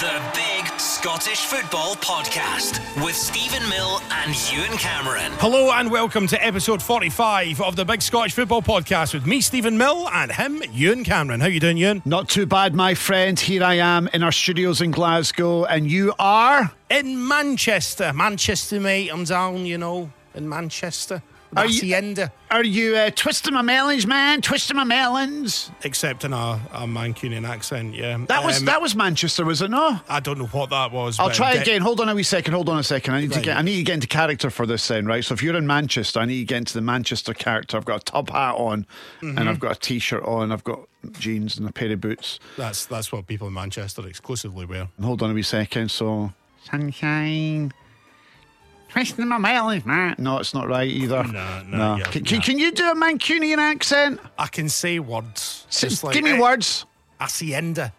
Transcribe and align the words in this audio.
The 0.00 0.22
Big 0.32 0.80
Scottish 0.80 1.44
Football 1.44 1.94
Podcast 1.96 2.80
with 3.04 3.14
Steven 3.14 3.68
Mill 3.68 4.00
and 4.10 4.50
Ewen 4.50 4.78
Cameron. 4.78 5.30
Hello 5.32 5.72
and 5.72 5.90
welcome 5.90 6.26
to 6.28 6.42
episode 6.42 6.82
45 6.82 7.60
of 7.60 7.76
the 7.76 7.84
Big 7.84 8.00
Scottish 8.00 8.32
Football 8.32 8.62
Podcast 8.62 9.12
with 9.12 9.26
me, 9.26 9.42
Steven 9.42 9.76
Mill, 9.76 10.08
and 10.08 10.32
him, 10.32 10.62
Ewen 10.72 11.04
Cameron. 11.04 11.40
How 11.40 11.48
are 11.48 11.50
you 11.50 11.60
doing, 11.60 11.76
Ewen? 11.76 12.00
Not 12.06 12.30
too 12.30 12.46
bad, 12.46 12.74
my 12.74 12.94
friend. 12.94 13.38
Here 13.38 13.62
I 13.62 13.74
am 13.74 14.08
in 14.14 14.22
our 14.22 14.32
studios 14.32 14.80
in 14.80 14.90
Glasgow, 14.90 15.66
and 15.66 15.90
you 15.90 16.14
are. 16.18 16.72
In 16.88 17.28
Manchester. 17.28 18.14
Manchester, 18.14 18.80
mate. 18.80 19.10
I'm 19.12 19.24
down, 19.24 19.66
you 19.66 19.76
know, 19.76 20.10
in 20.34 20.48
Manchester. 20.48 21.22
Are 21.56 21.66
you- 21.66 22.16
Are 22.50 22.64
you 22.64 22.96
uh, 22.96 23.10
twisting 23.14 23.54
my 23.54 23.62
melons, 23.62 24.06
man? 24.06 24.40
Twisting 24.40 24.76
my 24.76 24.84
melons. 24.84 25.70
Except 25.82 26.24
in 26.24 26.32
a, 26.32 26.60
a 26.72 26.86
Mancunian 26.86 27.48
accent, 27.48 27.94
yeah. 27.94 28.18
That 28.28 28.44
was 28.44 28.58
Um, 28.58 28.64
that 28.66 28.80
was 28.80 28.94
Manchester, 28.94 29.44
was 29.44 29.60
it? 29.62 29.70
No. 29.70 30.00
I 30.08 30.20
don't 30.20 30.38
know 30.38 30.46
what 30.46 30.70
that 30.70 30.92
was. 30.92 31.18
I'll 31.18 31.30
try 31.30 31.54
get- 31.54 31.62
again. 31.62 31.82
Hold 31.82 32.00
on 32.00 32.08
a 32.08 32.14
wee 32.14 32.22
second. 32.22 32.54
Hold 32.54 32.68
on 32.68 32.78
a 32.78 32.82
second. 32.84 33.14
I 33.14 33.20
need 33.22 33.32
to 33.32 33.40
get. 33.40 33.56
I 33.56 33.62
need 33.62 33.76
to 33.76 33.82
get 33.82 33.94
into 33.94 34.06
character 34.06 34.50
for 34.50 34.64
this 34.66 34.86
then, 34.88 35.06
right? 35.06 35.24
So 35.24 35.34
if 35.34 35.42
you're 35.42 35.56
in 35.56 35.66
Manchester, 35.66 36.20
I 36.20 36.24
need 36.24 36.38
to 36.40 36.44
get 36.44 36.58
into 36.58 36.74
the 36.74 36.80
Manchester 36.82 37.34
character. 37.34 37.76
I've 37.76 37.84
got 37.84 38.00
a 38.02 38.04
top 38.04 38.30
hat 38.30 38.54
on, 38.56 38.86
Mm-hmm. 39.22 39.38
and 39.38 39.48
I've 39.48 39.60
got 39.60 39.76
a 39.76 39.80
t-shirt 39.80 40.22
on. 40.24 40.52
I've 40.52 40.64
got 40.64 40.80
jeans 41.18 41.58
and 41.58 41.68
a 41.68 41.72
pair 41.72 41.90
of 41.92 42.00
boots. 42.00 42.38
That's, 42.56 42.86
that's 42.86 43.10
what 43.10 43.26
people 43.26 43.48
in 43.48 43.54
Manchester 43.54 44.06
exclusively 44.06 44.66
wear. 44.66 44.88
Hold 45.02 45.22
on 45.22 45.30
a 45.30 45.34
wee 45.34 45.42
second. 45.42 45.90
So 45.90 46.32
sunshine. 46.64 47.72
Twisting 48.90 49.28
my 49.28 49.38
melons, 49.38 49.86
man. 49.86 50.16
No, 50.18 50.38
it's 50.38 50.52
not 50.52 50.68
right 50.68 50.88
either. 50.88 51.22
No, 51.24 51.62
no, 51.62 51.96
yeah, 51.96 52.04
Can, 52.04 52.24
can, 52.24 52.40
can 52.40 52.58
you 52.58 52.72
do 52.72 52.90
a 52.90 52.94
Mancunian 52.94 53.58
accent? 53.58 54.20
I 54.38 54.48
can 54.48 54.68
say 54.68 54.98
words. 54.98 55.64
S- 55.68 55.80
Just 55.80 56.04
like, 56.04 56.14
Give 56.14 56.24
me 56.24 56.32
eh, 56.32 56.40
words. 56.40 56.86
Hacienda. 57.20 57.92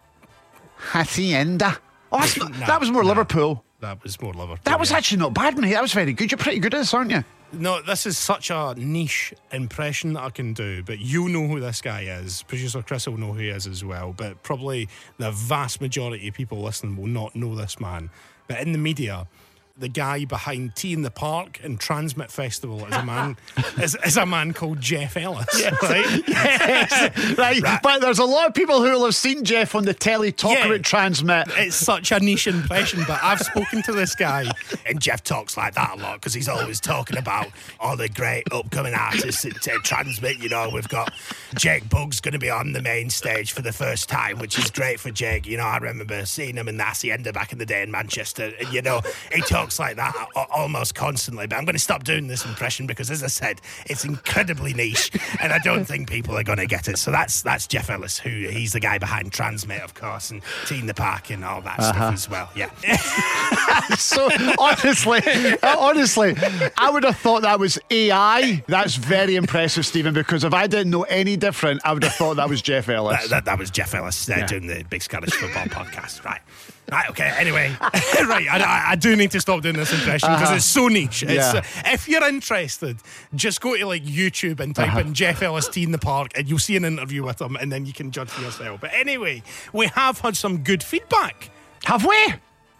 Hacienda. 0.75 1.77
Oh, 2.11 2.19
that's 2.19 2.37
not, 2.37 2.51
Nah, 2.59 2.65
that 2.65 2.79
was 2.79 2.91
more 2.91 3.03
nah. 3.03 3.09
Liverpool. 3.09 3.63
That 3.79 4.03
was 4.03 4.21
more 4.21 4.33
Liverpool. 4.33 4.59
That 4.65 4.79
was 4.79 4.91
yeah. 4.91 4.97
actually 4.97 5.19
not 5.19 5.33
bad, 5.33 5.57
mate. 5.57 5.71
That 5.73 5.81
was 5.81 5.93
very 5.93 6.13
good. 6.13 6.29
You're 6.31 6.37
pretty 6.37 6.59
good 6.59 6.73
at 6.73 6.79
this, 6.79 6.93
aren't 6.93 7.11
you? 7.11 7.23
No, 7.53 7.81
this 7.81 8.05
is 8.05 8.17
such 8.17 8.49
a 8.49 8.73
niche 8.77 9.33
impression 9.51 10.13
that 10.13 10.23
I 10.23 10.29
can 10.29 10.53
do, 10.53 10.83
but 10.83 10.99
you 10.99 11.27
know 11.27 11.47
who 11.47 11.59
this 11.59 11.81
guy 11.81 12.01
is. 12.03 12.43
Producer 12.43 12.81
Chris 12.81 13.07
will 13.07 13.17
know 13.17 13.33
who 13.33 13.39
he 13.39 13.49
is 13.49 13.67
as 13.67 13.83
well, 13.83 14.13
but 14.15 14.41
probably 14.43 14.87
the 15.17 15.31
vast 15.31 15.81
majority 15.81 16.27
of 16.29 16.33
people 16.33 16.61
listening 16.61 16.95
will 16.95 17.07
not 17.07 17.35
know 17.35 17.55
this 17.55 17.79
man. 17.79 18.09
But 18.47 18.61
in 18.61 18.71
the 18.71 18.77
media, 18.77 19.27
the 19.81 19.89
guy 19.89 20.23
behind 20.25 20.75
T 20.75 20.93
in 20.93 21.01
the 21.01 21.11
Park 21.11 21.59
and 21.63 21.79
TRNSMT 21.79 22.31
Festival 22.31 22.85
is 22.85 22.93
a 22.95 23.03
man 23.03 23.35
is, 23.81 23.97
is 24.05 24.15
a 24.17 24.25
man 24.25 24.53
called 24.53 24.79
Geoff 24.79 25.17
Ellis. 25.17 25.47
Right? 25.81 26.23
yes. 26.27 27.37
right. 27.37 27.61
But 27.83 27.99
there's 28.01 28.19
a 28.19 28.25
lot 28.25 28.47
of 28.47 28.53
people 28.53 28.81
who 28.83 28.91
will 28.91 29.05
have 29.05 29.15
seen 29.15 29.43
Geoff 29.43 29.75
on 29.75 29.83
the 29.85 29.93
telly 29.93 30.31
talk 30.31 30.53
Yeah. 30.57 30.67
about 30.67 30.81
TRNSMT. 30.81 31.45
It's 31.57 31.75
such 31.75 32.11
a 32.11 32.19
niche 32.19 32.47
impression, 32.47 33.03
but 33.07 33.19
I've 33.23 33.39
spoken 33.41 33.81
to 33.83 33.91
this 33.91 34.15
guy, 34.15 34.45
and 34.85 35.01
Geoff 35.01 35.23
talks 35.23 35.57
like 35.57 35.73
that 35.75 35.97
a 35.97 36.01
lot 36.01 36.15
because 36.21 36.33
he's 36.33 36.47
always 36.47 36.79
talking 36.79 37.17
about 37.17 37.47
all 37.79 37.97
the 37.97 38.09
great 38.09 38.43
upcoming 38.51 38.93
artists 38.93 39.43
at 39.45 39.55
uh, 39.67 39.79
TRNSMT. 39.83 40.41
You 40.41 40.49
know, 40.49 40.69
we've 40.73 40.87
got 40.87 41.11
Jake 41.55 41.89
Bugg's 41.89 42.21
going 42.21 42.33
to 42.33 42.39
be 42.39 42.49
on 42.49 42.71
the 42.73 42.81
main 42.81 43.09
stage 43.09 43.51
for 43.51 43.61
the 43.61 43.73
first 43.73 44.07
time, 44.09 44.37
which 44.39 44.57
is 44.59 44.69
great 44.69 44.99
for 44.99 45.09
Jake. 45.11 45.45
You 45.47 45.57
know, 45.57 45.63
I 45.65 45.77
remember 45.77 46.25
seeing 46.25 46.55
him 46.57 46.67
in 46.67 46.77
the 46.77 46.83
Hacienda 46.83 47.33
back 47.33 47.51
in 47.51 47.57
the 47.57 47.65
day 47.65 47.81
in 47.81 47.91
Manchester, 47.91 48.51
and 48.59 48.71
you 48.71 48.81
know, 48.81 49.01
he 49.33 49.41
talks 49.41 49.70
like 49.79 49.95
that 49.97 50.13
almost 50.53 50.95
constantly. 50.95 51.47
But 51.47 51.57
I'm 51.57 51.65
going 51.65 51.75
to 51.75 51.79
stop 51.79 52.03
doing 52.03 52.27
this 52.27 52.45
impression 52.45 52.87
because, 52.87 53.11
as 53.11 53.23
I 53.23 53.27
said, 53.27 53.61
it's 53.85 54.05
incredibly 54.05 54.73
niche, 54.73 55.11
and 55.41 55.51
I 55.51 55.59
don't 55.59 55.85
think 55.85 56.09
people 56.09 56.37
are 56.37 56.43
going 56.43 56.59
to 56.59 56.67
get 56.67 56.87
it. 56.87 56.97
So 56.97 57.11
that's 57.11 57.41
that's 57.41 57.67
Geoff 57.67 57.89
Ellis, 57.89 58.19
who 58.19 58.29
he's 58.29 58.73
the 58.73 58.79
guy 58.79 58.97
behind 58.97 59.31
TRNSMT, 59.31 59.83
of 59.83 59.93
course, 59.93 60.31
and 60.31 60.41
T 60.65 60.79
in 60.79 60.87
the 60.87 60.93
Park 60.93 61.29
and 61.31 61.43
all 61.43 61.61
that 61.61 61.81
stuff 61.81 62.13
as 62.13 62.29
well. 62.29 62.49
Yeah. 62.55 62.69
so 63.97 64.29
honestly, 64.59 65.21
honestly, 65.63 66.35
I 66.77 66.89
would 66.91 67.03
have 67.03 67.17
thought 67.17 67.41
that 67.43 67.59
was 67.59 67.79
AI. 67.89 68.63
That's 68.67 68.95
very 68.95 69.35
impressive, 69.35 69.85
Steven. 69.85 70.13
Because 70.13 70.43
if 70.43 70.53
I 70.53 70.67
didn't 70.67 70.91
know 70.91 71.03
any 71.03 71.37
different, 71.37 71.81
I 71.83 71.93
would 71.93 72.03
have 72.03 72.13
thought 72.13 72.35
that 72.35 72.49
was 72.49 72.61
Geoff 72.61 72.89
Ellis. 72.89 73.21
That, 73.21 73.29
that, 73.29 73.45
that 73.45 73.59
was 73.59 73.71
Geoff 73.71 73.93
Ellis 73.93 74.29
uh, 74.29 74.45
doing 74.45 74.67
the 74.67 74.83
Big 74.89 75.01
Scottish 75.01 75.33
Football 75.33 75.65
podcast. 75.65 76.23
Right. 76.23 76.41
Right, 76.91 77.09
okay. 77.11 77.33
Anyway, 77.37 77.73
right, 77.81 78.47
I, 78.51 78.87
I- 78.91 78.95
do 78.95 79.15
need 79.15 79.31
to 79.31 79.39
stop 79.39 79.61
doing 79.61 79.75
this 79.77 79.93
impression 79.93 80.29
because 80.33 80.51
it's 80.57 80.65
so 80.65 80.89
niche. 80.89 81.23
It's, 81.23 81.31
Yeah. 81.33 81.59
uh, 81.59 81.61
if 81.93 82.09
you're 82.09 82.27
interested, 82.27 82.97
just 83.33 83.61
go 83.61 83.77
to 83.77 83.85
like 83.85 84.03
YouTube 84.03 84.59
and 84.59 84.75
type 84.75 84.97
in 85.03 85.13
Geoff 85.13 85.71
T 85.71 85.83
in 85.83 85.91
the 85.93 85.97
Park, 85.97 86.31
and 86.35 86.49
you'll 86.49 86.59
see 86.59 86.75
an 86.75 86.83
interview 86.83 87.23
with 87.23 87.39
him, 87.41 87.55
and 87.55 87.71
then 87.71 87.85
you 87.85 87.93
can 87.93 88.11
judge 88.11 88.29
for 88.29 88.41
yourself. 88.41 88.81
But 88.81 88.91
anyway, 88.93 89.41
we 89.71 89.87
have 89.87 90.19
had 90.19 90.35
some 90.35 90.59
good 90.63 90.83
feedback. 90.83 91.49
have 91.85 92.05
we? 92.05 92.33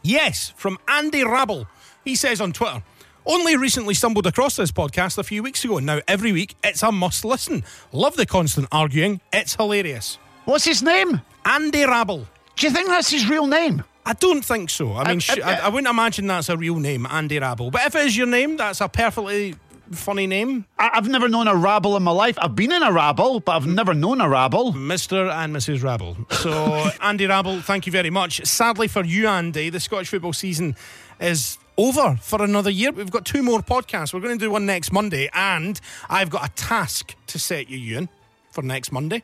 Yes, 0.03 0.51
from 0.57 0.77
Andy 0.88 1.23
Rabble. 1.23 1.67
He 2.03 2.16
says 2.16 2.41
on 2.41 2.51
Twitter, 2.51 2.83
only 3.25 3.55
recently 3.55 3.94
stumbled 3.94 4.27
across 4.27 4.55
this 4.57 4.71
podcast 4.71 5.17
a 5.19 5.23
few 5.23 5.41
weeks 5.44 5.63
ago. 5.63 5.77
and 5.77 5.85
Now, 5.85 6.01
every 6.07 6.31
week, 6.31 6.55
it's 6.63 6.81
a 6.83 6.91
must 6.91 7.23
listen. 7.23 7.63
Love 7.94 8.16
the 8.17 8.25
constant 8.25 8.67
arguing. 8.71 9.21
It's 9.31 9.55
hilarious. 9.55 10.17
What's 10.45 10.66
his 10.66 10.81
name? 10.83 11.21
Andy 11.45 11.85
Rabble. 11.85 12.27
Do 12.57 12.67
you 12.67 12.73
think 12.73 12.88
that's 12.89 13.09
his 13.11 13.29
real 13.29 13.45
name? 13.47 13.83
I 14.06 14.13
don't 14.13 14.44
think 14.44 14.69
so. 14.69 14.94
I 14.94 15.07
mean, 15.09 15.19
sh- 15.19 15.38
uh, 15.38 15.44
I, 15.44 15.53
I 15.66 15.69
wouldn't 15.69 15.89
imagine 15.89 16.28
that's 16.28 16.50
a 16.50 16.57
real 16.57 16.78
name, 16.78 17.06
Andy 17.06 17.39
Rabble. 17.39 17.72
But 17.72 17.85
if 17.85 17.95
it 17.95 18.06
is 18.07 18.17
your 18.17 18.28
name, 18.28 18.57
that's 18.57 18.81
a 18.81 18.89
perfectly 18.89 19.56
funny 19.91 20.25
name. 20.25 20.66
I- 20.79 20.89
I've 20.94 21.07
never 21.07 21.29
known 21.29 21.47
a 21.47 21.56
rabble 21.56 21.95
in 21.97 22.03
my 22.03 22.12
life. 22.12 22.38
I've 22.41 22.56
been 22.56 22.72
in 22.72 22.81
a 22.81 22.91
rabble, 22.91 23.41
but 23.41 23.51
I've 23.56 23.67
never 23.67 23.94
known 23.94 24.19
a 24.22 24.28
rabble. 24.28 24.73
Mr. 24.73 25.31
and 25.31 25.56
Mrs. 25.56 25.84
Rabble. 25.84 26.17
So, 26.31 26.89
Andy 27.01 27.28
Rabble, 27.28 27.62
thank 27.62 27.85
you 27.85 27.91
very 27.91 28.09
much. 28.09 28.44
Sadly 28.45 28.88
for 28.88 29.03
you, 29.06 29.28
Andy, 29.28 29.69
the 29.69 29.79
Scottish 29.79 30.09
football 30.09 30.33
season 30.33 30.75
is 31.19 31.57
over 31.78 32.18
for 32.22 32.41
another 32.44 32.69
year. 32.72 32.91
We've 32.91 33.12
got 33.12 33.25
two 33.25 33.44
more 33.44 33.59
podcasts. 33.62 34.13
We're 34.13 34.19
going 34.22 34.38
to 34.39 34.45
do 34.45 34.50
one 34.51 34.66
next 34.66 34.91
Monday, 34.91 35.29
and 35.33 35.79
I've 36.09 36.29
got 36.31 36.47
a 36.50 36.51
task 36.53 37.16
to 37.28 37.38
set 37.39 37.69
you, 37.69 37.78
Ewen, 37.78 38.09
for 38.51 38.62
next 38.63 38.91
Monday. 38.91 39.22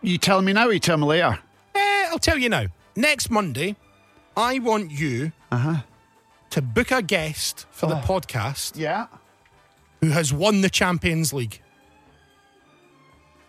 You 0.00 0.16
tell 0.16 0.40
me 0.42 0.52
now, 0.54 0.68
or 0.68 0.72
you 0.72 0.80
tell 0.80 0.96
me 0.96 1.04
later. 1.04 1.38
Eh, 1.74 2.06
I'll 2.10 2.18
tell 2.18 2.38
you 2.38 2.48
now. 2.48 2.66
Next 2.96 3.30
Monday, 3.30 3.76
I 4.38 4.60
want 4.60 4.92
you 4.92 5.32
uh-huh. 5.50 5.82
to 6.50 6.62
book 6.62 6.92
a 6.92 7.02
guest 7.02 7.66
for 7.72 7.86
the 7.86 7.96
oh. 7.96 8.04
podcast 8.06 8.78
Yeah. 8.78 9.08
who 10.00 10.10
has 10.10 10.32
won 10.32 10.60
the 10.60 10.70
Champions 10.70 11.32
League. 11.32 11.60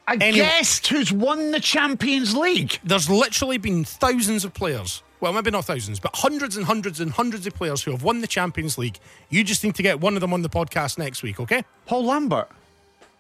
A 0.07 0.13
Anyway- 0.13 0.37
guest 0.47 0.87
who's 0.87 1.11
won 1.11 1.51
the 1.51 1.59
Champions 1.59 2.35
League. 2.35 2.79
There's 2.83 3.07
literally 3.07 3.59
been 3.59 3.85
thousands 3.85 4.43
of 4.43 4.55
players. 4.55 5.03
Well, 5.21 5.31
maybe 5.31 5.51
not 5.51 5.65
thousands, 5.65 5.99
but 5.99 6.15
hundreds 6.15 6.57
and 6.57 6.65
hundreds 6.65 6.99
and 6.99 7.11
hundreds 7.11 7.45
of 7.45 7.53
players 7.53 7.83
who 7.83 7.91
have 7.91 8.01
won 8.01 8.21
the 8.21 8.27
Champions 8.27 8.79
League. 8.79 8.97
You 9.29 9.43
just 9.43 9.63
need 9.63 9.75
to 9.75 9.83
get 9.83 10.01
one 10.01 10.15
of 10.15 10.21
them 10.21 10.33
on 10.33 10.41
the 10.41 10.49
podcast 10.49 10.97
next 10.97 11.21
week, 11.21 11.39
okay? 11.39 11.63
Paul 11.85 12.05
Lambert. 12.05 12.49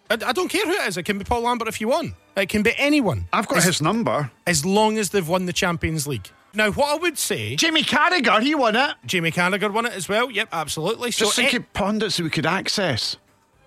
I, 0.09 0.15
I 0.15 0.31
don't 0.31 0.47
care 0.47 0.65
who 0.65 0.71
it 0.71 0.87
is. 0.87 0.97
It 0.97 1.03
can 1.03 1.19
be 1.19 1.23
Paul 1.23 1.41
Lambert 1.41 1.67
if 1.67 1.79
you 1.79 1.89
want. 1.89 2.15
It 2.35 2.49
can 2.49 2.63
be 2.63 2.73
anyone. 2.77 3.27
I've 3.31 3.47
got 3.47 3.61
his 3.61 3.79
number. 3.79 4.31
as 4.47 4.65
long 4.65 4.97
as 4.97 5.11
they've 5.11 5.27
won 5.27 5.45
the 5.45 5.53
Champions 5.53 6.07
League. 6.07 6.31
Now, 6.53 6.71
what 6.71 6.89
I 6.89 7.01
would 7.01 7.17
say, 7.17 7.55
Jimmy 7.55 7.83
Carragher, 7.83 8.41
he 8.41 8.55
won 8.55 8.75
it. 8.75 8.95
Jimmy 9.05 9.31
Carragher 9.31 9.71
won 9.71 9.85
it 9.85 9.93
as 9.93 10.09
well. 10.09 10.31
Yep, 10.31 10.49
absolutely. 10.51 11.11
So, 11.11 11.25
Just 11.25 11.37
eh, 11.39 11.43
thinking 11.43 11.65
pundits 11.73 12.17
that 12.17 12.23
we 12.23 12.29
could 12.29 12.45
access. 12.47 13.17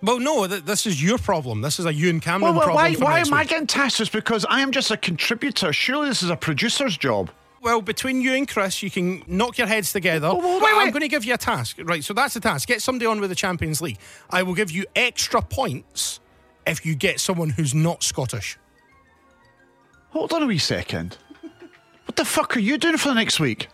well, 0.03 0.19
no, 0.19 0.47
th- 0.49 0.65
this 0.65 0.85
is 0.87 1.03
your 1.03 1.19
problem. 1.19 1.61
This 1.61 1.79
is 1.79 1.87
a 1.87 1.95
Ewen 1.95 2.19
Cameron 2.21 2.57
well, 2.57 2.65
problem. 2.65 2.95
why, 3.01 3.05
why 3.05 3.19
am 3.21 3.33
I 3.33 3.45
getting 3.45 3.69
tasked 3.69 3.99
this? 3.99 4.09
Because 4.09 4.45
I 4.49 4.61
am 4.61 4.73
just 4.73 4.91
a 4.91 4.97
contributor. 4.97 5.73
Surely 5.73 6.09
this 6.09 6.23
is 6.25 6.31
a 6.31 6.37
producer's 6.37 6.97
job. 6.97 7.31
Well, 7.61 7.81
between 7.81 8.21
you 8.21 8.35
and 8.35 8.49
Chris, 8.49 8.83
you 8.83 8.91
can 8.91 9.23
knock 9.29 9.57
your 9.57 9.69
heads 9.69 9.93
together. 9.93 10.27
Oh, 10.27 10.39
well, 10.39 10.59
But 10.59 10.67
wait, 10.75 10.83
I'm 10.83 10.91
going 10.91 11.03
to 11.03 11.09
give 11.09 11.25
you 11.25 11.35
a 11.35 11.39
task. 11.39 11.77
Right, 11.81 12.03
so 12.03 12.13
that's 12.13 12.35
the 12.35 12.41
task. 12.41 12.67
Get 12.67 12.83
somebody 12.83 13.07
on 13.07 13.21
with 13.21 13.31
the 13.31 13.37
Champions 13.37 13.81
League. 13.81 13.99
I 14.31 14.43
will 14.43 14.55
give 14.55 14.73
you 14.73 14.85
extra 14.97 15.41
points 15.41 16.19
if 16.67 16.85
you 16.85 16.97
get 16.97 17.21
someone 17.21 17.51
who's 17.51 17.73
not 17.73 18.03
Scottish. 18.03 18.59
Hold 20.11 20.33
on 20.33 20.43
a 20.43 20.47
wee 20.47 20.59
second. 20.59 21.17
What 22.07 22.17
the 22.17 22.25
fuck 22.25 22.57
are 22.57 22.61
you 22.61 22.79
doing 22.79 22.97
for 22.97 23.09
the 23.09 23.15
next 23.15 23.41
week? 23.41 23.69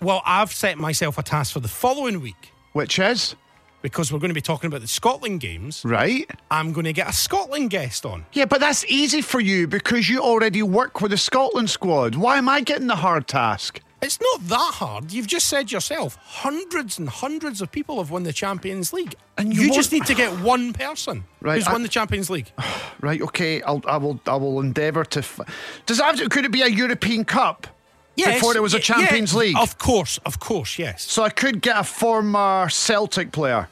Well, 0.00 0.22
I've 0.24 0.52
set 0.52 0.78
myself 0.78 1.18
a 1.18 1.22
task 1.22 1.52
for 1.52 1.60
the 1.60 1.68
following 1.68 2.20
week 2.20 2.52
Which 2.72 2.98
is? 2.98 3.34
because 3.80 4.12
we're 4.12 4.18
going 4.18 4.30
to 4.30 4.34
be 4.34 4.40
talking 4.40 4.66
about 4.66 4.80
the 4.80 4.88
Scotland 4.88 5.40
games. 5.40 5.82
Right. 5.84 6.28
I'm 6.50 6.72
going 6.72 6.84
to 6.84 6.92
get 6.92 7.08
a 7.08 7.12
Scotland 7.12 7.70
guest 7.70 8.04
on. 8.04 8.26
Yeah, 8.32 8.44
but 8.46 8.58
that's 8.60 8.84
easy 8.86 9.22
for 9.22 9.38
you 9.40 9.68
because 9.68 10.08
you 10.08 10.20
already 10.20 10.62
work 10.62 11.00
with 11.00 11.12
the 11.12 11.16
Scotland 11.16 11.70
squad. 11.70 12.16
Why 12.16 12.38
am 12.38 12.48
I 12.48 12.60
getting 12.60 12.88
the 12.88 12.96
hard 12.96 13.28
task? 13.28 13.80
It's 14.00 14.20
not 14.20 14.46
that 14.48 14.74
hard. 14.74 15.12
You've 15.12 15.26
just 15.26 15.48
said 15.48 15.72
yourself, 15.72 16.16
hundreds 16.22 16.98
and 16.98 17.08
hundreds 17.08 17.60
of 17.60 17.72
people 17.72 17.98
have 17.98 18.10
won 18.10 18.22
the 18.22 18.32
Champions 18.32 18.92
League. 18.92 19.14
And 19.36 19.52
you, 19.54 19.62
you 19.64 19.72
just 19.72 19.90
need 19.92 20.06
to 20.06 20.14
get 20.14 20.32
one 20.40 20.72
person 20.72 21.24
Right, 21.40 21.56
who's 21.56 21.66
I- 21.66 21.72
won 21.72 21.82
the 21.82 21.88
Champions 21.88 22.30
League. 22.30 22.50
Right, 23.00 23.22
okay, 23.22 23.62
I'll, 23.62 23.80
I 23.86 23.96
will 23.96 24.18
I 24.26 24.34
will 24.34 24.58
endeavour 24.58 25.04
to. 25.04 25.20
F- 25.20 25.38
Does 25.86 25.98
that 25.98 26.04
have 26.06 26.16
to, 26.16 26.28
could 26.28 26.44
it 26.44 26.50
be 26.50 26.62
a 26.62 26.66
European 26.66 27.24
Cup 27.24 27.68
Yes, 28.16 28.34
before 28.34 28.52
there 28.54 28.62
was 28.62 28.74
a 28.74 28.80
Champions 28.80 29.32
yeah, 29.32 29.38
League? 29.38 29.56
Of 29.56 29.78
course, 29.78 30.18
of 30.26 30.40
course, 30.40 30.80
yes. 30.80 31.04
So 31.04 31.22
I 31.22 31.30
could 31.30 31.60
get 31.62 31.76
a 31.78 31.84
former 31.84 32.68
Celtic 32.68 33.30
player. 33.30 33.68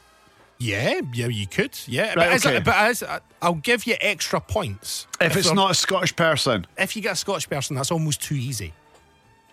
Yeah, 0.59 1.01
yeah, 1.13 1.27
you 1.27 1.45
could. 1.45 1.77
Yeah, 1.87 2.15
but, 2.15 2.17
Right, 2.21 2.31
as, 2.31 2.45
okay. 2.45 2.59
but 2.59 2.75
as, 2.75 3.03
I'll 3.41 3.55
give 3.55 3.85
you 3.85 3.95
extra 3.99 4.39
points 4.39 5.07
If 5.19 5.35
it's 5.35 5.51
not 5.53 5.71
a 5.71 5.75
Scottish 5.75 6.15
person. 6.15 6.65
If 6.77 6.95
you 6.95 7.01
get 7.01 7.11
a 7.11 7.15
Scottish 7.17 7.49
person, 7.49 7.75
that's 7.75 7.91
almost 7.91 8.21
too 8.23 8.35
easy. 8.35 8.73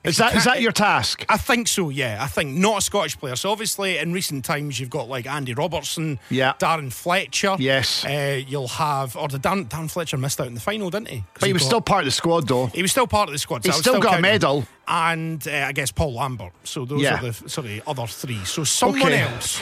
Is 0.05 0.19
that 0.19 0.37
is 0.37 0.45
that 0.45 0.61
your 0.61 0.71
task? 0.73 1.25
I 1.31 1.39
think 1.39 1.67
so, 1.67 1.89
yeah. 1.89 2.19
I 2.21 2.27
think 2.27 2.57
not 2.59 2.79
a 2.79 2.81
Scottish 2.83 3.19
player. 3.19 3.37
So 3.37 3.51
obviously, 3.51 3.97
in 3.97 4.13
recent 4.13 4.45
times, 4.45 4.79
you've 4.79 4.91
got 4.91 5.09
like 5.09 5.27
Andy 5.27 5.55
Robertson, 5.55 6.19
Yeah. 6.29 6.53
Darren 6.59 6.93
Fletcher. 6.93 7.57
Yes. 7.59 8.05
Uh, 8.05 8.41
you'll 8.47 8.69
have, 8.69 9.17
or 9.17 9.29
the 9.29 9.39
Darren, 9.39 9.67
Darren 9.67 9.91
Fletcher 9.91 10.19
missed 10.19 10.41
out 10.41 10.47
in 10.47 10.55
the 10.55 10.61
final, 10.61 10.91
didn't 10.91 11.09
he? 11.09 11.25
But 11.41 11.47
he 11.47 11.53
was 11.55 11.63
got- 11.63 11.69
still 11.69 11.81
part 11.81 12.01
of 12.01 12.05
the 12.07 12.11
squad, 12.11 12.47
though. 12.49 12.67
He 12.67 12.83
was 12.83 12.91
still 12.91 13.07
part 13.07 13.29
of 13.31 13.33
the 13.33 13.39
squad. 13.39 13.65
so 13.65 13.69
He's 13.71 13.77
would 13.79 13.83
still 13.83 14.01
got 14.01 14.19
a 14.19 14.23
medal. 14.23 14.67
And 14.87 15.49
uh, 15.49 15.51
I 15.69 15.73
guess 15.73 15.91
Paul 15.91 16.13
Lambert. 16.13 16.53
So 16.65 16.85
those 16.85 17.01
Yeah. 17.01 17.19
are 17.19 17.33
the 17.33 17.49
sort 17.49 17.67
of 17.67 17.81
other 17.89 18.07
three. 18.07 18.45
So 18.45 18.65
someone 18.65 19.01
Okay. 19.05 19.21
else. 19.21 19.59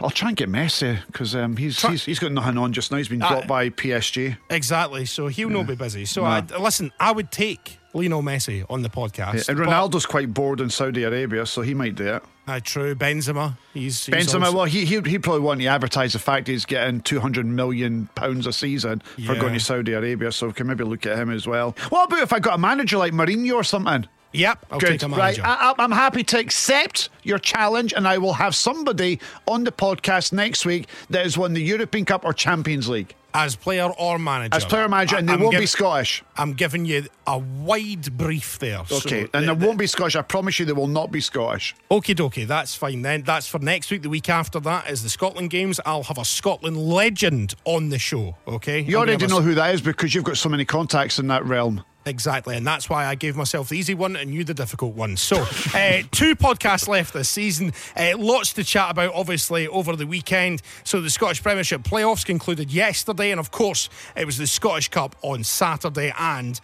I'll 0.00 0.08
try 0.08 0.28
and 0.28 0.36
get 0.38 0.48
Messi 0.48 0.98
because 1.06 1.34
um, 1.36 1.58
he's, 1.58 1.78
Try- 1.78 1.90
he's 1.90 2.04
he's 2.06 2.18
got 2.18 2.32
nothing 2.32 2.56
on 2.56 2.72
just 2.72 2.90
now. 2.90 2.96
He's 2.96 3.08
been 3.08 3.20
Uh, 3.22 3.28
dropped 3.28 3.46
by 3.48 3.68
PSG. 3.68 4.38
Exactly. 4.48 5.04
So 5.04 5.26
he'll 5.26 5.50
not 5.50 5.66
be 5.66 5.74
busy. 5.74 6.06
So 6.06 6.22
No. 6.22 6.28
I, 6.28 6.40
listen, 6.58 6.90
I 6.98 7.12
would 7.12 7.30
take 7.30 7.76
Lionel 7.92 8.22
Messi 8.22 8.64
on 8.70 8.82
the 8.82 8.88
podcast. 8.88 9.48
And 9.48 9.58
but- 9.58 9.66
Ronaldo's 9.68 10.06
quite 10.06 10.32
bored 10.32 10.60
in 10.60 10.70
Saudi 10.70 11.02
Arabia, 11.04 11.46
so 11.46 11.62
he 11.62 11.74
might 11.74 11.94
do 11.94 12.06
it. 12.14 12.22
Uh, 12.46 12.58
true. 12.62 12.94
Benzema. 12.94 13.56
He's, 13.74 14.06
he's 14.06 14.14
Benzema, 14.14 14.44
also- 14.46 14.56
well, 14.56 14.64
he 14.64 14.84
he 14.84 15.00
he 15.02 15.18
probably 15.18 15.40
want 15.42 15.60
to 15.60 15.66
advertise 15.66 16.12
the 16.14 16.18
fact 16.18 16.48
he's 16.48 16.64
getting 16.64 17.00
two 17.00 17.20
hundred 17.20 17.46
million 17.46 18.08
pounds 18.14 18.46
a 18.46 18.52
season 18.52 19.02
for 19.26 19.34
going 19.36 19.54
to 19.54 19.60
Saudi 19.60 19.92
Arabia. 19.92 20.32
So 20.32 20.48
we 20.48 20.52
can 20.52 20.66
maybe 20.66 20.82
look 20.84 21.06
at 21.06 21.16
him 21.18 21.30
as 21.30 21.46
well. 21.46 21.76
What 21.90 22.04
about 22.06 22.22
if 22.22 22.32
I 22.32 22.40
got 22.40 22.54
a 22.54 22.58
manager 22.58 22.98
like 22.98 23.12
Mourinho 23.12 23.54
or 23.54 23.64
something? 23.64 24.06
Yep. 24.32 24.66
I'll 24.70 24.78
Good. 24.78 24.88
take 25.00 25.02
a 25.02 25.08
Right, 25.08 25.16
manager. 25.18 25.42
I, 25.44 25.70
I- 25.70 25.74
I'm 25.82 25.90
happy 25.90 26.22
to 26.24 26.38
accept 26.38 27.08
your 27.24 27.38
challenge, 27.38 27.92
and 27.92 28.06
I 28.06 28.18
will 28.18 28.34
have 28.34 28.54
somebody 28.54 29.18
on 29.46 29.64
the 29.64 29.72
podcast 29.72 30.32
next 30.32 30.64
week 30.64 30.86
that 31.10 31.22
has 31.24 31.36
won 31.36 31.52
the 31.52 31.62
European 31.62 32.04
Cup 32.04 32.24
or 32.24 32.32
Champions 32.32 32.88
League 32.88 33.14
as 33.34 33.56
player 33.56 33.88
or 33.98 34.18
manager. 34.18 34.54
as 34.56 34.64
player 34.64 34.88
manager, 34.88 35.16
and 35.16 35.28
they 35.28 35.34
I'm 35.34 35.40
won't 35.40 35.52
giv- 35.52 35.60
be 35.60 35.66
Scottish. 35.66 36.22
I'm 36.36 36.52
giving 36.54 36.84
you 36.84 37.06
a 37.26 37.38
wide 37.38 38.16
brief 38.16 38.58
there. 38.58 38.80
Okay, 38.80 39.24
so 39.24 39.30
and 39.34 39.48
the- 39.48 39.54
they 39.54 39.66
won't 39.66 39.78
be 39.78 39.86
Scottish. 39.86 40.16
I 40.16 40.22
promise 40.22 40.58
you, 40.58 40.66
they 40.66 40.72
will 40.72 40.86
not 40.86 41.10
be 41.12 41.20
Scottish. 41.20 41.74
Okie 41.90 42.14
dokie, 42.14 42.46
that's 42.46 42.74
fine 42.74 43.02
then. 43.02 43.22
That's 43.22 43.46
for 43.46 43.58
next 43.58 43.90
week. 43.90 44.02
The 44.02 44.08
week 44.08 44.28
after 44.28 44.60
that 44.60 44.90
is 44.90 45.02
the 45.02 45.08
Scotland 45.10 45.50
games. 45.50 45.80
I'll 45.86 46.02
have 46.04 46.18
a 46.18 46.24
Scotland 46.24 46.76
legend 46.76 47.54
on 47.64 47.88
the 47.90 47.98
show, 47.98 48.36
okay? 48.48 48.80
You 48.80 48.96
I'm 48.96 48.98
already 48.98 49.12
have 49.12 49.22
a- 49.22 49.28
know 49.28 49.40
who 49.42 49.54
that 49.54 49.74
is 49.74 49.80
because 49.80 50.14
you've 50.14 50.24
got 50.24 50.36
so 50.36 50.48
many 50.48 50.64
contacts 50.64 51.18
in 51.18 51.28
that 51.28 51.44
realm. 51.44 51.84
Exactly, 52.06 52.56
and 52.56 52.66
that's 52.66 52.88
why 52.88 53.04
I 53.04 53.14
gave 53.14 53.36
myself 53.36 53.68
the 53.68 53.76
easy 53.76 53.92
one 53.92 54.16
and 54.16 54.32
you 54.32 54.42
the 54.42 54.54
difficult 54.54 54.94
one. 54.94 55.18
So, 55.18 55.36
uh, 55.74 56.02
two 56.10 56.34
podcasts 56.34 56.88
left 56.88 57.12
this 57.12 57.28
season. 57.28 57.74
Uh, 57.94 58.14
lots 58.16 58.54
to 58.54 58.64
chat 58.64 58.90
about, 58.90 59.12
obviously, 59.14 59.68
over 59.68 59.94
the 59.94 60.06
weekend. 60.06 60.62
So, 60.82 61.02
the 61.02 61.10
Scottish 61.10 61.42
Premiership 61.42 61.82
playoffs 61.82 62.24
concluded 62.24 62.72
yesterday, 62.72 63.30
and 63.32 63.38
of 63.38 63.50
course, 63.50 63.90
it 64.16 64.24
was 64.24 64.38
the 64.38 64.46
Scottish 64.46 64.88
Cup 64.88 65.14
on 65.20 65.44
Saturday, 65.44 66.14
and 66.18 66.58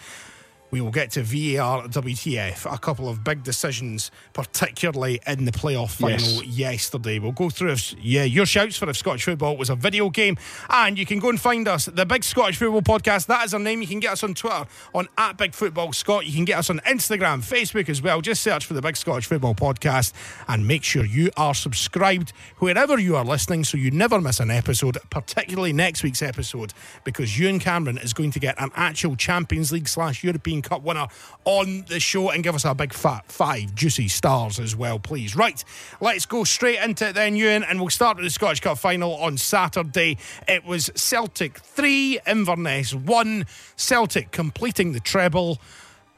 we 0.70 0.80
will 0.80 0.90
get 0.90 1.10
to 1.12 1.22
VAR 1.22 1.86
WTF, 1.88 2.72
a 2.72 2.78
couple 2.78 3.08
of 3.08 3.22
big 3.22 3.42
decisions, 3.44 4.10
particularly 4.32 5.20
in 5.26 5.44
the 5.44 5.52
playoff 5.52 5.90
final 5.92 6.18
Yes. 6.44 6.44
yesterday. 6.44 7.18
We'll 7.18 7.32
go 7.32 7.50
through, 7.50 7.72
if, 7.72 7.94
yeah, 8.00 8.24
your 8.24 8.46
shouts 8.46 8.76
for 8.76 8.88
if 8.90 8.96
Scottish 8.96 9.24
football 9.24 9.56
was 9.56 9.70
a 9.70 9.76
video 9.76 10.10
game. 10.10 10.36
And 10.70 10.98
you 10.98 11.06
can 11.06 11.18
go 11.18 11.28
and 11.28 11.40
find 11.40 11.66
us, 11.68 11.86
the 11.86 12.04
Big 12.06 12.24
Scottish 12.24 12.56
Football 12.56 12.82
Podcast. 12.82 13.26
That 13.26 13.44
is 13.44 13.54
our 13.54 13.60
name. 13.60 13.80
You 13.80 13.88
can 13.88 14.00
get 14.00 14.12
us 14.12 14.22
on 14.22 14.34
Twitter 14.34 14.66
on 14.94 15.08
at 15.16 15.36
Big 15.36 15.54
Football 15.54 15.92
Scott. 15.92 16.26
You 16.26 16.32
can 16.32 16.44
get 16.44 16.58
us 16.58 16.70
on 16.70 16.80
Instagram, 16.80 17.38
Facebook 17.44 17.88
as 17.88 18.02
well. 18.02 18.20
Just 18.20 18.42
search 18.42 18.66
for 18.66 18.74
the 18.74 18.82
Big 18.82 18.96
Scottish 18.96 19.26
Football 19.26 19.54
Podcast 19.54 20.12
and 20.48 20.66
make 20.66 20.82
sure 20.82 21.04
you 21.04 21.30
are 21.36 21.54
subscribed 21.54 22.32
wherever 22.58 22.98
you 22.98 23.16
are 23.16 23.24
listening 23.24 23.64
so 23.64 23.76
you 23.76 23.90
never 23.90 24.20
miss 24.20 24.40
an 24.40 24.50
episode, 24.50 24.98
particularly 25.10 25.72
next 25.72 26.02
week's 26.02 26.22
episode, 26.22 26.72
because 27.04 27.38
Ewen 27.38 27.58
Cameron 27.58 27.98
is 27.98 28.12
going 28.12 28.30
to 28.32 28.40
get 28.40 28.60
an 28.60 28.70
actual 28.74 29.16
Champions 29.16 29.72
League 29.72 29.88
slash 29.88 30.24
European 30.24 30.55
Cup 30.62 30.82
winner 30.82 31.06
on 31.44 31.84
the 31.88 32.00
show 32.00 32.30
and 32.30 32.42
give 32.42 32.54
us 32.54 32.64
a 32.64 32.74
big 32.74 32.92
fat 32.92 33.30
five 33.30 33.74
juicy 33.74 34.08
stars 34.08 34.58
as 34.58 34.74
well, 34.76 34.98
please. 34.98 35.36
Right, 35.36 35.62
let's 36.00 36.26
go 36.26 36.44
straight 36.44 36.78
into 36.78 37.08
it 37.08 37.14
then, 37.14 37.36
Ewen, 37.36 37.64
and 37.64 37.80
we'll 37.80 37.90
start 37.90 38.16
with 38.16 38.24
the 38.24 38.30
Scottish 38.30 38.60
Cup 38.60 38.78
final 38.78 39.14
on 39.16 39.38
Saturday. 39.38 40.18
It 40.48 40.64
was 40.64 40.90
Celtic 40.94 41.58
3, 41.58 42.20
Inverness 42.26 42.94
1. 42.94 43.46
Celtic 43.76 44.30
completing 44.30 44.92
the 44.92 45.00
treble. 45.00 45.58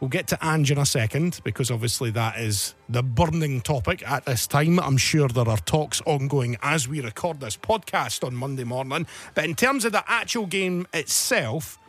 We'll 0.00 0.08
get 0.08 0.28
to 0.28 0.38
Ange 0.40 0.70
in 0.70 0.78
a 0.78 0.86
second 0.86 1.40
because 1.42 1.72
obviously 1.72 2.10
that 2.12 2.38
is 2.38 2.76
the 2.88 3.02
burning 3.02 3.60
topic 3.60 4.08
at 4.08 4.26
this 4.26 4.46
time. 4.46 4.78
I'm 4.78 4.96
sure 4.96 5.26
there 5.26 5.48
are 5.48 5.56
talks 5.56 6.00
ongoing 6.06 6.56
as 6.62 6.86
we 6.86 7.00
record 7.00 7.40
this 7.40 7.56
podcast 7.56 8.24
on 8.24 8.36
Monday 8.36 8.62
morning. 8.62 9.08
But 9.34 9.46
in 9.46 9.56
terms 9.56 9.84
of 9.84 9.90
the 9.90 10.04
actual 10.06 10.46
game 10.46 10.86
itself, 10.92 11.80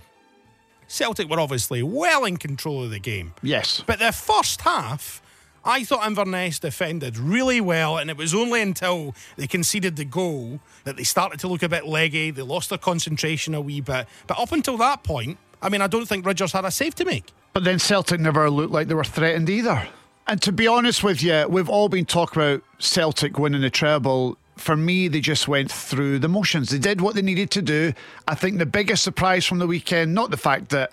Celtic 0.89 1.29
were 1.29 1.39
obviously 1.39 1.83
well 1.83 2.25
in 2.25 2.37
control 2.37 2.83
of 2.83 2.89
the 2.89 2.99
game. 2.99 3.33
Yes. 3.41 3.83
But 3.85 3.99
the 3.99 4.11
first 4.11 4.61
half, 4.61 5.21
I 5.63 5.83
thought 5.83 6.05
Inverness 6.05 6.59
defended 6.59 7.17
really 7.17 7.61
well, 7.61 7.97
and 7.97 8.09
it 8.09 8.17
was 8.17 8.33
only 8.33 8.61
until 8.61 9.15
they 9.37 9.45
conceded 9.45 9.95
the 9.95 10.05
goal 10.05 10.59
that 10.85 10.97
they 10.97 11.03
started 11.03 11.39
to 11.41 11.47
look 11.47 11.61
a 11.61 11.69
bit 11.69 11.85
leggy. 11.85 12.31
They 12.31 12.41
lost 12.41 12.69
their 12.69 12.79
concentration 12.79 13.53
a 13.53 13.61
wee 13.61 13.81
bit. 13.81 14.07
But 14.25 14.39
up 14.39 14.51
until 14.51 14.77
that 14.77 15.03
point, 15.03 15.37
I 15.61 15.69
mean, 15.69 15.81
I 15.81 15.87
don't 15.87 16.07
think 16.07 16.25
Ridgers 16.25 16.53
had 16.53 16.65
a 16.65 16.71
save 16.71 16.95
to 16.95 17.05
make. 17.05 17.31
But 17.53 17.63
then 17.63 17.77
Celtic 17.77 18.19
never 18.19 18.49
looked 18.49 18.73
like 18.73 18.87
they 18.87 18.95
were 18.95 19.03
threatened 19.03 19.49
either. 19.49 19.87
And 20.27 20.41
to 20.41 20.51
be 20.51 20.67
honest 20.67 21.03
with 21.03 21.21
you, 21.21 21.45
we've 21.49 21.69
all 21.69 21.89
been 21.89 22.05
talking 22.05 22.41
about 22.41 22.63
Celtic 22.79 23.37
winning 23.37 23.61
the 23.61 23.69
treble. 23.69 24.37
For 24.59 24.75
me, 24.75 25.07
they 25.07 25.21
just 25.21 25.47
went 25.47 25.71
through 25.71 26.19
the 26.19 26.27
motions. 26.27 26.69
They 26.69 26.79
did 26.79 26.99
what 26.99 27.15
they 27.15 27.21
needed 27.21 27.49
to 27.51 27.61
do. 27.61 27.93
I 28.27 28.35
think 28.35 28.57
the 28.57 28.65
biggest 28.65 29.03
surprise 29.03 29.45
from 29.45 29.59
the 29.59 29.67
weekend, 29.67 30.13
not 30.13 30.31
the 30.31 30.37
fact 30.37 30.69
that 30.69 30.91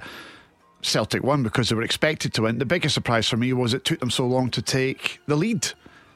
Celtic 0.83 1.25
won 1.25 1.43
because 1.43 1.69
they 1.69 1.75
were 1.75 1.83
expected 1.83 2.33
to 2.35 2.43
win, 2.43 2.59
the 2.59 2.65
biggest 2.65 2.95
surprise 2.95 3.29
for 3.29 3.37
me 3.37 3.53
was 3.53 3.75
it 3.75 3.85
took 3.85 3.99
them 3.99 4.11
so 4.11 4.25
long 4.25 4.51
to 4.51 4.63
take 4.63 5.21
the 5.27 5.37
lead. 5.37 5.73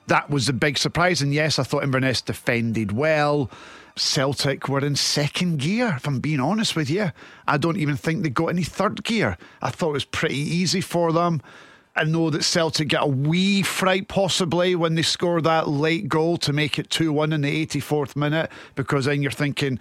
That 0.07 0.31
was 0.31 0.47
the 0.47 0.53
big 0.53 0.79
surprise. 0.79 1.21
And 1.23 1.35
yes, 1.35 1.59
I 1.59 1.65
thought 1.65 1.83
Inverness 1.83 2.23
defended 2.23 2.93
well. 2.93 3.51
Celtic 3.97 4.69
were 4.69 4.85
in 4.85 4.95
second 4.97 5.59
gear, 5.59 5.95
if 5.97 6.07
I'm 6.07 6.21
being 6.21 6.41
honest 6.41 6.77
with 6.77 6.89
you. 6.89 7.11
I 7.49 7.59
don't 7.59 7.77
even 7.77 7.97
think 7.97 8.23
they 8.23 8.31
got 8.31 8.47
any 8.47 8.63
third 8.63 9.03
gear. 9.03 9.37
I 9.61 9.71
thought 9.71 9.91
it 9.91 9.95
was 9.95 10.05
pretty 10.05 10.39
easy 10.39 10.81
for 10.81 11.13
them. 11.13 11.43
I 11.97 12.05
know 12.05 12.31
that 12.31 12.45
Celtic 12.45 12.89
get 12.89 13.03
a 13.03 13.07
wee 13.07 13.63
fright 13.63 14.09
possibly 14.09 14.75
when 14.77 14.95
they 14.95 15.03
score 15.03 15.41
that 15.43 15.69
late 15.69 16.09
goal 16.09 16.37
to 16.39 16.53
make 16.53 16.79
it 16.79 16.89
2 16.91 17.13
1 17.13 17.33
in 17.33 17.41
the 17.41 17.67
84th 17.67 18.17
minute, 18.17 18.51
because 18.75 19.07
then 19.07 19.23
you're 19.23 19.31
thinking, 19.31 19.79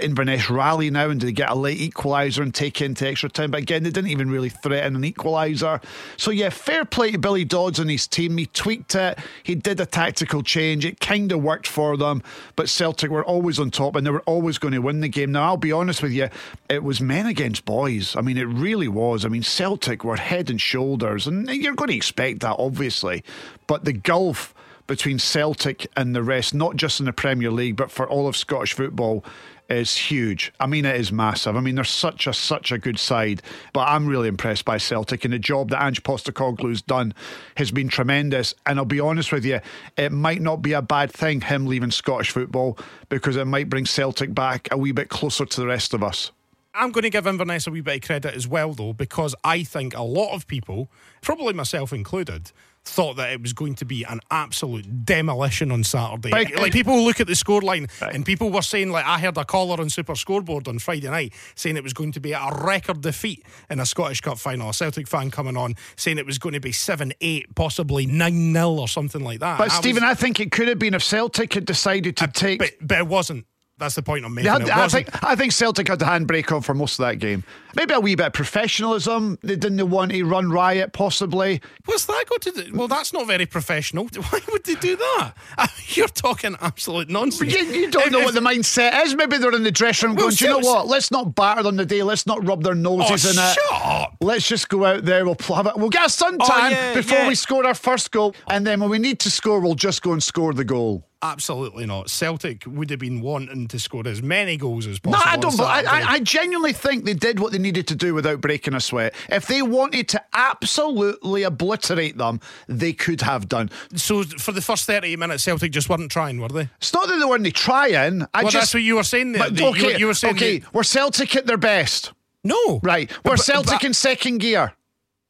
Inverness 0.00 0.48
rally 0.48 0.90
now 0.90 1.10
and 1.10 1.20
they 1.20 1.32
get 1.32 1.50
a 1.50 1.54
late 1.54 1.78
equaliser 1.78 2.42
and 2.42 2.54
take 2.54 2.80
into 2.80 3.08
extra 3.08 3.28
time? 3.28 3.50
But 3.50 3.62
again, 3.62 3.82
they 3.82 3.90
didn't 3.90 4.10
even 4.10 4.30
really 4.30 4.50
threaten 4.50 4.94
an 4.94 5.02
equaliser. 5.02 5.82
So 6.16 6.30
yeah, 6.30 6.50
fair 6.50 6.84
play 6.84 7.10
to 7.10 7.18
Billy 7.18 7.44
Dodds 7.44 7.80
and 7.80 7.90
his 7.90 8.06
team. 8.06 8.36
He 8.36 8.46
tweaked 8.46 8.94
it. 8.94 9.18
He 9.42 9.56
did 9.56 9.80
a 9.80 9.86
tactical 9.86 10.42
change. 10.42 10.84
It 10.84 11.00
kind 11.00 11.32
of 11.32 11.42
worked 11.42 11.66
for 11.66 11.96
them. 11.96 12.22
But 12.54 12.68
Celtic 12.68 13.10
were 13.10 13.24
always 13.24 13.58
on 13.58 13.70
top 13.70 13.96
and 13.96 14.06
they 14.06 14.10
were 14.10 14.20
always 14.20 14.58
going 14.58 14.74
to 14.74 14.80
win 14.80 15.00
the 15.00 15.08
game. 15.08 15.32
Now 15.32 15.44
I'll 15.44 15.56
be 15.56 15.72
honest 15.72 16.02
with 16.02 16.12
you, 16.12 16.28
it 16.68 16.82
was 16.82 17.00
men 17.00 17.26
against 17.26 17.64
boys. 17.64 18.14
I 18.14 18.20
mean, 18.20 18.38
it 18.38 18.44
really 18.44 18.88
was. 18.88 19.24
I 19.24 19.28
mean, 19.28 19.42
Celtic 19.42 20.04
were 20.04 20.16
head 20.16 20.50
and 20.50 20.60
shoulders, 20.60 21.26
and 21.26 21.48
you're 21.48 21.74
going 21.74 21.90
to 21.90 21.96
expect 21.96 22.40
that, 22.40 22.56
obviously. 22.58 23.24
But 23.66 23.84
the 23.84 23.92
gulf 23.92 24.54
between 24.86 25.18
Celtic 25.18 25.86
and 25.96 26.14
the 26.14 26.22
rest, 26.22 26.54
not 26.54 26.76
just 26.76 27.00
in 27.00 27.06
the 27.06 27.12
Premier 27.12 27.50
League, 27.50 27.76
but 27.76 27.90
for 27.90 28.08
all 28.08 28.26
of 28.26 28.36
Scottish 28.36 28.74
football, 28.74 29.24
is 29.72 29.96
huge. 29.96 30.52
I 30.60 30.66
mean, 30.66 30.84
it 30.84 30.96
is 30.96 31.12
massive. 31.12 31.56
I 31.56 31.60
mean, 31.60 31.74
they're 31.74 31.84
such 31.84 32.26
a 32.26 32.32
such 32.32 32.72
a 32.72 32.78
good 32.78 32.98
side, 32.98 33.42
but 33.72 33.88
I'm 33.88 34.06
really 34.06 34.28
impressed 34.28 34.64
by 34.64 34.78
Celtic 34.78 35.24
and 35.24 35.32
the 35.32 35.38
job 35.38 35.70
that 35.70 35.82
Ange 35.82 36.02
Postecoglou's 36.02 36.82
done 36.82 37.14
has 37.56 37.70
been 37.70 37.88
tremendous. 37.88 38.54
And 38.66 38.78
I'll 38.78 38.84
be 38.84 39.00
honest 39.00 39.32
with 39.32 39.44
you, 39.44 39.60
it 39.96 40.12
might 40.12 40.40
not 40.40 40.62
be 40.62 40.72
a 40.72 40.82
bad 40.82 41.10
thing 41.10 41.40
him 41.40 41.66
leaving 41.66 41.90
Scottish 41.90 42.30
football 42.30 42.78
because 43.08 43.36
it 43.36 43.46
might 43.46 43.68
bring 43.68 43.86
Celtic 43.86 44.34
back 44.34 44.68
a 44.70 44.76
wee 44.76 44.92
bit 44.92 45.08
closer 45.08 45.44
to 45.44 45.60
the 45.60 45.66
rest 45.66 45.94
of 45.94 46.02
us. 46.02 46.30
I'm 46.74 46.90
going 46.90 47.02
to 47.02 47.10
give 47.10 47.26
Inverness 47.26 47.66
a 47.66 47.70
wee 47.70 47.82
bit 47.82 47.96
of 47.96 48.02
credit 48.02 48.34
as 48.34 48.48
well, 48.48 48.72
though, 48.72 48.94
because 48.94 49.34
I 49.44 49.62
think 49.62 49.94
a 49.94 50.02
lot 50.02 50.34
of 50.34 50.46
people, 50.46 50.88
probably 51.20 51.52
myself 51.52 51.92
included, 51.92 52.50
thought 52.84 53.14
that 53.16 53.30
it 53.32 53.40
was 53.40 53.52
going 53.52 53.74
to 53.76 53.84
be 53.84 54.02
an 54.04 54.20
absolute 54.30 55.04
demolition 55.04 55.70
on 55.70 55.84
Saturday. 55.84 56.30
But- 56.30 56.52
like 56.56 56.72
people 56.72 57.02
look 57.04 57.20
at 57.20 57.26
the 57.26 57.34
scoreline 57.34 57.88
and 58.12 58.26
people 58.26 58.50
were 58.50 58.62
saying, 58.62 58.90
like 58.90 59.04
I 59.06 59.18
heard 59.18 59.36
a 59.36 59.44
caller 59.44 59.80
on 59.80 59.88
Super 59.88 60.14
Scoreboard 60.16 60.66
on 60.68 60.78
Friday 60.78 61.08
night 61.08 61.32
saying 61.54 61.76
it 61.76 61.84
was 61.84 61.92
going 61.92 62.12
to 62.12 62.20
be 62.20 62.32
a 62.32 62.50
record 62.62 63.00
defeat 63.00 63.44
in 63.70 63.78
a 63.78 63.86
Scottish 63.86 64.20
Cup 64.20 64.38
final. 64.38 64.70
A 64.70 64.74
Celtic 64.74 65.06
fan 65.06 65.30
coming 65.30 65.56
on 65.56 65.74
saying 65.96 66.18
it 66.18 66.26
was 66.26 66.38
going 66.38 66.54
to 66.54 66.60
be 66.60 66.72
seven 66.72 67.12
eight, 67.20 67.54
possibly 67.54 68.06
nine 68.06 68.52
0 68.52 68.70
or 68.70 68.88
something 68.88 69.22
like 69.22 69.40
that. 69.40 69.58
But 69.58 69.70
I 69.70 69.74
Steven, 69.80 70.02
was- 70.02 70.10
I 70.10 70.14
think 70.14 70.40
it 70.40 70.50
could 70.50 70.68
have 70.68 70.78
been 70.78 70.94
if 70.94 71.02
Celtic 71.04 71.54
had 71.54 71.64
decided 71.64 72.16
to 72.18 72.26
take. 72.26 72.58
but, 72.58 72.72
but 72.80 72.98
it 72.98 73.06
wasn't. 73.06 73.46
That's 73.78 73.94
the 73.96 74.02
point 74.02 74.24
I'm 74.24 74.34
making. 74.34 74.50
had- 74.50 74.70
I 74.70 74.86
think 74.88 75.24
I 75.24 75.34
think 75.34 75.52
Celtic 75.52 75.88
had 75.88 75.98
the 75.98 76.04
handbrake 76.04 76.52
on 76.54 76.62
for 76.62 76.72
most 76.74 77.00
of 77.00 77.06
that 77.06 77.18
game. 77.18 77.42
Maybe 77.74 77.94
a 77.94 78.00
wee 78.00 78.14
bit 78.14 78.26
of 78.26 78.32
professionalism. 78.32 79.38
They 79.42 79.56
didn't 79.56 79.88
want 79.90 80.12
to 80.12 80.22
run 80.24 80.50
riot, 80.50 80.92
possibly. 80.92 81.60
What's 81.84 82.06
that 82.06 82.24
got 82.28 82.42
to 82.42 82.50
do? 82.50 82.72
Well, 82.74 82.88
that's 82.88 83.12
not 83.12 83.26
very 83.26 83.46
professional. 83.46 84.04
Why 84.30 84.40
would 84.50 84.64
they 84.64 84.74
do 84.74 84.96
that? 84.96 85.32
I 85.58 85.62
mean, 85.78 85.86
you're 85.94 86.08
talking 86.08 86.56
absolute 86.60 87.08
nonsense. 87.08 87.52
You, 87.54 87.64
you 87.64 87.90
don't 87.90 88.06
If- 88.06 88.12
know 88.12 88.18
if- 88.20 88.24
what 88.26 88.34
the 88.34 88.40
mindset 88.40 89.02
is. 89.04 89.14
Maybe 89.14 89.38
they're 89.38 89.54
in 89.54 89.62
the 89.62 89.70
dressing 89.70 90.10
room 90.10 90.16
Well, 90.16 90.26
going, 90.26 90.36
do 90.36 90.44
you 90.44 90.50
know 90.50 90.58
what? 90.58 90.86
Let's 90.88 91.10
not 91.10 91.34
batter 91.34 91.62
them 91.62 91.76
today. 91.76 92.02
Let's 92.02 92.26
not 92.26 92.46
rub 92.46 92.62
their 92.62 92.72
Oh, 92.72 92.96
noses 92.96 93.24
in 93.24 93.42
it. 93.42 93.54
shut 93.54 93.72
up. 93.82 94.16
Let's 94.20 94.46
just 94.48 94.68
go 94.68 94.84
out 94.84 95.04
there. 95.04 95.24
We'll 95.24 95.36
have 95.48 95.66
it. 95.66 95.76
We'll 95.76 95.90
get 95.90 96.04
a 96.06 96.08
suntan 96.08 96.38
Oh, 96.40 96.68
yeah, 96.68 96.94
before 96.94 97.18
yeah. 97.18 97.28
we 97.28 97.34
score 97.34 97.66
our 97.66 97.74
first 97.74 98.10
goal, 98.10 98.34
and 98.48 98.66
then 98.66 98.80
when 98.80 98.90
we 98.90 98.98
need 98.98 99.18
to 99.20 99.30
score, 99.30 99.60
we'll 99.60 99.74
just 99.74 100.02
go 100.02 100.12
and 100.12 100.22
score 100.22 100.52
the 100.54 100.64
goal. 100.64 101.06
Absolutely 101.24 101.86
not. 101.86 102.10
Celtic 102.10 102.64
would 102.66 102.90
have 102.90 102.98
been 102.98 103.20
wanting 103.20 103.68
to 103.68 103.78
score 103.78 104.02
as 104.08 104.20
many 104.20 104.56
goals 104.56 104.88
as 104.88 104.98
possible. 104.98 105.24
No. 105.24 105.32
I 105.32 105.36
don't. 105.36 105.60
I, 105.60 105.82
I, 106.02 106.12
I 106.14 106.18
genuinely 106.18 106.72
think 106.72 107.04
they 107.04 107.14
did 107.14 107.38
what 107.38 107.52
they 107.52 107.58
needed 107.62 107.86
to 107.88 107.94
do 107.96 108.12
without 108.14 108.40
breaking 108.40 108.74
a 108.74 108.80
sweat. 108.80 109.14
If 109.28 109.46
they 109.46 109.62
wanted 109.62 110.08
to 110.08 110.22
absolutely 110.34 111.42
obliterate 111.44 112.18
them, 112.18 112.40
they 112.68 112.92
could 112.92 113.20
have 113.22 113.48
done. 113.48 113.70
So 113.94 114.22
for 114.24 114.52
the 114.52 114.60
first 114.62 114.84
30 114.86 115.16
minutes, 115.16 115.44
Celtic 115.44 115.72
just 115.72 115.88
weren't 115.88 116.10
trying, 116.10 116.40
were 116.40 116.48
they? 116.48 116.68
It's 116.78 116.92
not 116.92 117.08
that 117.08 117.16
they 117.16 117.24
weren't 117.24 117.52
trying. 117.54 118.22
I 118.34 118.42
Well, 118.42 118.50
just. 118.50 118.54
that's 118.54 118.74
what 118.74 118.82
you 118.82 118.96
were 118.96 119.04
saying 119.04 119.32
there. 119.32 119.44
But, 119.44 119.56
that 119.56 119.64
okay, 119.68 119.98
you, 119.98 120.06
were 120.06 120.14
saying 120.14 120.36
okay, 120.36 120.58
that- 120.58 120.74
we're 120.74 120.82
Celtic 120.82 121.34
at 121.36 121.46
their 121.46 121.56
best. 121.56 122.12
no. 122.44 122.80
Right. 122.82 123.10
We're 123.24 123.36
But- 123.36 123.40
Celtic 123.44 123.80
but- 123.80 123.84
in 123.84 123.94
second 123.94 124.38
gear. 124.38 124.74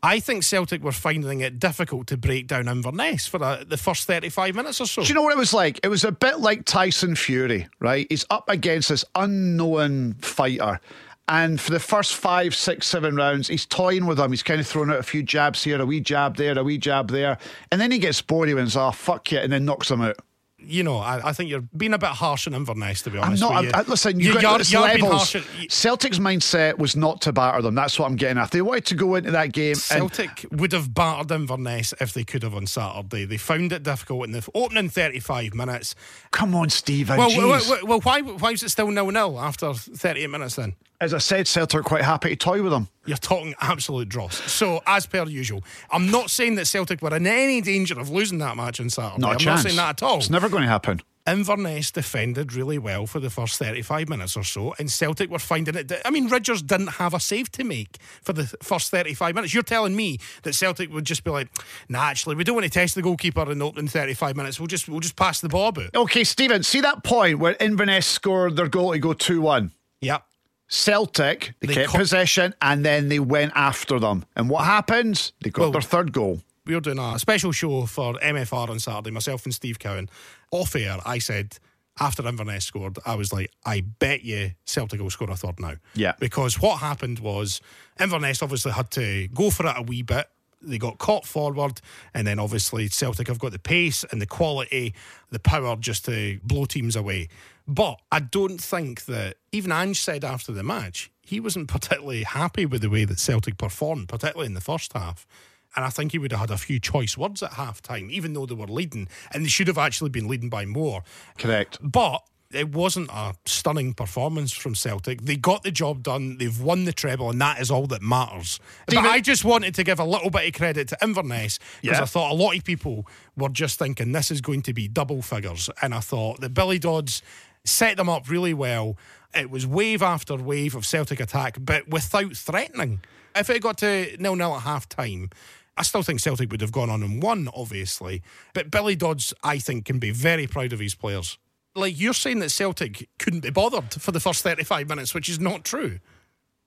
I 0.05 0.19
think 0.19 0.43
Celtic 0.43 0.83
were 0.83 0.91
finding 0.91 1.43
it 1.43 1.61
difficult 1.61 2.09
to 2.09 2.17
break 2.17 2.49
down 2.49 2.67
Inverness 2.67 3.29
for 3.29 3.41
uh, 3.41 3.63
the 3.65 3.77
first 3.77 4.05
35 4.09 4.57
minutes 4.57 4.81
or 4.81 4.87
so. 4.89 5.03
Do 5.03 5.07
you 5.09 5.15
know 5.15 5.23
what 5.23 5.33
it 5.33 5.39
was 5.39 5.55
like? 5.55 5.79
It 5.85 5.89
was 5.89 6.03
a 6.03 6.11
bit 6.11 6.41
like 6.41 6.65
Tyson 6.65 7.15
Fury, 7.15 7.69
right? 7.79 8.09
He's 8.11 8.25
up 8.29 8.49
against 8.49 8.89
this 8.89 9.05
unknown 9.15 10.15
fighter. 10.15 10.81
And 11.29 11.61
for 11.61 11.71
the 11.71 11.81
first 11.81 12.15
five, 12.17 12.55
six, 12.55 12.87
seven 12.87 13.15
rounds, 13.17 13.49
he's 13.49 13.65
toying 13.65 14.07
with 14.07 14.19
him. 14.19 14.31
He's 14.33 14.43
kind 14.43 14.61
of 14.61 14.67
throwing 14.67 14.91
out 14.91 14.99
a 14.99 15.03
few 15.05 15.23
jabs 15.23 15.63
here, 15.65 15.81
a 15.81 15.87
wee 15.87 16.01
jab 16.01 16.37
there, 16.37 16.59
a 16.59 16.65
wee 16.65 16.79
jab 16.79 17.11
there. 17.11 17.39
And 17.71 17.81
then 17.81 17.91
he 17.91 17.99
gets 17.99 18.21
bored. 18.21 18.49
He 18.49 18.55
wins, 18.55 18.77
oh, 18.77 18.91
fuck 18.91 19.33
it, 19.33 19.43
and 19.45 19.53
then 19.53 19.65
knocks 19.65 19.91
him 19.91 20.03
out. 20.03 20.17
you 20.65 20.83
know, 20.85 20.99
I, 20.99 21.31
I 21.31 21.33
think 21.33 21.49
you're 21.51 21.65
being 21.77 21.93
a 21.95 21.99
bit 21.99 22.11
harsh 22.11 22.47
on 22.47 22.55
Inverness, 22.55 23.03
to 23.03 23.11
be 23.11 23.19
I'm 23.19 23.25
honest 23.25 23.41
not. 23.43 23.65
with 23.65 23.75
I, 23.75 23.79
you. 23.79 23.85
I- 23.85 23.89
listen, 23.91 24.21
You- 24.21 24.33
you've 24.33 24.43
got 24.43 24.71
you're- 24.71 24.97
you're 24.99 25.11
harsh 25.11 25.35
on- 25.37 25.43
you- 25.59 25.69
Celtic's 25.69 26.19
mindset 26.21 26.79
was 26.79 26.95
not 26.95 27.21
to 27.23 27.33
batter 27.33 27.63
them. 27.63 27.75
That's 27.75 27.99
what 27.99 28.07
I'm 28.07 28.15
getting 28.17 28.39
at. 28.39 28.51
They 28.53 28.63
wanted 28.63 28.87
to 28.87 28.95
go 28.95 29.15
into 29.17 29.31
that 29.33 29.53
game. 29.53 29.73
and 29.73 29.79
Celtic 29.79 30.47
would 30.53 30.73
have 30.73 30.93
battered 30.95 31.31
Inverness 31.33 31.95
if 32.01 32.13
they 32.13 32.23
could 32.25 32.43
have 32.45 32.55
on 32.55 32.67
Saturday. 32.67 33.25
They 33.25 33.39
found 33.39 33.73
it 33.73 33.83
difficult 33.85 34.25
in 34.27 34.33
the 34.33 34.47
opening 34.55 34.89
35 34.89 35.55
minutes. 35.55 35.95
come 36.31 36.55
on, 36.55 36.69
Steven. 36.71 37.17
Well, 37.17 37.29
well, 37.37 37.49
well, 37.69 37.87
well, 37.87 38.01
why, 38.01 38.21
why 38.21 38.51
is 38.53 38.63
it 38.63 38.69
still 38.69 38.91
nil 38.91 39.11
nil 39.11 39.41
after 39.41 39.73
38 39.75 40.31
minutes 40.31 40.55
then? 40.57 40.75
As 41.03 41.13
I 41.13 41.19
said, 41.19 41.49
Celtic 41.49 41.81
are 41.81 41.83
quite 41.83 42.03
happy 42.05 42.29
to 42.29 42.37
toy 42.37 42.63
with 42.63 42.71
them. 42.71 42.87
You're 43.07 43.17
talking 43.17 43.57
absolute 43.61 44.09
dross. 44.09 44.37
So, 44.49 44.81
as 44.87 45.05
per 45.05 45.25
usual, 45.25 45.65
I'm 45.91 46.13
not 46.13 46.31
saying 46.31 46.55
that 46.55 46.67
Celtic 46.67 47.03
were 47.03 47.17
in 47.17 47.27
any 47.27 47.61
danger 47.61 47.99
of 47.99 48.09
losing 48.09 48.39
that 48.39 48.57
match 48.57 48.79
on 48.79 48.89
Saturday. 48.89 49.21
Not 49.21 49.31
a 49.31 49.33
I'm 49.33 49.39
chance. 49.41 49.65
not 49.65 49.69
saying 49.69 49.77
that 49.79 50.01
at 50.01 50.03
all. 50.05 50.19
It's 50.19 50.31
never 50.31 50.49
going 50.49 50.63
to 50.63 50.69
happen. 50.69 51.01
Inverness 51.27 51.91
defended 51.91 52.53
really 52.53 52.79
well 52.79 53.09
for 53.09 53.19
the 53.19 53.31
first 53.31 53.59
35 53.59 54.09
minutes 54.09 54.37
or 54.37 54.45
so, 54.45 54.77
and 54.79 54.89
Celtic 54.89 55.29
were 55.29 55.41
finding 55.41 55.75
it. 55.75 55.93
I 56.05 56.11
mean, 56.11 56.29
Ridgers 56.29 56.63
didn't 56.63 56.87
have 56.87 57.15
a 57.15 57.21
save 57.21 57.51
to 57.53 57.65
make 57.65 57.99
for 58.23 58.33
the 58.33 58.47
first 58.63 58.93
35 58.93 59.35
minutes. 59.35 59.53
You're 59.53 59.65
telling 59.65 59.97
me 59.97 60.21
that 60.45 60.55
Celtic 60.55 60.93
would 60.93 61.05
just 61.05 61.25
be 61.25 61.33
like, 61.33 61.49
nah, 61.89 62.05
actually, 62.05 62.37
we 62.37 62.45
don't 62.45 62.55
want 62.55 62.67
to 62.67 62.71
test 62.71 62.95
the 62.95 63.03
goalkeeper 63.03 63.51
in 63.51 63.59
the 63.59 63.67
opening 63.67 63.89
35 63.89 64.37
minutes. 64.37 64.61
We'll 64.61 64.69
just 64.69 64.89
we'll 64.89 65.01
just 65.01 65.17
pass 65.17 65.41
the 65.41 65.49
ball 65.49 65.67
out. 65.77 65.97
Okay, 65.97 66.23
Steven, 66.23 66.63
see 66.63 66.81
that 66.81 67.03
point 67.03 67.41
where 67.41 67.57
Inverness 67.59 68.07
scored 68.07 68.55
their 68.55 68.69
goal 68.69 68.93
to 68.93 69.01
go 69.01 69.15
2 69.15 69.41
1? 69.41 69.73
Yep. 70.01 70.23
Celtic, 70.73 71.53
they, 71.61 71.67
They 71.69 71.75
kept 71.75 71.91
co- 71.91 71.99
possession 71.99 72.55
and 72.63 72.83
then 72.85 73.09
they 73.11 73.19
went 73.19 73.53
after 73.55 74.01
them. 74.01 74.25
And 74.35 74.49
what 74.49 74.65
happens? 74.65 75.33
They 75.43 75.51
got 75.51 75.61
Well- 75.63 75.71
their 75.73 75.83
third 75.83 76.13
goal. 76.13 76.41
we 76.65 76.75
were 76.75 76.81
doing 76.81 76.99
a 76.99 77.19
special 77.19 77.53
show 77.53 77.85
for 77.87 78.15
MFR 78.23 78.71
on 78.71 78.79
Saturday, 78.81 79.11
myself 79.11 79.45
and 79.45 79.55
Steve 79.55 79.79
Cowan. 79.79 80.09
Off 80.51 80.75
air, 80.77 80.97
I 81.05 81.19
said 81.19 81.59
after 82.01 82.27
Inverness 82.27 82.65
scored, 82.65 82.99
I 83.05 83.17
was 83.17 83.33
like, 83.35 83.51
I 83.67 83.83
bet 83.83 84.25
you 84.25 84.53
Celtic 84.65 84.99
will 85.01 85.11
score 85.11 85.29
a 85.31 85.37
third 85.37 85.61
now. 85.61 85.75
Yeah. 85.95 86.13
Because 86.19 86.59
what 86.59 86.79
happened 86.79 87.19
was 87.19 87.61
Inverness 88.01 88.43
obviously 88.43 88.73
had 88.73 88.91
to 88.93 89.29
go 89.29 89.51
for 89.51 89.67
it 89.67 89.75
a 89.77 89.83
wee 89.83 90.01
bit. 90.03 90.27
They 90.65 90.79
got 90.79 90.99
caught 90.99 91.27
forward, 91.27 91.81
and 92.15 92.25
then 92.27 92.39
obviously 92.39 92.87
Celtic 92.89 93.27
have 93.27 93.41
got 93.41 93.51
the 93.51 93.59
pace 93.59 94.05
and 94.13 94.23
the 94.23 94.27
quality, 94.27 94.95
the 95.31 95.41
power 95.41 95.75
just 95.77 96.05
to 96.05 96.39
blow 96.45 96.65
teams 96.67 96.95
away. 96.95 97.27
But 97.67 98.01
I 98.11 98.21
don't 98.21 98.61
think 98.61 99.05
that 99.07 99.37
even 99.53 99.71
Ange 99.73 100.01
said 100.01 100.25
after 100.25 100.53
the 100.53 100.63
match, 100.63 101.11
he 101.23 101.41
wasn't 101.41 101.69
particularly 101.69 102.25
happy 102.25 102.67
with 102.67 102.83
the 102.83 102.91
way 102.91 103.05
that 103.05 103.19
Celtic 103.19 103.59
performed, 103.59 104.09
particularly 104.09 104.47
in 104.47 104.55
the 104.55 104.61
first 104.61 104.93
half. 104.93 105.27
And 105.75 105.85
I 105.87 105.89
think 105.89 106.13
he 106.13 106.19
would 106.19 106.33
have 106.33 106.41
had 106.41 106.51
a 106.51 106.59
few 106.59 106.79
choice 106.79 107.17
words 107.17 107.43
at 107.43 107.55
half 107.55 107.81
time, 107.81 108.09
even 108.11 108.35
though 108.35 108.45
they 108.45 108.55
were 108.55 108.67
leading, 108.67 109.09
and 109.33 109.43
they 109.45 109.49
should 109.49 109.69
have 109.69 109.79
actually 109.79 110.11
been 110.11 110.29
leading 110.29 110.51
by 110.51 110.67
more. 110.67 111.03
Correct. 111.39 111.79
But 111.81 112.23
it 112.53 112.71
wasn't 112.75 113.09
a 113.11 113.35
stunning 113.47 113.95
performance 113.95 114.53
from 114.53 114.75
Celtic. 114.75 115.23
They 115.23 115.37
got 115.37 115.63
the 115.63 115.71
job 115.71 116.03
done. 116.03 116.37
They've 116.37 116.61
won 116.61 116.85
the 116.85 116.93
treble, 116.93 117.31
and 117.31 117.41
that 117.41 117.59
is 117.59 117.71
all 117.71 117.87
that 117.87 118.03
matters. 118.03 118.61
David- 118.87 119.05
but 119.05 119.11
I 119.13 119.21
just 119.21 119.47
wanted 119.47 119.75
to 119.77 119.85
give 119.85 119.99
a 119.99 120.05
little 120.05 120.29
bit 120.29 120.47
of 120.47 120.53
credit 120.53 120.89
to 120.89 120.99
Inverness 121.03 121.59
because 121.81 121.97
Yeah. 121.97 122.03
I 122.03 122.05
thought 122.05 122.31
a 122.33 122.35
lot 122.35 122.55
of 122.55 122.65
people 122.65 123.07
were 123.39 123.49
just 123.49 123.79
thinking 123.79 124.13
this 124.13 124.31
is 124.31 124.43
going 124.43 124.61
to 124.63 124.75
be 124.75 124.89
double 124.89 125.23
figures, 125.23 125.71
and 125.81 125.95
I 125.95 126.01
thought 126.01 126.43
that 126.43 126.51
Billy 126.53 126.79
Dodds 126.79 127.23
set 127.65 127.97
them 127.97 128.09
up 128.09 128.29
really 128.29 128.55
well. 128.55 128.97
It 129.35 129.51
was 129.51 129.67
wave 129.67 130.03
after 130.03 130.37
wave 130.37 130.75
of 130.75 130.85
Celtic 130.87 131.21
attack, 131.21 131.57
but 131.61 131.89
without 131.89 132.37
threatening. 132.37 133.01
If 133.35 133.49
it 133.49 133.63
got 133.63 133.79
to 133.79 134.17
nil 134.19 134.37
nil 134.37 134.55
at 134.55 134.63
half 134.63 134.89
time. 134.89 135.31
I 135.77 135.83
still 135.83 136.03
think 136.03 136.21
Celtic 136.21 136.51
would 136.51 136.61
have 136.61 136.73
gone 136.73 136.91
on 136.91 137.03
and 137.03 137.23
won, 137.23 137.49
obviously. 137.55 138.23
But 138.53 138.71
Billy 138.71 138.95
Dodds, 138.95 139.33
I 139.43 139.59
think, 139.59 139.87
can 139.87 139.99
be 139.99 140.11
very 140.11 140.47
proud 140.47 140.75
of 140.75 140.81
his 140.81 140.95
players. 140.95 141.39
Like 141.75 141.99
you're 141.99 142.13
saying 142.13 142.41
that 142.41 142.51
Celtic 142.51 143.09
couldn't 143.19 143.41
be 143.41 143.51
bothered 143.51 143.95
for 143.95 144.13
the 144.13 144.21
first 144.21 144.43
35 144.43 144.89
minutes, 144.89 145.15
which 145.15 145.31
is 145.31 145.41
not 145.41 145.65
true. 145.65 146.01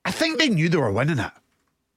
I 0.04 0.10
think 0.10 0.38
they 0.38 0.48
knew 0.48 0.68
they 0.68 0.76
were 0.76 0.90
winning 0.90 1.20
it. 1.20 1.30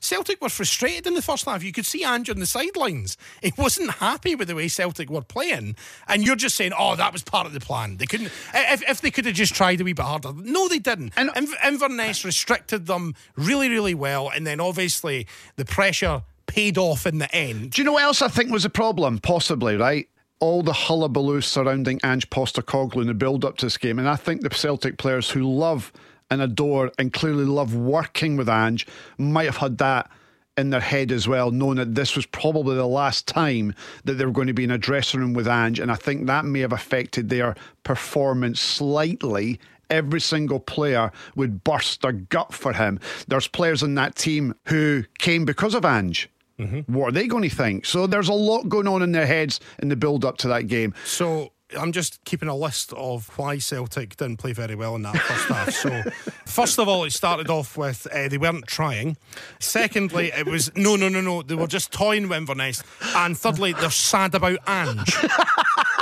Celtic 0.01 0.41
were 0.41 0.49
frustrated 0.49 1.07
in 1.07 1.13
the 1.13 1.21
first 1.21 1.45
half. 1.45 1.63
You 1.63 1.71
could 1.71 1.85
see 1.85 2.03
Ange 2.03 2.29
on 2.29 2.39
the 2.39 2.45
sidelines. 2.45 3.17
He 3.43 3.53
wasn't 3.57 3.91
happy 3.91 4.33
with 4.33 4.47
the 4.47 4.55
way 4.55 4.67
Celtic 4.67 5.09
were 5.09 5.21
playing. 5.21 5.75
And 6.07 6.25
you're 6.25 6.35
just 6.37 6.55
saying, 6.55 6.71
oh, 6.77 6.95
that 6.95 7.11
was 7.11 7.21
part 7.21 7.45
of 7.45 7.53
the 7.53 7.59
plan. 7.59 7.97
They 7.97 8.05
couldn't, 8.05 8.31
if, 8.53 8.81
if 8.89 9.01
they 9.01 9.11
could 9.11 9.25
have 9.25 9.35
just 9.35 9.53
tried 9.53 9.81
a 9.81 9.83
wee 9.83 9.93
bit 9.93 10.05
harder. 10.05 10.31
No, 10.33 10.67
they 10.67 10.79
didn't. 10.79 11.13
And- 11.17 11.29
Inv- 11.31 11.67
Inverness 11.67 12.23
restricted 12.23 12.85
them 12.87 13.13
really, 13.35 13.69
really 13.69 13.93
well. 13.93 14.29
And 14.29 14.47
then 14.47 14.59
obviously 14.59 15.27
the 15.57 15.65
pressure 15.65 16.23
paid 16.47 16.77
off 16.77 17.05
in 17.05 17.17
the 17.19 17.33
end. 17.35 17.71
Do 17.71 17.81
you 17.81 17.85
know 17.85 17.93
what 17.93 18.03
else 18.03 18.21
I 18.21 18.27
think 18.29 18.51
was 18.51 18.65
a 18.65 18.69
problem? 18.69 19.19
Possibly, 19.19 19.75
right? 19.75 20.07
All 20.39 20.63
the 20.63 20.73
hullabaloo 20.73 21.41
surrounding 21.41 21.99
Ange 22.03 22.29
Postecoglou 22.29 23.01
in 23.01 23.07
the 23.07 23.13
build 23.13 23.43
up 23.43 23.57
to 23.57 23.65
this 23.65 23.77
game. 23.77 23.99
And 23.99 24.07
I 24.07 24.15
think 24.15 24.41
the 24.41 24.49
Celtic 24.49 24.97
players 24.97 25.29
who 25.29 25.43
love 25.43 25.91
and 26.29 26.41
adore 26.41 26.91
and 26.97 27.13
clearly 27.13 27.45
love 27.45 27.75
working 27.75 28.37
with 28.37 28.49
Ange 28.49 28.85
might 29.17 29.45
have 29.45 29.57
had 29.57 29.77
that 29.79 30.09
in 30.57 30.69
their 30.71 30.81
head 30.81 31.11
as 31.11 31.27
well, 31.27 31.51
knowing 31.51 31.77
that 31.77 31.95
this 31.95 32.15
was 32.15 32.25
probably 32.25 32.75
the 32.75 32.85
last 32.85 33.27
time 33.27 33.73
that 34.03 34.15
they 34.15 34.25
were 34.25 34.31
going 34.31 34.47
to 34.47 34.53
be 34.53 34.65
in 34.65 34.71
a 34.71 34.77
dressing 34.77 35.21
room 35.21 35.33
with 35.33 35.47
Ange. 35.47 35.79
And 35.79 35.91
I 35.91 35.95
think 35.95 36.27
that 36.27 36.45
may 36.45 36.59
have 36.59 36.73
affected 36.73 37.29
their 37.29 37.55
performance 37.83 38.59
slightly. 38.59 39.59
Every 39.89 40.21
single 40.21 40.59
player 40.59 41.11
would 41.35 41.63
burst 41.63 42.01
their 42.01 42.11
gut 42.11 42.53
for 42.53 42.73
him. 42.73 42.99
There's 43.27 43.47
players 43.47 43.81
in 43.81 43.95
that 43.95 44.15
team 44.15 44.53
who 44.65 45.03
came 45.17 45.45
because 45.45 45.73
of 45.73 45.85
Ange. 45.85 46.29
Mm-hmm. 46.59 46.93
What 46.93 47.09
are 47.09 47.11
they 47.13 47.27
going 47.27 47.49
to 47.49 47.55
think? 47.55 47.85
So 47.85 48.05
there's 48.05 48.27
a 48.27 48.33
lot 48.33 48.67
going 48.67 48.87
on 48.87 49.01
in 49.01 49.13
their 49.13 49.25
heads 49.25 49.61
in 49.79 49.87
the 49.87 49.95
build 49.95 50.25
up 50.25 50.37
to 50.39 50.49
that 50.49 50.67
game. 50.67 50.93
So 51.05 51.53
I'm 51.77 51.91
just 51.91 52.23
keeping 52.23 52.49
a 52.49 52.55
list 52.55 52.93
of 52.93 53.29
why 53.37 53.59
Celtic 53.59 54.17
didn't 54.17 54.37
play 54.37 54.53
very 54.53 54.75
well 54.75 54.95
in 54.95 55.03
that 55.03 55.17
first 55.17 55.47
half. 55.47 55.69
So, 55.71 56.01
first 56.45 56.79
of 56.79 56.87
all, 56.87 57.03
it 57.03 57.11
started 57.11 57.49
off 57.49 57.77
with 57.77 58.07
uh, 58.11 58.27
they 58.27 58.37
weren't 58.37 58.65
trying. 58.65 59.17
Secondly, 59.59 60.31
it 60.35 60.47
was 60.47 60.75
no, 60.75 60.95
no, 60.95 61.09
no, 61.09 61.21
no. 61.21 61.41
They 61.43 61.55
were 61.55 61.67
just 61.67 61.91
toying 61.91 62.27
with 62.27 62.37
Inverness. 62.37 62.83
And 63.15 63.37
thirdly, 63.37 63.73
they're 63.73 63.91
sad 63.91 64.33
about 64.33 64.59
Ange. 64.67 65.15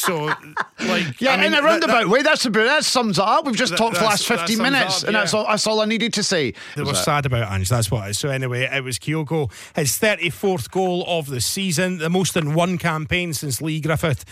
So, 0.00 0.24
like, 0.80 1.20
Yeah, 1.20 1.32
I 1.32 1.36
mean, 1.36 1.46
in 1.46 1.54
a 1.54 1.62
roundabout 1.62 2.00
that- 2.04 2.08
way, 2.08 2.22
that's 2.22 2.44
about 2.46 2.64
that 2.64 2.84
sums 2.84 3.18
it 3.18 3.24
up. 3.24 3.44
We've 3.44 3.54
just 3.56 3.72
That- 3.72 3.76
talked 3.78 3.96
for 3.96 4.02
the 4.02 4.08
last 4.08 4.26
15 4.26 4.56
sums 4.56 4.60
minutes, 4.70 5.02
up, 5.02 5.08
and 5.08 5.16
that's 5.16 5.34
all 5.34 5.46
that's 5.46 5.66
all 5.66 5.80
I 5.80 5.84
needed 5.84 6.12
to 6.14 6.22
say. 6.22 6.52
They 6.76 6.82
Was 6.82 6.90
were 6.92 6.94
sad 6.96 7.26
about 7.26 7.52
Ange. 7.52 7.68
That's 7.68 7.90
what 7.90 8.06
it 8.06 8.10
is. 8.10 8.18
So 8.18 8.28
anyway, 8.30 8.62
it 8.72 8.82
was 8.82 8.98
Kyogo, 8.98 9.50
his 9.76 9.98
34th 9.98 10.70
goal 10.70 11.04
of 11.06 11.26
the 11.26 11.40
season, 11.40 11.98
the 11.98 12.08
most 12.10 12.36
in 12.36 12.54
one 12.54 12.78
campaign 12.78 13.32
since 13.34 13.60
Lee 13.60 13.80
Griffith, 13.80 14.24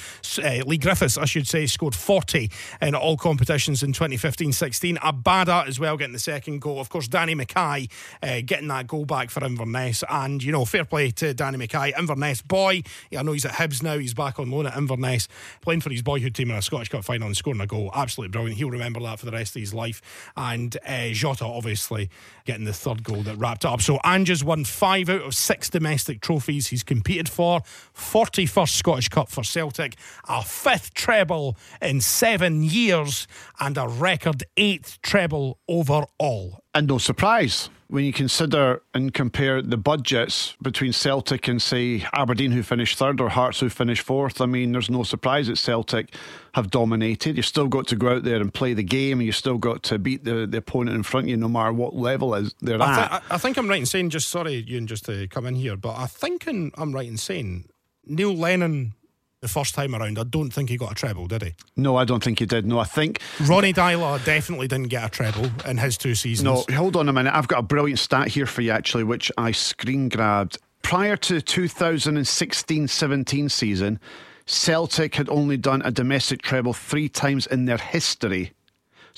uh, 0.42 0.64
Lee 0.66 0.78
Griffiths, 0.78 1.18
I 1.18 1.24
should 1.26 1.46
say, 1.46 1.66
scored 1.66 1.94
40 1.94 2.50
in 2.80 2.94
all 2.94 3.16
competitions 3.16 3.82
in 3.82 3.92
2015-16. 3.92 4.96
Abada 4.98 5.66
as 5.66 5.78
well 5.78 5.96
getting 5.96 6.12
the 6.12 6.18
second 6.18 6.60
goal. 6.60 6.80
Of 6.80 6.88
course, 6.88 7.08
Danny 7.08 7.34
Mackay 7.34 7.88
uh, 8.22 8.40
getting 8.44 8.68
that 8.68 8.86
goal 8.86 9.04
back 9.04 9.30
for 9.30 9.44
Inverness, 9.44 10.02
and 10.08 10.42
you 10.42 10.52
know, 10.52 10.64
fair 10.64 10.84
play 10.84 11.10
to 11.12 11.34
Danny 11.34 11.58
Mackay, 11.58 11.92
Inverness 11.98 12.42
boy. 12.42 12.82
I 13.16 13.22
know 13.22 13.32
he's 13.32 13.44
at 13.44 13.52
Hibs 13.54 13.82
now. 13.82 13.98
He's 13.98 14.14
back 14.14 14.38
on 14.38 14.50
loan 14.50 14.66
at 14.66 14.76
Inverness, 14.76 15.28
playing 15.60 15.80
for 15.80 15.90
his 15.90 16.02
boyhood 16.02 16.34
team 16.34 16.50
in 16.50 16.56
a 16.56 16.62
Scottish 16.62 16.88
Cup 16.88 17.04
final 17.04 17.26
and 17.26 17.36
scoring 17.36 17.60
a 17.60 17.66
goal. 17.66 17.90
Absolutely 17.94 18.30
brilliant. 18.30 18.58
He'll 18.58 18.70
remember 18.70 19.00
that 19.00 19.18
for 19.18 19.26
the 19.26 19.32
rest 19.32 19.56
of 19.56 19.60
his 19.60 19.74
life. 19.74 20.30
And 20.36 20.76
uh, 20.86 21.08
Jota, 21.08 21.44
obviously, 21.44 22.10
getting 22.44 22.64
the 22.64 22.72
third 22.72 23.02
goal 23.02 23.22
that 23.22 23.36
wrapped 23.36 23.64
up. 23.64 23.80
So 23.80 23.98
Ange 24.04 24.28
has 24.28 24.44
won 24.44 24.64
five 24.64 25.08
out 25.08 25.22
of 25.22 25.34
six 25.34 25.68
domestic 25.70 26.20
trophies 26.20 26.68
he's 26.68 26.82
competed 26.82 27.28
for. 27.28 27.60
41st 27.94 28.68
Scottish 28.68 29.08
Cup 29.08 29.28
for 29.28 29.44
Celtic, 29.44 29.96
a 30.28 30.42
fifth 30.42 30.94
treble 30.94 31.56
in 31.80 32.00
seven 32.00 32.62
years, 32.62 33.26
and 33.60 33.76
a 33.76 33.88
record 33.88 34.44
eighth 34.56 35.00
treble 35.02 35.58
overall. 35.68 36.62
And 36.74 36.86
no 36.86 36.98
surprise 36.98 37.70
when 37.88 38.04
you 38.04 38.12
consider 38.12 38.82
and 38.92 39.14
compare 39.14 39.62
the 39.62 39.78
budgets 39.78 40.54
between 40.60 40.92
Celtic 40.92 41.48
and, 41.48 41.60
say, 41.60 42.06
Aberdeen, 42.12 42.52
who 42.52 42.62
finished 42.62 42.98
third, 42.98 43.20
or 43.20 43.30
Hearts, 43.30 43.60
who 43.60 43.70
finished 43.70 44.02
fourth. 44.02 44.42
I 44.42 44.46
mean, 44.46 44.72
there's 44.72 44.90
no 44.90 45.02
surprise 45.02 45.46
that 45.46 45.56
Celtic 45.56 46.14
have 46.52 46.70
dominated. 46.70 47.36
You've 47.36 47.46
still 47.46 47.68
got 47.68 47.86
to 47.88 47.96
go 47.96 48.16
out 48.16 48.24
there 48.24 48.36
and 48.36 48.52
play 48.52 48.74
the 48.74 48.82
game, 48.82 49.18
and 49.18 49.26
you've 49.26 49.36
still 49.36 49.56
got 49.56 49.82
to 49.84 49.98
beat 49.98 50.24
the, 50.24 50.46
the 50.46 50.58
opponent 50.58 50.96
in 50.96 51.02
front 51.02 51.24
of 51.24 51.30
you, 51.30 51.38
no 51.38 51.48
matter 51.48 51.72
what 51.72 51.96
level 51.96 52.34
is 52.34 52.54
they're 52.60 52.80
I, 52.80 53.00
at. 53.00 53.08
th- 53.08 53.22
I 53.30 53.38
think 53.38 53.56
I'm 53.56 53.68
right 53.68 53.80
in 53.80 53.86
saying, 53.86 54.10
just 54.10 54.28
sorry, 54.28 54.56
Ewen, 54.56 54.86
just 54.86 55.06
to 55.06 55.26
come 55.28 55.46
in 55.46 55.54
here, 55.54 55.76
but 55.76 55.96
I 55.96 56.06
think 56.06 56.46
in, 56.46 56.70
I'm 56.76 56.94
right 56.94 57.08
in 57.08 57.16
saying 57.16 57.70
Neil 58.04 58.34
Lennon 58.34 58.94
the 59.40 59.48
first 59.48 59.74
time 59.74 59.94
around, 59.94 60.18
I 60.18 60.24
don't 60.24 60.50
think 60.50 60.68
he 60.68 60.76
got 60.76 60.92
a 60.92 60.94
treble, 60.94 61.26
did 61.26 61.42
he? 61.42 61.54
No, 61.76 61.96
I 61.96 62.04
don't 62.04 62.22
think 62.22 62.40
he 62.40 62.46
did. 62.46 62.66
No, 62.66 62.78
I 62.78 62.84
think 62.84 63.20
Ronny 63.46 63.72
Deila 63.72 64.24
definitely 64.24 64.66
didn't 64.66 64.88
get 64.88 65.04
a 65.04 65.08
treble 65.08 65.50
in 65.66 65.78
his 65.78 65.96
two 65.96 66.14
seasons. 66.14 66.44
No, 66.44 66.76
hold 66.76 66.96
on 66.96 67.08
a 67.08 67.12
minute. 67.12 67.34
I've 67.34 67.48
got 67.48 67.60
a 67.60 67.62
brilliant 67.62 68.00
stat 68.00 68.28
here 68.28 68.46
for 68.46 68.62
you, 68.62 68.72
actually, 68.72 69.04
which 69.04 69.30
I 69.38 69.52
screen 69.52 70.08
grabbed. 70.08 70.58
Prior 70.82 71.16
to 71.16 71.34
the 71.34 71.42
2016 71.42 72.88
17 72.88 73.48
season, 73.48 74.00
Celtic 74.46 75.14
had 75.14 75.28
only 75.28 75.56
done 75.56 75.82
a 75.84 75.90
domestic 75.90 76.42
treble 76.42 76.72
three 76.72 77.08
times 77.08 77.46
in 77.46 77.66
their 77.66 77.78
history. 77.78 78.52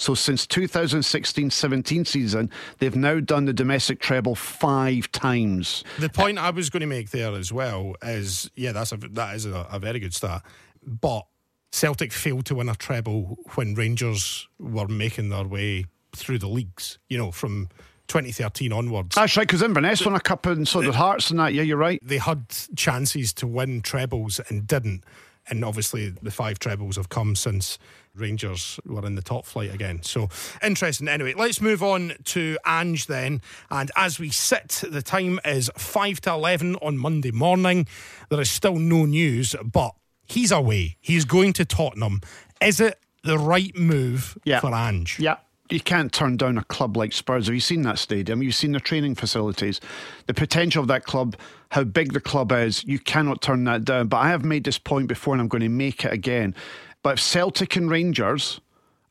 So 0.01 0.15
since 0.15 0.47
2016 0.47 1.51
17 1.51 2.05
season, 2.07 2.49
they've 2.79 2.97
now 2.97 3.21
done 3.21 3.45
the 3.45 3.53
domestic 3.53 4.01
treble 4.01 4.35
five 4.35 5.13
times. 5.13 5.85
The 5.99 6.09
point 6.09 6.39
I 6.39 6.49
was 6.49 6.71
going 6.71 6.81
to 6.81 6.87
make 6.87 7.11
there 7.11 7.35
as 7.35 7.53
well 7.53 7.95
is, 8.03 8.51
yeah, 8.55 8.73
that's 8.73 8.93
a 8.93 8.97
that 8.97 9.37
is 9.37 9.45
a, 9.45 9.67
a 9.71 9.79
very 9.79 9.99
good 9.99 10.15
start, 10.15 10.43
but 10.83 11.27
Celtic 11.71 12.15
failed 12.15 12.47
to 12.47 12.55
win 12.55 12.71
a 12.71 12.75
treble 12.75 13.39
when 13.57 13.75
Rangers 13.75 14.49
were 14.59 14.89
making 14.89 15.29
their 15.29 15.45
way 15.45 15.85
through 16.17 16.39
the 16.39 16.49
leagues. 16.49 16.99
You 17.11 17.19
know, 17.19 17.31
from 17.31 17.69
2013 18.09 18.73
onwards. 18.73 19.15
That's 19.17 19.37
right, 19.37 19.47
because 19.47 19.61
Inverness 19.61 20.05
won 20.05 20.15
a 20.15 20.21
cup 20.21 20.47
and 20.47 20.67
so 20.67 20.81
did 20.81 20.95
Hearts 20.95 21.31
and 21.31 21.39
that. 21.41 21.53
Yeah, 21.53 21.63
you're 21.63 21.77
right. 21.77 22.01
They 22.03 22.19
had 22.19 22.47
chances 22.75 23.35
to 23.35 23.47
win 23.47 23.83
trebles 23.83 24.41
and 24.49 24.67
didn't. 24.67 25.05
And 25.49 25.65
obviously, 25.65 26.11
the 26.11 26.31
five 26.31 26.59
trebles 26.59 26.97
have 26.97 27.09
come 27.09 27.35
since 27.35 27.79
Rangers 28.15 28.79
were 28.85 29.05
in 29.07 29.15
the 29.15 29.23
top 29.23 29.47
flight 29.47 29.73
again. 29.75 30.03
So 30.03 30.29
interesting. 30.63 31.09
Anyway, 31.09 31.35
let's 31.37 31.61
move 31.61 31.83
on 31.83 32.13
to 32.25 32.57
Ange 32.67 33.07
then. 33.07 33.41
And 33.71 33.91
as 33.97 34.19
we 34.19 34.31
sit, 34.31 34.83
the 34.89 35.03
time 35.03 35.41
is 35.45 35.71
5 35.77 36.21
to 36.23 36.33
11 36.33 36.77
on 36.77 36.99
Monday 36.99 37.31
morning. 37.31 37.87
There 38.29 38.41
is 38.41 38.51
still 38.51 38.77
no 38.77 39.07
news, 39.07 39.55
but 39.65 39.95
he's 40.27 40.53
away. 40.53 40.97
He's 41.01 41.25
going 41.25 41.53
to 41.55 41.65
Tottenham. 41.65 42.21
Is 42.61 42.81
it 42.81 42.99
the 43.25 43.39
right 43.39 43.75
move 43.77 44.37
Yeah. 44.45 44.61
for 44.61 44.75
Ange? 44.75 45.19
Yeah. 45.19 45.37
You 45.71 45.81
can't 45.81 46.13
turn 46.13 46.37
down 46.37 46.59
a 46.59 46.65
club 46.65 46.97
like 46.97 47.13
Spurs. 47.13 47.47
Have 47.47 47.55
you 47.55 47.61
seen 47.61 47.83
that 47.83 47.99
stadium? 47.99 48.43
You've 48.43 48.57
seen 48.57 48.73
the 48.73 48.81
training 48.81 49.15
facilities, 49.15 49.81
the 50.27 50.35
potential 50.35 50.83
of 50.83 50.89
that 50.89 51.05
club, 51.05 51.37
how 51.71 51.85
big 51.85 52.13
the 52.13 52.21
club 52.21 52.51
is. 52.51 52.83
You 52.85 52.99
cannot 52.99 53.41
turn 53.41 53.63
that 53.65 53.85
down. 53.85 54.09
But 54.09 54.17
I 54.17 54.31
have 54.31 54.45
made 54.45 54.65
this 54.65 54.79
point 54.79 55.07
before 55.07 55.33
and 55.35 55.41
I'm 55.41 55.47
going 55.47 55.63
to 55.63 55.69
make 55.69 56.05
it 56.05 56.13
again. 56.13 56.57
But 57.05 57.15
if 57.15 57.21
Celtic 57.21 57.77
and 57.77 57.89
Rangers 57.89 58.61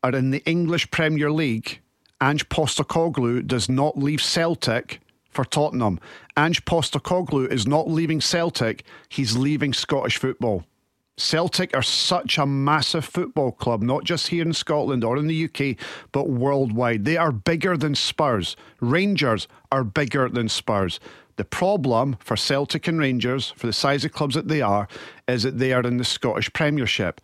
are 0.04 0.14
in 0.14 0.32
the 0.32 0.44
English 0.46 0.92
Premier 0.92 1.32
League, 1.32 1.80
Ange 2.22 2.48
Postecoglou 2.50 3.48
does 3.48 3.70
not 3.70 3.98
leave 3.98 4.22
Celtic 4.22 5.00
for 5.30 5.46
Tottenham. 5.46 6.00
Ange 6.36 6.66
Postecoglou 6.66 7.50
is 7.50 7.68
not 7.68 7.88
leaving 7.90 8.20
Celtic, 8.20 8.84
he's 9.08 9.38
leaving 9.38 9.72
Scottish 9.72 10.18
football. 10.18 10.66
Celtic 11.20 11.76
are 11.76 11.84
such 11.84 12.38
a 12.38 12.46
massive 12.46 13.06
football 13.06 13.52
club, 13.52 13.82
not 13.82 14.04
just 14.04 14.28
here 14.28 14.44
in 14.44 14.54
Scotland 14.54 15.04
or 15.04 15.18
in 15.18 15.28
the 15.28 15.46
UK, 15.46 15.76
but 16.12 16.30
worldwide. 16.30 17.06
They 17.06 17.18
are 17.18 17.32
bigger 17.32 17.76
than 17.78 17.96
Spurs. 17.96 18.56
Rangers 18.80 19.48
are 19.72 19.84
bigger 19.84 20.30
than 20.30 20.50
Spurs. 20.50 21.00
The 21.36 21.46
problem 21.46 22.18
for 22.20 22.36
Celtic 22.36 22.88
and 22.88 23.00
Rangers, 23.00 23.52
for 23.52 23.68
the 23.68 23.74
size 23.74 24.04
of 24.04 24.12
clubs 24.12 24.36
that 24.36 24.48
they 24.48 24.62
are, 24.62 24.88
is 25.28 25.44
that 25.44 25.58
they 25.58 25.74
are 25.74 25.82
in 25.82 25.98
the 25.98 26.04
Scottish 26.04 26.52
Premiership. 26.54 27.22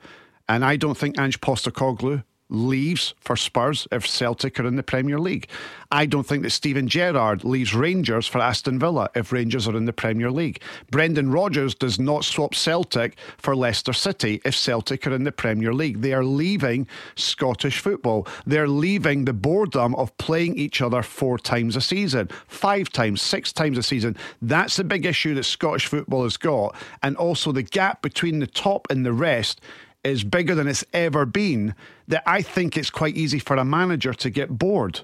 And 0.47 0.63
I 0.63 0.75
don't 0.77 0.97
think 0.97 1.19
Ange 1.19 1.41
Postecoglou 1.41 2.23
leaves 2.49 3.13
for 3.19 3.35
Spurs 3.35 3.87
if 3.91 4.07
Celtic 4.07 4.59
are 4.59 4.67
in 4.67 4.75
the 4.75 4.83
Premier 4.83 5.19
League. 5.19 5.47
I 5.91 6.05
don't 6.05 6.25
think 6.25 6.43
that 6.43 6.51
Steven 6.51 6.87
Gerrard 6.87 7.43
leaves 7.43 7.73
Rangers 7.73 8.27
for 8.27 8.39
Aston 8.39 8.79
Villa 8.79 9.09
if 9.15 9.31
Rangers 9.31 9.67
are 9.67 9.77
in 9.77 9.85
the 9.85 9.93
Premier 9.93 10.29
League. 10.29 10.61
Brendan 10.91 11.31
Rodgers 11.31 11.73
does 11.73 11.99
not 11.99 12.25
swap 12.25 12.53
Celtic 12.53 13.17
for 13.37 13.55
Leicester 13.55 13.93
City 13.93 14.41
if 14.45 14.55
Celtic 14.55 15.07
are 15.07 15.13
in 15.13 15.23
the 15.23 15.31
Premier 15.31 15.73
League. 15.73 16.01
They 16.01 16.13
are 16.13 16.23
leaving 16.23 16.87
Scottish 17.15 17.79
football. 17.79 18.27
They're 18.45 18.67
leaving 18.67 19.25
the 19.25 19.33
boredom 19.33 19.95
of 19.95 20.15
playing 20.17 20.57
each 20.57 20.81
other 20.81 21.01
four 21.01 21.37
times 21.37 21.75
a 21.75 21.81
season, 21.81 22.29
five 22.47 22.89
times, 22.89 23.21
six 23.21 23.51
times 23.51 23.77
a 23.77 23.83
season. 23.83 24.17
That's 24.41 24.75
the 24.75 24.83
big 24.83 25.05
issue 25.05 25.33
that 25.35 25.43
Scottish 25.43 25.87
football 25.87 26.23
has 26.23 26.37
got. 26.37 26.75
And 27.01 27.15
also 27.17 27.51
the 27.51 27.63
gap 27.63 28.01
between 28.01 28.39
the 28.39 28.47
top 28.47 28.87
and 28.89 29.05
the 29.05 29.13
rest 29.13 29.61
is 30.05 30.23
bigger 30.23 30.55
than 30.55 30.67
it's 30.67 30.85
ever 30.93 31.25
been 31.25 31.75
that 32.07 32.23
I 32.25 32.41
think 32.41 32.77
it's 32.77 32.89
quite 32.89 33.15
easy 33.15 33.39
for 33.39 33.55
a 33.55 33.65
manager 33.65 34.13
to 34.13 34.29
get 34.29 34.57
bored. 34.57 35.01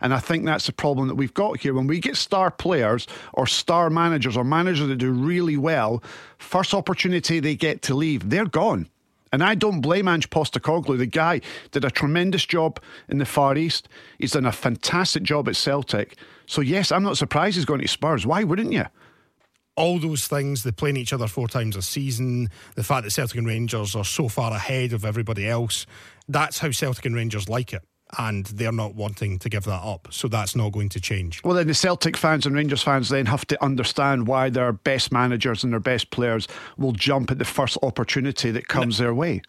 And 0.00 0.12
I 0.12 0.18
think 0.18 0.44
that's 0.44 0.66
the 0.66 0.72
problem 0.72 1.08
that 1.08 1.14
we've 1.14 1.32
got 1.32 1.60
here. 1.60 1.72
When 1.72 1.86
we 1.86 1.98
get 1.98 2.16
star 2.16 2.50
players 2.50 3.06
or 3.32 3.46
star 3.46 3.88
managers 3.90 4.36
or 4.36 4.44
managers 4.44 4.86
that 4.88 4.96
do 4.96 5.10
really 5.10 5.56
well, 5.56 6.02
first 6.38 6.74
opportunity 6.74 7.40
they 7.40 7.56
get 7.56 7.82
to 7.82 7.94
leave, 7.94 8.28
they're 8.28 8.44
gone. 8.44 8.88
And 9.32 9.42
I 9.42 9.56
don't 9.56 9.80
blame 9.80 10.06
Ange 10.06 10.30
Postecoglou. 10.30 10.98
The 10.98 11.06
guy 11.06 11.40
did 11.72 11.84
a 11.84 11.90
tremendous 11.90 12.44
job 12.46 12.78
in 13.08 13.18
the 13.18 13.24
Far 13.24 13.56
East. 13.56 13.88
He's 14.18 14.32
done 14.32 14.46
a 14.46 14.52
fantastic 14.52 15.24
job 15.24 15.48
at 15.48 15.56
Celtic. 15.56 16.16
So, 16.46 16.60
yes, 16.60 16.92
I'm 16.92 17.02
not 17.02 17.16
surprised 17.16 17.56
he's 17.56 17.64
going 17.64 17.80
to 17.80 17.88
Spurs. 17.88 18.26
Why 18.26 18.44
wouldn't 18.44 18.72
you? 18.72 18.84
All 19.76 19.98
those 19.98 20.26
things, 20.26 20.62
they 20.62 20.72
playing 20.72 20.96
each 20.96 21.12
other 21.12 21.26
four 21.26 21.48
times 21.48 21.76
a 21.76 21.82
season, 21.82 22.48
the 22.76 22.84
fact 22.84 23.04
that 23.04 23.10
Celtic 23.10 23.38
and 23.38 23.46
Rangers 23.46 23.96
are 23.96 24.04
so 24.04 24.28
far 24.28 24.52
ahead 24.52 24.92
of 24.92 25.04
everybody 25.04 25.48
else, 25.48 25.86
that's 26.28 26.58
how 26.58 26.70
Celtic 26.70 27.04
and 27.06 27.14
Rangers 27.14 27.48
like 27.48 27.72
it. 27.72 27.82
And 28.16 28.46
they're 28.46 28.70
not 28.70 28.94
wanting 28.94 29.40
to 29.40 29.48
give 29.48 29.64
that 29.64 29.82
up. 29.82 30.08
So 30.10 30.28
that's 30.28 30.54
not 30.54 30.70
going 30.70 30.88
to 30.90 31.00
change. 31.00 31.42
Well, 31.42 31.56
then 31.56 31.66
the 31.66 31.74
Celtic 31.74 32.16
fans 32.16 32.46
and 32.46 32.54
Rangers 32.54 32.82
fans 32.82 33.08
then 33.08 33.26
have 33.26 33.44
to 33.46 33.64
understand 33.64 34.28
why 34.28 34.50
their 34.50 34.72
best 34.72 35.10
managers 35.10 35.64
and 35.64 35.72
their 35.72 35.80
best 35.80 36.10
players 36.10 36.46
will 36.76 36.92
jump 36.92 37.32
at 37.32 37.38
the 37.38 37.44
first 37.44 37.76
opportunity 37.82 38.52
that 38.52 38.68
comes 38.68 38.98
their 38.98 39.14
way. 39.14 39.42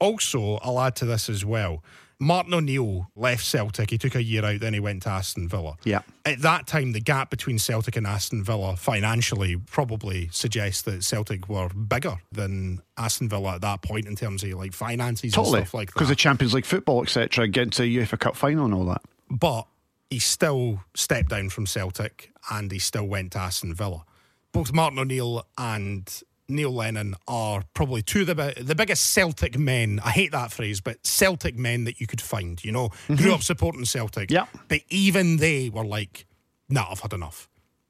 Also, 0.00 0.56
I'll 0.62 0.80
add 0.80 0.96
to 0.96 1.04
this 1.04 1.28
as 1.28 1.44
well. 1.44 1.84
Martin 2.20 2.52
O'Neill 2.52 3.08
left 3.14 3.44
Celtic. 3.44 3.90
He 3.90 3.98
took 3.98 4.14
a 4.16 4.22
year 4.22 4.44
out, 4.44 4.58
then 4.60 4.74
he 4.74 4.80
went 4.80 5.04
to 5.04 5.08
Aston 5.08 5.48
Villa. 5.48 5.76
Yeah. 5.84 6.00
At 6.24 6.42
that 6.42 6.66
time, 6.66 6.92
the 6.92 7.00
gap 7.00 7.30
between 7.30 7.58
Celtic 7.60 7.94
and 7.96 8.06
Aston 8.06 8.42
Villa 8.42 8.76
financially 8.76 9.56
probably 9.56 10.28
suggests 10.32 10.82
that 10.82 11.04
Celtic 11.04 11.48
were 11.48 11.68
bigger 11.68 12.18
than 12.32 12.82
Aston 12.96 13.28
Villa 13.28 13.54
at 13.54 13.60
that 13.60 13.82
point 13.82 14.06
in 14.06 14.16
terms 14.16 14.42
of 14.42 14.50
like 14.54 14.72
finances 14.72 15.32
Totally. 15.32 15.60
and 15.60 15.66
stuff 15.68 15.74
like 15.74 15.88
that. 15.90 15.94
Because 15.94 16.08
the 16.08 16.16
Champions 16.16 16.54
League 16.54 16.66
football, 16.66 17.02
etc., 17.02 17.46
getting 17.46 17.70
to 17.70 17.82
UEFA 17.82 18.18
Cup 18.18 18.34
final 18.34 18.64
and 18.64 18.74
all 18.74 18.84
that. 18.86 19.02
but 19.30 19.66
he 20.10 20.18
still 20.18 20.80
stepped 20.94 21.28
down 21.28 21.50
from 21.50 21.66
Celtic 21.66 22.32
and 22.50 22.72
he 22.72 22.78
still 22.78 23.04
went 23.06 23.32
to 23.32 23.38
Aston 23.38 23.74
Villa. 23.74 24.04
Both 24.52 24.72
Martin 24.72 24.98
O'Neill 24.98 25.46
and 25.58 26.22
Neil 26.48 26.72
Lennon 26.72 27.14
are 27.26 27.62
probably 27.74 28.02
two 28.02 28.22
of 28.22 28.28
the, 28.28 28.54
the 28.56 28.74
biggest 28.74 29.12
Celtic 29.12 29.58
men. 29.58 30.00
I 30.04 30.10
hate 30.10 30.32
that 30.32 30.52
phrase, 30.52 30.80
but 30.80 31.06
Celtic 31.06 31.56
men 31.56 31.84
that 31.84 32.00
you 32.00 32.06
could 32.06 32.20
find, 32.20 32.62
you 32.64 32.72
know, 32.72 32.88
grew 33.06 33.16
mm-hmm. 33.16 33.32
up 33.32 33.42
supporting 33.42 33.84
Celtic. 33.84 34.30
Yeah. 34.30 34.46
But 34.68 34.80
even 34.88 35.36
they 35.36 35.68
were 35.68 35.84
like, 35.84 36.26
nah, 36.68 36.86
I've 36.90 37.00
had 37.00 37.12
enough. 37.12 37.48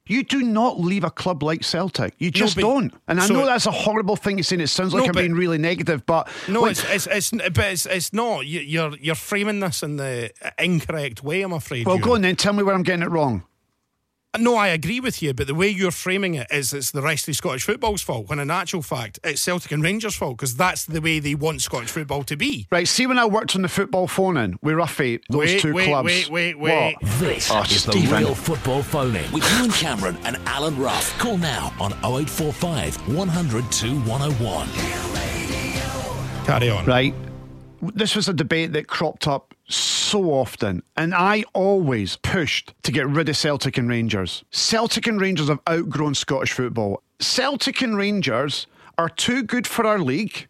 You 0.09 0.23
do 0.25 0.43
not 0.43 0.81
leave 0.81 1.05
a 1.05 1.11
club 1.11 1.43
like 1.43 1.63
Celtic. 1.63 2.15
You 2.19 2.31
just 2.31 2.57
but- 2.57 2.63
don't. 2.63 2.95
And 3.07 3.21
I 3.21 3.27
so- 3.27 3.35
know 3.35 3.47
that's 3.47 3.67
a 3.67 3.71
horrible 3.71 4.17
thing 4.17 4.39
to 4.39 4.43
say. 4.43 4.57
and 4.57 4.63
It 4.63 4.69
sounds 4.69 4.95
like 4.95 5.03
No, 5.03 5.09
I'm 5.09 5.15
being 5.15 5.35
really 5.35 5.59
negative, 5.59 6.07
but 6.07 6.29
No, 6.49 6.63
like, 6.63 6.73
it's, 6.73 7.07
it's 7.07 7.07
it's 7.07 7.31
but 7.31 7.59
it's 7.59 7.85
it's 7.85 8.13
not. 8.15 8.47
You, 8.47 8.61
you're 8.61 8.97
you're 8.97 9.15
framing 9.15 9.61
this 9.61 9.83
in 9.83 9.97
the 9.97 10.31
incorrect 10.59 11.23
way. 11.23 11.43
I'm 11.43 11.53
afraid. 11.53 11.87
well, 11.87 11.97
Ewen. 11.97 12.09
go 12.09 12.15
on 12.15 12.23
then. 12.23 12.37
Tell 12.37 12.55
me 12.55 12.63
where 12.63 12.75
I'm 12.75 12.83
getting 12.83 13.03
it 13.03 13.11
wrong. 13.11 13.45
No, 14.41 14.55
I 14.57 14.69
agree 14.69 15.01
with 15.01 15.21
you, 15.23 15.35
but 15.35 15.47
the 15.47 15.55
way 15.55 15.69
you're 15.69 15.91
framing 15.91 16.35
it 16.35 16.47
is 16.51 16.73
it's 16.73 16.91
the 16.93 17.03
rest 17.03 17.29
of 17.29 17.35
Scottish 17.37 17.65
football's 17.65 18.03
fault, 18.03 18.29
when 18.29 18.39
in 18.39 18.51
actual 18.51 18.83
fact, 18.83 19.19
it's 19.25 19.41
Celtic 19.41 19.73
and 19.73 19.83
Rangers' 19.83 20.15
fault, 20.15 20.37
because 20.37 20.55
that's 20.57 20.85
the 20.85 21.01
way 21.01 21.19
they 21.19 21.35
want 21.35 21.61
Scottish 21.61 21.91
football 21.91 22.23
to 22.25 22.37
be. 22.37 22.67
Right. 22.71 22.87
See, 22.87 23.07
when 23.07 23.19
I 23.19 23.25
worked 23.27 23.57
on 23.57 23.63
the 23.63 23.69
football 23.69 24.07
phone 24.07 24.37
in 24.37 24.59
with 24.63 24.75
Ruffy, 24.77 25.21
those 25.29 25.39
Wait, 25.41 25.61
two 25.61 25.75
wait, 25.75 25.87
clubs. 25.89 26.07
wait, 26.07 26.31
wait, 26.31 26.59
wait. 26.59 26.97
What? 27.01 27.11
This 27.19 27.51
Oh, 27.51 27.63
is 27.63 27.85
the 27.85 27.93
Steven. 27.93 28.19
real 28.25 28.35
football 28.35 28.83
phone 28.83 29.17
in 29.17 29.31
with 29.33 29.45
Ewen 29.59 29.71
Cameron 29.73 30.17
and 30.25 30.37
Alan 30.47 30.77
Rough. 30.79 31.19
Call 31.19 31.37
now 31.37 31.73
on 31.81 31.93
0845 32.05 32.97
100 33.15 33.73
2101. 33.73 34.69
Carry 36.47 36.71
on. 36.71 36.85
Right. 36.87 37.15
this 37.95 38.17
was 38.17 38.29
a 38.29 38.33
debate 38.33 38.73
that 38.73 38.87
cropped 38.89 39.29
up 39.29 39.48
so 39.69 40.33
often, 40.33 40.83
and 40.97 41.15
I 41.15 41.45
always 41.53 42.17
pushed 42.17 42.73
to 42.83 42.93
get 42.93 43.07
rid 43.07 43.29
of 43.29 43.37
Celtic 43.37 43.77
and 43.77 43.89
Rangers. 43.89 44.43
Celtic 44.51 45.07
and 45.07 45.21
Rangers 45.21 45.49
have 45.49 45.61
outgrown 45.69 46.15
Scottish 46.15 46.53
football. 46.53 47.03
Celtic 47.21 47.83
and 47.83 47.97
Rangers 47.97 48.67
are 48.97 49.11
too 49.11 49.43
good 49.43 49.67
for 49.67 49.87
our 49.87 49.99
league, 49.99 50.49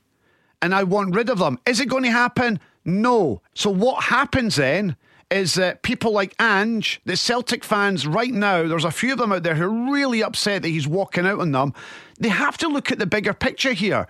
and 0.62 0.74
I 0.74 0.84
want 0.84 1.14
rid 1.14 1.28
of 1.28 1.38
them. 1.38 1.58
Is 1.66 1.80
it 1.80 1.88
going 1.88 2.04
to 2.04 2.10
happen? 2.10 2.60
No. 2.84 3.42
So, 3.54 3.70
what 3.70 4.04
happens 4.04 4.56
then? 4.56 4.96
Is 5.30 5.54
that 5.54 5.82
people 5.82 6.12
like 6.12 6.34
Ange, 6.40 7.02
the 7.04 7.14
Celtic 7.14 7.62
fans 7.62 8.06
right 8.06 8.32
now, 8.32 8.66
there's 8.66 8.86
a 8.86 8.90
few 8.90 9.12
of 9.12 9.18
them 9.18 9.30
out 9.30 9.42
there 9.42 9.56
who 9.56 9.64
are 9.64 9.92
really 9.92 10.22
upset 10.22 10.62
that 10.62 10.68
he's 10.68 10.88
walking 10.88 11.26
out 11.26 11.40
on 11.40 11.52
them. 11.52 11.74
They 12.18 12.30
have 12.30 12.56
to 12.58 12.68
look 12.68 12.90
at 12.90 12.98
the 12.98 13.06
bigger 13.06 13.34
picture 13.34 13.74
here. 13.74 14.08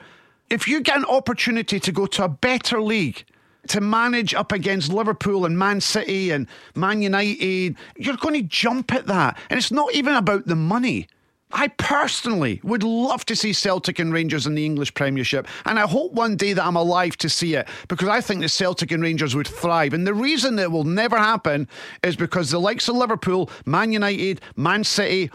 If 0.48 0.68
you 0.68 0.80
get 0.80 0.96
an 0.96 1.04
opportunity 1.06 1.80
to 1.80 1.90
go 1.90 2.06
to 2.06 2.24
a 2.24 2.28
better 2.28 2.80
league, 2.80 3.24
to 3.68 3.80
manage 3.80 4.34
up 4.34 4.52
against 4.52 4.92
Liverpool 4.92 5.44
and 5.44 5.58
Man 5.58 5.80
City 5.80 6.30
and 6.30 6.46
Man 6.74 7.02
United, 7.02 7.76
you're 7.96 8.16
going 8.16 8.34
to 8.34 8.42
jump 8.42 8.92
at 8.92 9.06
that. 9.06 9.36
And 9.50 9.58
it's 9.58 9.72
not 9.72 9.92
even 9.94 10.14
about 10.14 10.46
the 10.46 10.56
money. 10.56 11.08
I 11.50 11.68
personally 11.68 12.60
would 12.62 12.82
love 12.82 13.24
to 13.26 13.34
see 13.34 13.54
Celtic 13.54 13.98
and 13.98 14.12
Rangers 14.12 14.46
in 14.46 14.54
the 14.54 14.66
English 14.66 14.92
Premiership, 14.92 15.46
and 15.64 15.78
I 15.78 15.86
hope 15.86 16.12
one 16.12 16.36
day 16.36 16.52
that 16.52 16.64
I'm 16.64 16.76
alive 16.76 17.16
to 17.18 17.30
see 17.30 17.54
it 17.54 17.66
because 17.88 18.08
I 18.08 18.20
think 18.20 18.42
the 18.42 18.50
Celtic 18.50 18.92
and 18.92 19.02
Rangers 19.02 19.34
would 19.34 19.48
thrive. 19.48 19.94
And 19.94 20.06
the 20.06 20.12
reason 20.12 20.56
that 20.56 20.70
will 20.70 20.84
never 20.84 21.16
happen 21.16 21.66
is 22.02 22.16
because 22.16 22.50
the 22.50 22.60
likes 22.60 22.86
of 22.88 22.96
Liverpool, 22.96 23.50
Man 23.64 23.92
United, 23.92 24.42
Man 24.56 24.84
City, 24.84 25.30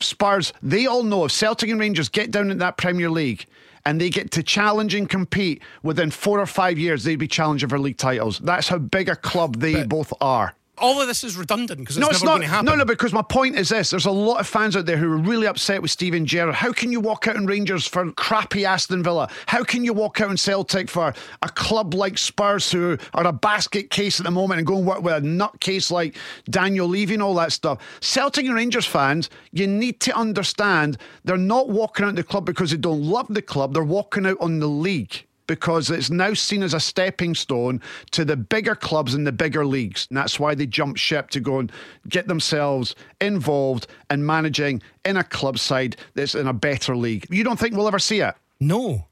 Spurs, 0.00 0.52
they 0.62 0.86
all 0.86 1.04
know 1.04 1.26
if 1.26 1.32
Celtic 1.32 1.70
and 1.70 1.78
Rangers 1.78 2.08
get 2.08 2.32
down 2.32 2.50
in 2.50 2.58
that 2.58 2.76
Premier 2.76 3.08
League 3.08 3.46
and 3.84 4.00
they 4.00 4.10
get 4.10 4.30
to 4.32 4.42
challenge 4.42 4.94
and 4.94 5.08
compete 5.08 5.62
within 5.82 6.10
four 6.10 6.40
or 6.40 6.46
five 6.46 6.78
years, 6.78 7.04
they'd 7.04 7.16
be 7.16 7.28
challenging 7.28 7.68
for 7.68 7.78
league 7.78 7.96
titles. 7.96 8.38
That's 8.40 8.68
how 8.68 8.78
big 8.78 9.08
a 9.08 9.16
club 9.16 9.56
they 9.60 9.74
But- 9.74 9.88
both 9.88 10.12
are. 10.20 10.54
All 10.82 11.00
of 11.00 11.06
this 11.06 11.22
is 11.22 11.36
redundant 11.36 11.80
because 11.80 11.96
it's 11.96 12.00
No, 12.00 12.08
never 12.08 12.14
it's 12.16 12.24
not. 12.24 12.30
going 12.32 12.42
to 12.42 12.48
happen. 12.48 12.66
No, 12.66 12.74
no, 12.74 12.84
because 12.84 13.12
my 13.12 13.22
point 13.22 13.56
is 13.56 13.68
this: 13.68 13.90
there's 13.90 14.04
a 14.06 14.10
lot 14.10 14.40
of 14.40 14.48
fans 14.48 14.76
out 14.76 14.84
there 14.84 14.96
who 14.96 15.10
are 15.12 15.16
really 15.16 15.46
upset 15.46 15.80
with 15.80 15.90
Steven 15.92 16.26
Gerrard. 16.26 16.56
How 16.56 16.72
can 16.72 16.90
you 16.90 16.98
walk 17.00 17.28
out 17.28 17.36
in 17.36 17.46
Rangers 17.46 17.86
for 17.86 18.10
crappy 18.12 18.64
Aston 18.66 19.02
Villa? 19.02 19.30
How 19.46 19.62
can 19.62 19.84
you 19.84 19.92
walk 19.92 20.20
out 20.20 20.30
in 20.30 20.36
Celtic 20.36 20.90
for 20.90 21.14
a 21.42 21.48
club 21.48 21.94
like 21.94 22.18
Spurs, 22.18 22.70
who 22.70 22.98
are 23.14 23.26
a 23.26 23.32
basket 23.32 23.90
case 23.90 24.18
at 24.18 24.24
the 24.24 24.30
moment, 24.32 24.58
and 24.58 24.66
go 24.66 24.76
and 24.76 24.86
work 24.86 25.02
with 25.02 25.14
a 25.14 25.20
nutcase 25.20 25.90
like 25.90 26.16
Daniel 26.50 26.88
Levy 26.88 27.14
and 27.14 27.22
all 27.22 27.34
that 27.36 27.52
stuff? 27.52 27.78
Celtic 28.00 28.44
and 28.46 28.54
Rangers 28.54 28.84
fans, 28.86 29.30
you 29.52 29.66
need 29.68 30.00
to 30.00 30.16
understand 30.16 30.98
they're 31.24 31.36
not 31.36 31.68
walking 31.68 32.04
out 32.06 32.16
the 32.16 32.24
club 32.24 32.44
because 32.44 32.72
they 32.72 32.76
don't 32.76 33.02
love 33.02 33.26
the 33.30 33.42
club. 33.42 33.72
They're 33.72 33.84
walking 33.84 34.26
out 34.26 34.38
on 34.40 34.58
the 34.58 34.66
league 34.66 35.24
because 35.46 35.90
it's 35.90 36.10
now 36.10 36.34
seen 36.34 36.62
as 36.62 36.74
a 36.74 36.80
stepping 36.80 37.34
stone 37.34 37.80
to 38.12 38.24
the 38.24 38.36
bigger 38.36 38.74
clubs 38.74 39.14
in 39.14 39.24
the 39.24 39.32
bigger 39.32 39.66
leagues. 39.66 40.06
And 40.10 40.16
that's 40.16 40.38
why 40.38 40.54
they 40.54 40.66
jump 40.66 40.96
ship 40.96 41.30
to 41.30 41.40
go 41.40 41.58
and 41.58 41.72
get 42.08 42.28
themselves 42.28 42.94
involved 43.20 43.86
in 44.10 44.24
managing 44.24 44.82
in 45.04 45.16
a 45.16 45.24
club 45.24 45.58
side 45.58 45.96
that's 46.14 46.34
in 46.34 46.46
a 46.46 46.52
better 46.52 46.96
league. 46.96 47.26
You 47.30 47.44
don't 47.44 47.58
think 47.58 47.74
we'll 47.74 47.88
ever 47.88 47.98
see 47.98 48.20
it? 48.20 48.34
No. 48.60 49.06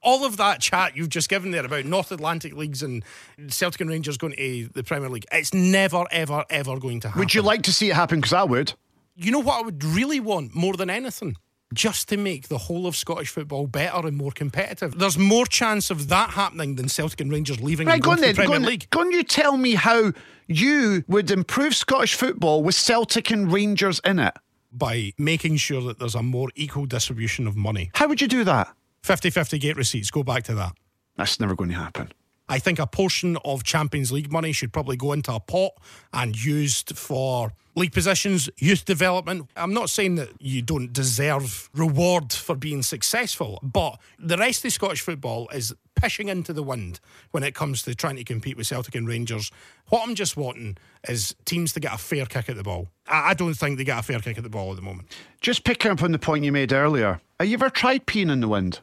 All 0.00 0.24
of 0.24 0.36
that 0.36 0.60
chat 0.60 0.96
you've 0.96 1.08
just 1.08 1.28
given 1.28 1.50
there 1.50 1.64
about 1.64 1.84
North 1.84 2.12
Atlantic 2.12 2.54
leagues 2.54 2.82
and 2.82 3.02
Celtic 3.48 3.80
and 3.80 3.90
Rangers 3.90 4.16
going 4.16 4.34
to 4.34 4.68
the 4.72 4.84
Premier 4.84 5.08
League, 5.08 5.26
it's 5.32 5.52
never, 5.52 6.04
ever, 6.10 6.44
ever 6.50 6.78
going 6.78 7.00
to 7.00 7.08
happen. 7.08 7.18
Would 7.18 7.34
you 7.34 7.42
like 7.42 7.62
to 7.62 7.72
see 7.72 7.90
it 7.90 7.94
happen? 7.94 8.20
Because 8.20 8.32
I 8.32 8.44
would. 8.44 8.74
You 9.16 9.32
know 9.32 9.40
what 9.40 9.58
I 9.58 9.62
would 9.62 9.82
really 9.82 10.20
want 10.20 10.54
more 10.54 10.74
than 10.74 10.88
anything? 10.88 11.36
Just 11.74 12.08
to 12.08 12.16
make 12.16 12.48
the 12.48 12.56
whole 12.56 12.86
of 12.86 12.96
Scottish 12.96 13.28
football 13.28 13.66
better 13.66 14.06
and 14.06 14.16
more 14.16 14.30
competitive. 14.30 14.98
There's 14.98 15.18
more 15.18 15.44
chance 15.44 15.90
of 15.90 16.08
that 16.08 16.30
happening 16.30 16.76
than 16.76 16.88
Celtic 16.88 17.20
and 17.20 17.30
Rangers 17.30 17.60
leaving 17.60 17.86
Right, 17.86 17.94
and 17.94 18.02
go 18.02 18.14
going 18.14 18.22
to 18.22 18.28
the 18.28 18.34
Premier 18.34 18.60
League. 18.60 18.86
on, 18.96 19.12
you 19.12 19.22
tell 19.22 19.56
me 19.56 19.74
how 19.74 20.12
you 20.46 21.04
would 21.08 21.30
improve 21.30 21.74
Scottish 21.74 22.14
football 22.14 22.62
with 22.62 22.74
Celtic 22.74 23.30
and 23.30 23.52
Rangers 23.52 24.00
in 24.04 24.18
it. 24.18 24.34
By 24.70 25.12
making 25.16 25.56
sure 25.56 25.80
that 25.82 25.98
there's 25.98 26.14
a 26.14 26.22
more 26.22 26.50
equal 26.54 26.84
distribution 26.86 27.46
of 27.46 27.56
money. 27.56 27.90
How 27.94 28.06
would 28.08 28.20
you 28.20 28.28
do 28.28 28.44
that? 28.44 28.68
50 29.02 29.30
50 29.30 29.58
gate 29.58 29.76
receipts, 29.76 30.10
go 30.10 30.22
back 30.22 30.42
to 30.44 30.54
that. 30.54 30.72
That's 31.16 31.40
never 31.40 31.54
going 31.54 31.70
to 31.70 31.76
happen. 31.76 32.12
I 32.48 32.58
think 32.58 32.78
a 32.78 32.86
portion 32.86 33.36
of 33.44 33.62
Champions 33.64 34.10
League 34.10 34.32
money 34.32 34.52
should 34.52 34.72
probably 34.72 34.96
go 34.96 35.12
into 35.12 35.32
a 35.32 35.40
pot 35.40 35.72
and 36.12 36.42
used 36.42 36.96
for 36.96 37.52
league 37.74 37.92
positions, 37.92 38.50
youth 38.58 38.84
development. 38.84 39.48
I'm 39.56 39.72
not 39.72 39.88
saying 39.90 40.16
that 40.16 40.30
you 40.40 40.62
don't 40.62 40.92
deserve 40.92 41.70
reward 41.74 42.32
for 42.32 42.56
being 42.56 42.82
successful, 42.82 43.60
but 43.62 43.98
the 44.18 44.36
rest 44.36 44.64
of 44.64 44.72
Scottish 44.72 45.00
football 45.00 45.48
is 45.54 45.72
pishing 45.94 46.28
into 46.28 46.52
the 46.52 46.62
wind 46.62 47.00
when 47.30 47.42
it 47.42 47.54
comes 47.54 47.82
to 47.82 47.94
trying 47.94 48.16
to 48.16 48.24
compete 48.24 48.56
with 48.56 48.66
Celtic 48.66 48.94
and 48.94 49.06
Rangers. 49.06 49.50
What 49.88 50.06
I'm 50.06 50.14
just 50.14 50.36
wanting 50.36 50.76
is 51.08 51.34
teams 51.44 51.72
to 51.74 51.80
get 51.80 51.94
a 51.94 51.98
fair 51.98 52.26
kick 52.26 52.48
at 52.48 52.56
the 52.56 52.62
ball. 52.62 52.88
I 53.06 53.34
don't 53.34 53.54
think 53.54 53.78
they 53.78 53.84
get 53.84 53.98
a 53.98 54.02
fair 54.02 54.20
kick 54.20 54.36
at 54.36 54.44
the 54.44 54.50
ball 54.50 54.70
at 54.70 54.76
the 54.76 54.82
moment. 54.82 55.08
Just 55.40 55.64
picking 55.64 55.90
up 55.90 56.02
on 56.02 56.12
the 56.12 56.18
point 56.18 56.44
you 56.44 56.52
made 56.52 56.72
earlier. 56.72 57.20
Have 57.38 57.48
you 57.48 57.54
ever 57.54 57.70
tried 57.70 58.06
peeing 58.06 58.30
in 58.30 58.40
the 58.40 58.48
wind? 58.48 58.80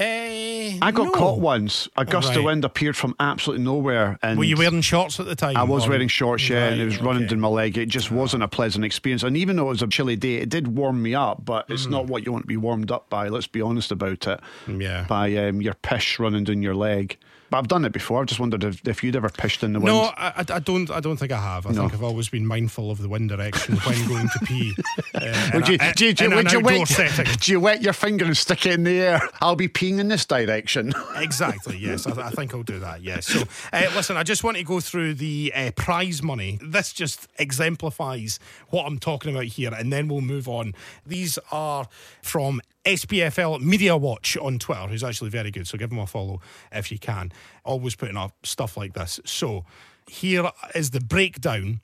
Eh, 0.00 0.78
I 0.80 0.90
got 0.92 1.06
no. 1.06 1.10
caught 1.12 1.40
once. 1.40 1.88
A 1.96 2.04
gust 2.04 2.28
Right. 2.28 2.36
of 2.38 2.44
wind 2.44 2.64
appeared 2.64 2.96
from 2.96 3.14
absolutely 3.18 3.64
nowhere. 3.64 4.18
And 4.22 4.38
Were 4.38 4.44
you 4.44 4.56
wearing 4.56 4.80
shorts 4.80 5.18
at 5.18 5.26
the 5.26 5.34
time? 5.34 5.56
I 5.56 5.64
was 5.64 5.86
or- 5.86 5.90
wearing 5.90 6.08
shorts, 6.08 6.48
yeah, 6.48 6.68
and 6.68 6.80
it 6.80 6.84
Right, 6.84 6.92
was 6.92 7.02
running 7.02 7.26
down 7.26 7.40
my 7.40 7.48
leg. 7.48 7.76
It 7.76 7.86
just 7.88 8.10
wasn't 8.12 8.42
a 8.44 8.48
pleasant 8.48 8.84
experience. 8.84 9.22
And 9.24 9.36
even 9.36 9.56
though 9.56 9.66
it 9.66 9.70
was 9.70 9.82
a 9.82 9.88
chilly 9.88 10.14
day, 10.16 10.36
it 10.36 10.48
did 10.50 10.68
warm 10.68 11.02
me 11.02 11.14
up, 11.14 11.44
but 11.44 11.66
it's 11.68 11.86
Mm. 11.86 11.90
not 11.90 12.06
what 12.06 12.24
you 12.24 12.32
want 12.32 12.44
to 12.44 12.48
be 12.48 12.56
warmed 12.56 12.90
up 12.92 13.10
by. 13.10 13.28
Let's 13.28 13.48
be 13.48 13.60
honest 13.60 13.90
about 13.90 14.26
it. 14.26 14.40
Yeah. 14.68 15.04
By 15.08 15.34
um, 15.36 15.60
your 15.62 15.74
pish 15.74 16.18
running 16.20 16.44
down 16.44 16.62
your 16.62 16.76
leg. 16.76 17.16
But 17.50 17.58
I've 17.58 17.68
done 17.68 17.84
it 17.84 17.92
before. 17.92 18.20
I've 18.20 18.26
just 18.26 18.40
wondered 18.40 18.62
if, 18.64 18.86
if 18.86 19.02
you'd 19.02 19.16
ever 19.16 19.28
pished 19.30 19.62
in 19.62 19.72
the 19.72 19.80
wind. 19.80 19.94
No, 19.96 20.10
I, 20.16 20.44
I- 20.48 20.58
don't. 20.58 20.90
I 20.90 21.00
don't 21.00 21.16
think 21.16 21.32
I 21.32 21.40
have. 21.40 21.66
I 21.66 21.72
think 21.72 21.94
I've 21.94 22.02
always 22.02 22.28
been 22.28 22.46
mindful 22.46 22.90
of 22.90 22.98
the 22.98 23.08
wind 23.08 23.28
direction 23.30 23.76
when 23.76 24.08
going 24.08 24.28
to 24.28 24.38
pee. 24.44 24.74
Uh, 25.14 25.50
Would 25.54 25.68
you, 25.68 25.78
a- 25.80 25.92
do, 25.94 26.06
you, 26.06 26.12
do, 26.12 26.26
in 26.26 26.30
you, 26.32 26.38
an 26.38 26.44
would 26.44 26.52
you 26.52 26.60
wet, 26.60 26.86
setting. 26.88 27.26
do 27.40 27.50
you 27.52 27.58
wet 27.60 27.82
your 27.82 27.92
finger 27.92 28.24
and 28.24 28.36
stick 28.36 28.66
it 28.66 28.72
in 28.74 28.84
the 28.84 29.00
air? 29.00 29.20
I'll 29.40 29.56
be 29.56 29.68
peeing 29.68 29.98
in 29.98 30.08
this 30.08 30.24
direction. 30.26 30.92
Exactly. 31.16 31.76
Yes, 31.78 32.06
I, 32.06 32.28
I 32.28 32.30
think 32.30 32.54
I'll 32.54 32.62
do 32.62 32.78
that. 32.78 33.02
Yes. 33.02 33.26
So, 33.26 33.42
uh, 33.72 33.86
listen, 33.94 34.16
I 34.16 34.22
just 34.22 34.44
want 34.44 34.56
to 34.56 34.62
go 34.62 34.78
through 34.80 35.14
the 35.14 35.52
uh, 35.54 35.70
prize 35.76 36.22
money. 36.22 36.58
This 36.62 36.92
just 36.92 37.26
exemplifies 37.38 38.38
what 38.68 38.84
I'm 38.86 38.98
talking 38.98 39.32
about 39.34 39.46
here, 39.46 39.72
and 39.74 39.92
then 39.92 40.08
we'll 40.08 40.20
move 40.20 40.48
on. 40.48 40.74
These 41.06 41.38
are 41.50 41.88
from 42.22 42.60
SPFL 42.88 43.60
Media 43.60 43.96
Watch 43.98 44.36
on 44.38 44.58
Twitter, 44.58 44.86
who's 44.86 45.04
actually 45.04 45.28
very 45.28 45.50
good. 45.50 45.66
So 45.68 45.76
give 45.76 45.92
him 45.92 45.98
a 45.98 46.06
follow 46.06 46.40
if 46.72 46.90
you 46.90 46.98
can. 46.98 47.32
Always 47.62 47.94
putting 47.94 48.16
up 48.16 48.32
stuff 48.44 48.78
like 48.78 48.94
this. 48.94 49.20
So 49.26 49.66
here 50.06 50.50
is 50.74 50.90
the 50.90 51.00
breakdown 51.00 51.80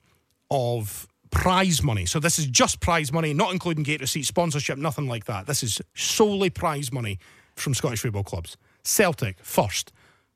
of 0.49 1.07
prize 1.29 1.83
money. 1.83 2.07
So 2.07 2.19
this 2.19 2.39
is 2.39 2.47
just 2.47 2.79
prize 2.79 3.13
money, 3.13 3.33
not 3.33 3.53
including 3.53 3.83
gate 3.83 4.01
receipt, 4.01 4.25
sponsorship, 4.25 4.79
nothing 4.79 5.07
like 5.07 5.25
that. 5.25 5.45
This 5.45 5.61
is 5.61 5.79
solely 5.93 6.49
prize 6.49 6.91
money 6.91 7.19
from 7.55 7.75
Scottish 7.75 8.01
football 8.01 8.23
clubs. 8.23 8.57
Celtic 8.83 9.37
first, 9.43 9.91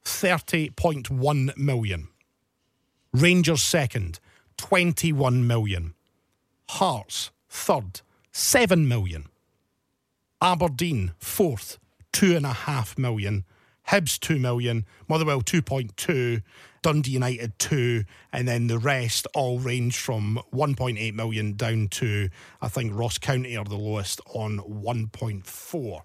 30.1 0.06 1.58
million. 1.58 2.10
Rangers 3.12 3.64
second, 3.64 4.20
21 4.58 5.48
million. 5.48 5.96
Hearts 6.70 7.32
third, 7.50 8.02
7 8.32 8.88
million. 8.88 9.30
Aberdeen 10.42 11.12
fourth, 11.20 11.78
two 12.12 12.36
and 12.36 12.46
a 12.46 12.54
half 12.54 12.98
million. 12.98 13.44
Hibs 13.90 14.20
two 14.20 14.38
million, 14.38 14.86
Motherwell 15.08 15.42
two 15.42 15.62
point 15.64 15.98
two, 15.98 16.42
Dundee 16.84 17.12
United 17.12 17.58
two, 17.58 18.04
and 18.32 18.48
then 18.48 18.68
the 18.68 18.78
rest 18.78 19.26
all 19.34 19.58
range 19.60 19.98
from 19.98 20.40
one 20.52 20.76
point 20.76 21.00
eight 21.00 21.16
million 21.16 21.54
down 21.54 21.88
to 21.92 22.30
I 22.62 22.68
think 22.68 22.94
Ross 22.94 23.18
County 23.18 23.58
are 23.58 23.66
the 23.66 23.76
lowest 23.76 24.22
on 24.34 24.58
one 24.60 25.08
point 25.08 25.46
four. 25.48 26.04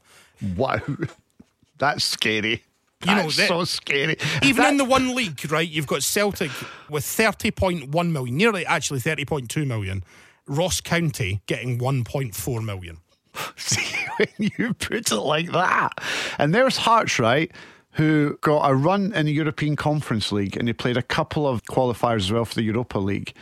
wow. 0.57 0.81
That's 1.79 2.05
scary. 2.05 2.63
You 3.05 3.15
know, 3.15 3.23
That's 3.25 3.37
that- 3.37 3.49
so 3.49 3.65
scary. 3.65 4.17
Even 4.43 4.63
That- 4.63 4.71
in 4.73 4.77
the 4.79 4.85
one 4.85 5.15
league, 5.15 5.51
right, 5.53 5.69
you've 5.69 5.87
got 5.89 6.03
Celtic 6.03 6.51
with 6.89 7.05
30.1 7.05 7.93
million, 8.11 8.37
nearly 8.37 8.65
actually 8.65 9.01
30.2 9.01 9.67
million. 9.67 10.03
Ross 10.47 10.81
County 10.81 11.43
getting 11.47 11.79
1.4 11.79 12.65
million. 12.65 12.99
See, 13.57 13.94
when 14.17 14.29
you 14.59 14.75
put 14.75 15.11
it 15.13 15.17
like 15.17 15.53
that. 15.53 15.93
And 16.39 16.55
there's 16.55 16.77
Hearts, 16.79 17.19
right, 17.19 17.51
who 17.93 18.39
got 18.41 18.69
a 18.69 18.75
run 18.75 19.13
in 19.13 19.27
the 19.27 19.33
European 19.33 19.77
Conference 19.77 20.33
League 20.33 20.57
and 20.57 20.67
they 20.69 20.73
played 20.73 20.97
a 20.97 21.03
couple 21.03 21.47
of 21.47 21.63
qualifiers 21.65 22.17
as 22.17 22.33
well 22.33 22.45
for 22.45 22.55
the 22.55 22.63
Europa 22.63 22.99
League. 22.99 23.33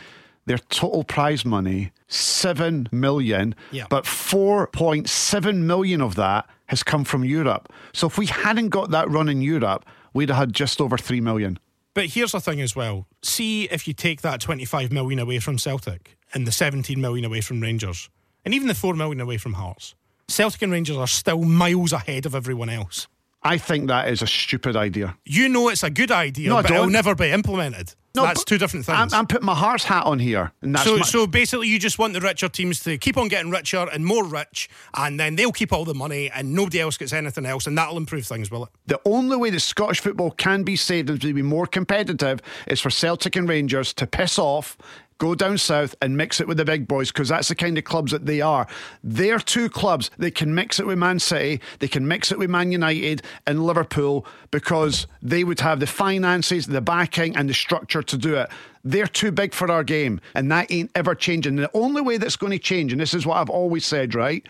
Their 0.45 0.57
total 0.57 1.03
prize 1.05 1.45
money, 1.45 1.91
seven 2.07 2.87
million, 2.91 3.55
Yeah. 3.71 3.85
but 3.89 4.05
4.7 4.05 5.55
million 5.63 6.01
of 6.01 6.15
that 6.15 6.47
has 6.67 6.83
come 6.83 7.03
from 7.03 7.23
Europe. 7.23 7.71
So 7.93 8.07
if 8.07 8.17
we 8.17 8.25
hadn't 8.25 8.69
got 8.69 8.91
that 8.91 9.09
run 9.09 9.29
in 9.29 9.41
Europe, 9.41 9.85
we'd 10.13 10.29
have 10.29 10.37
had 10.37 10.53
just 10.53 10.81
over 10.81 10.97
three 10.97 11.21
million. 11.21 11.59
But 11.93 12.07
here's 12.07 12.31
the 12.31 12.39
thing 12.39 12.59
as 12.59 12.75
well. 12.75 13.07
See 13.21 13.65
if 13.65 13.87
you 13.87 13.93
take 13.93 14.21
that 14.21 14.41
25 14.41 14.91
million 14.91 15.19
away 15.19 15.39
from 15.39 15.57
Celtic 15.57 16.17
and 16.33 16.45
the 16.47 16.51
17 16.51 16.99
million 16.99 17.23
away 17.23 17.39
from 17.41 17.61
Rangers 17.61 18.09
and 18.43 18.53
even 18.53 18.67
the 18.67 18.73
4 18.75 18.95
million 18.95 19.21
away 19.21 19.37
from 19.37 19.53
Hearts. 19.53 19.95
Celtic 20.33 20.61
and 20.61 20.71
Rangers 20.71 20.97
are 20.97 21.07
still 21.07 21.43
miles 21.43 21.93
ahead 21.93 22.25
of 22.25 22.35
everyone 22.35 22.69
else. 22.69 23.07
I 23.45 23.57
think 23.57 23.87
that 23.87 24.07
is 24.07 24.21
a 24.21 24.27
stupid 24.27 24.75
idea. 24.75 25.17
You 25.25 25.49
know 25.49 25.67
it's 25.67 25.83
a 25.83 25.89
good 25.89 26.11
idea, 26.11 26.49
No, 26.49 26.61
but 26.61 26.71
it'll 26.71 26.89
never 26.89 27.13
be 27.13 27.29
implemented. 27.29 27.93
No, 28.15 28.23
That's 28.23 28.43
two 28.43 28.59
different 28.59 28.85
things. 28.85 29.11
I'm, 29.11 29.21
I'm 29.21 29.27
putting 29.27 29.45
my 29.45 29.55
heart's 29.55 29.83
hat 29.85 30.05
on 30.05 30.19
here, 30.19 30.51
so, 30.61 30.97
my, 30.97 31.01
so 31.01 31.25
basically, 31.25 31.67
you 31.67 31.79
just 31.79 31.97
want 31.97 32.13
the 32.13 32.21
richer 32.21 32.47
teams 32.47 32.79
to 32.81 32.95
keep 32.99 33.17
on 33.17 33.27
getting 33.27 33.49
richer 33.49 33.87
and 33.91 34.05
more 34.05 34.23
rich, 34.23 34.69
and 34.93 35.19
then 35.19 35.35
they'll 35.35 35.51
keep 35.51 35.73
all 35.73 35.83
the 35.83 35.95
money, 35.95 36.29
and 36.29 36.53
nobody 36.53 36.79
else 36.79 36.95
gets 36.95 37.11
anything 37.11 37.45
else, 37.45 37.65
and 37.65 37.75
that'll 37.75 37.97
improve 37.97 38.27
things, 38.27 38.51
will 38.51 38.65
it? 38.65 38.69
the 38.85 39.01
only 39.05 39.35
way 39.35 39.49
that 39.49 39.61
Scottish 39.61 39.99
football 39.99 40.29
can 40.29 40.61
be 40.61 40.75
saved 40.75 41.09
and 41.09 41.19
to 41.21 41.33
be 41.33 41.41
more 41.41 41.65
competitive 41.65 42.39
is 42.67 42.79
for 42.79 42.91
Celtic 42.91 43.35
and 43.35 43.49
Rangers 43.49 43.93
to 43.95 44.05
piss 44.05 44.37
off. 44.37 44.77
Go 45.17 45.35
down 45.35 45.57
south 45.57 45.95
and 46.01 46.17
mix 46.17 46.39
it 46.39 46.47
with 46.47 46.57
the 46.57 46.65
big 46.65 46.87
boys 46.87 47.11
because 47.11 47.29
that's 47.29 47.47
the 47.47 47.55
kind 47.55 47.77
of 47.77 47.83
clubs 47.83 48.11
that 48.11 48.25
they 48.25 48.41
are. 48.41 48.67
They're 49.03 49.39
two 49.39 49.69
clubs. 49.69 50.09
They 50.17 50.31
can 50.31 50.53
mix 50.53 50.79
it 50.79 50.87
with 50.87 50.97
Man 50.97 51.19
City, 51.19 51.61
they 51.79 51.87
can 51.87 52.07
mix 52.07 52.31
it 52.31 52.39
with 52.39 52.49
Man 52.49 52.71
United 52.71 53.21
and 53.45 53.65
Liverpool 53.65 54.25
because 54.51 55.07
they 55.21 55.43
would 55.43 55.59
have 55.59 55.79
the 55.79 55.87
finances, 55.87 56.67
the 56.67 56.81
backing, 56.81 57.35
and 57.35 57.49
the 57.49 57.53
structure 57.53 58.03
to 58.03 58.17
do 58.17 58.35
it. 58.35 58.49
They're 58.83 59.07
too 59.07 59.31
big 59.31 59.53
for 59.53 59.71
our 59.71 59.83
game, 59.83 60.19
and 60.35 60.51
that 60.51 60.71
ain't 60.71 60.91
ever 60.95 61.15
changing. 61.15 61.55
The 61.55 61.71
only 61.73 62.01
way 62.01 62.17
that's 62.17 62.35
going 62.35 62.51
to 62.51 62.59
change, 62.59 62.91
and 62.91 62.99
this 62.99 63.13
is 63.13 63.25
what 63.25 63.37
I've 63.37 63.49
always 63.49 63.85
said, 63.85 64.13
right? 64.13 64.45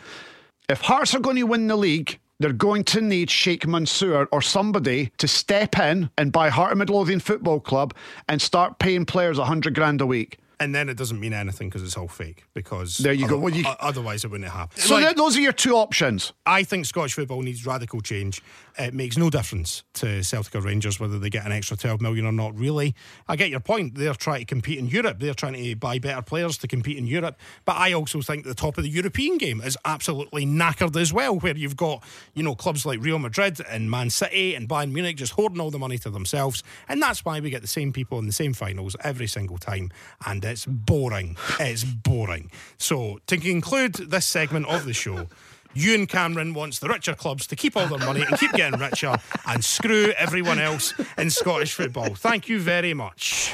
If 0.70 0.82
Hearts 0.82 1.14
are 1.14 1.20
going 1.20 1.36
to 1.36 1.44
win 1.44 1.68
the 1.68 1.76
league, 1.76 2.20
they're 2.40 2.52
going 2.52 2.84
to 2.86 3.02
need 3.02 3.30
Sheikh 3.30 3.68
Mansour 3.68 4.28
or 4.32 4.42
somebody 4.42 5.12
to 5.18 5.28
step 5.28 5.78
in 5.78 6.10
and 6.18 6.32
buy 6.32 6.50
Heart 6.50 6.74
of 6.74 6.78
Midlothian 6.80 7.20
Football 7.20 7.60
Club 7.60 7.94
and 8.28 8.42
start 8.42 8.80
paying 8.80 9.06
players 9.06 9.38
a 9.38 9.46
hundred 9.46 9.76
grand 9.76 10.02
a 10.02 10.06
week. 10.06 10.40
And 10.60 10.74
then 10.74 10.88
it 10.90 10.96
doesn't 10.98 11.20
mean 11.20 11.34
anything 11.34 11.70
because 11.70 11.84
it's 11.84 11.98
all 11.98 12.08
fake. 12.08 12.46
Because 12.54 12.98
There 12.98 13.14
you 13.14 13.28
go. 13.28 13.38
Well, 13.38 13.54
you- 13.54 13.66
otherwise, 13.80 14.24
it 14.24 14.30
wouldn't 14.32 14.50
happen. 14.50 14.80
So 14.80 14.96
Like, 14.96 15.16
those 15.16 15.36
are 15.36 15.42
your 15.42 15.52
two 15.52 15.76
options. 15.76 16.32
I 16.46 16.64
think 16.64 16.86
Scottish 16.86 17.14
football 17.14 17.42
needs 17.42 17.66
radical 17.66 18.02
change. 18.02 18.42
It 18.78 18.94
makes 18.94 19.18
no 19.18 19.30
difference 19.30 19.84
to 19.96 20.24
Celtic 20.24 20.56
or 20.56 20.62
Rangers 20.62 21.00
whether 21.00 21.20
they 21.20 21.30
get 21.30 21.46
an 21.46 21.52
extra 21.52 21.78
12 21.78 22.02
million 22.02 22.26
or 22.26 22.32
not, 22.32 22.58
really. 22.58 22.96
I 23.28 23.36
get 23.36 23.50
your 23.50 23.60
point. 23.60 23.96
They're 23.96 24.14
trying 24.14 24.40
to 24.40 24.46
compete 24.46 24.80
in 24.80 24.88
Europe. 24.88 25.20
They're 25.20 25.34
trying 25.34 25.54
to 25.54 25.76
buy 25.76 26.00
better 26.00 26.22
players 26.22 26.58
to 26.60 26.68
compete 26.68 26.98
in 26.98 27.08
Europe. 27.08 27.38
But 27.66 27.78
I 27.78 27.94
also 27.94 28.22
think 28.22 28.46
the 28.46 28.54
top 28.56 28.78
of 28.78 28.84
the 28.84 28.90
European 28.90 29.38
game 29.38 29.62
is 29.62 29.78
absolutely 29.86 30.46
knackered 30.46 30.96
as 31.00 31.12
well, 31.14 31.38
where 31.40 31.56
you've 31.56 31.76
got, 31.78 32.04
you 32.34 32.44
know, 32.44 32.56
clubs 32.56 32.86
like 32.86 33.00
Real 33.02 33.20
Madrid 33.20 33.60
and 33.70 33.90
Man 33.90 34.10
City 34.10 34.54
and 34.56 34.68
Bayern 34.70 34.92
Munich 34.92 35.18
just 35.18 35.34
hoarding 35.34 35.60
all 35.60 35.72
the 35.72 35.80
money 35.80 35.98
to 36.00 36.10
themselves. 36.10 36.64
And 36.88 37.02
that's 37.02 37.26
why 37.26 37.40
we 37.40 37.50
get 37.50 37.62
the 37.62 37.68
same 37.68 37.92
people 37.94 38.20
in 38.20 38.26
the 38.28 38.32
same 38.34 38.54
finals 38.54 38.96
every 39.04 39.28
single 39.28 39.58
time. 39.58 39.92
And 40.26 40.42
it's 40.44 40.66
boring. 40.66 41.38
It's 41.60 41.84
boring. 41.84 42.52
So, 42.78 43.20
to 43.28 43.38
conclude 43.38 43.94
this 43.96 44.26
segment 44.26 44.68
of 44.68 44.86
the 44.86 44.94
show, 44.94 45.28
Ewen 45.74 46.06
Cameron 46.06 46.54
wants 46.54 46.80
the 46.80 46.88
richer 46.88 47.16
clubs 47.16 47.48
to 47.48 47.56
keep 47.56 47.76
all 47.76 47.88
their 47.88 48.00
money 48.00 48.22
and 48.22 48.38
keep 48.38 48.52
getting 48.54 48.80
richer 48.80 49.16
and 49.48 49.64
screw 49.64 50.14
everyone 50.18 50.60
else 50.60 50.94
in 51.18 51.30
Scottish 51.30 51.74
football. 51.74 52.14
Thank 52.16 52.48
you 52.48 52.60
very 52.60 52.94
much. 52.94 53.54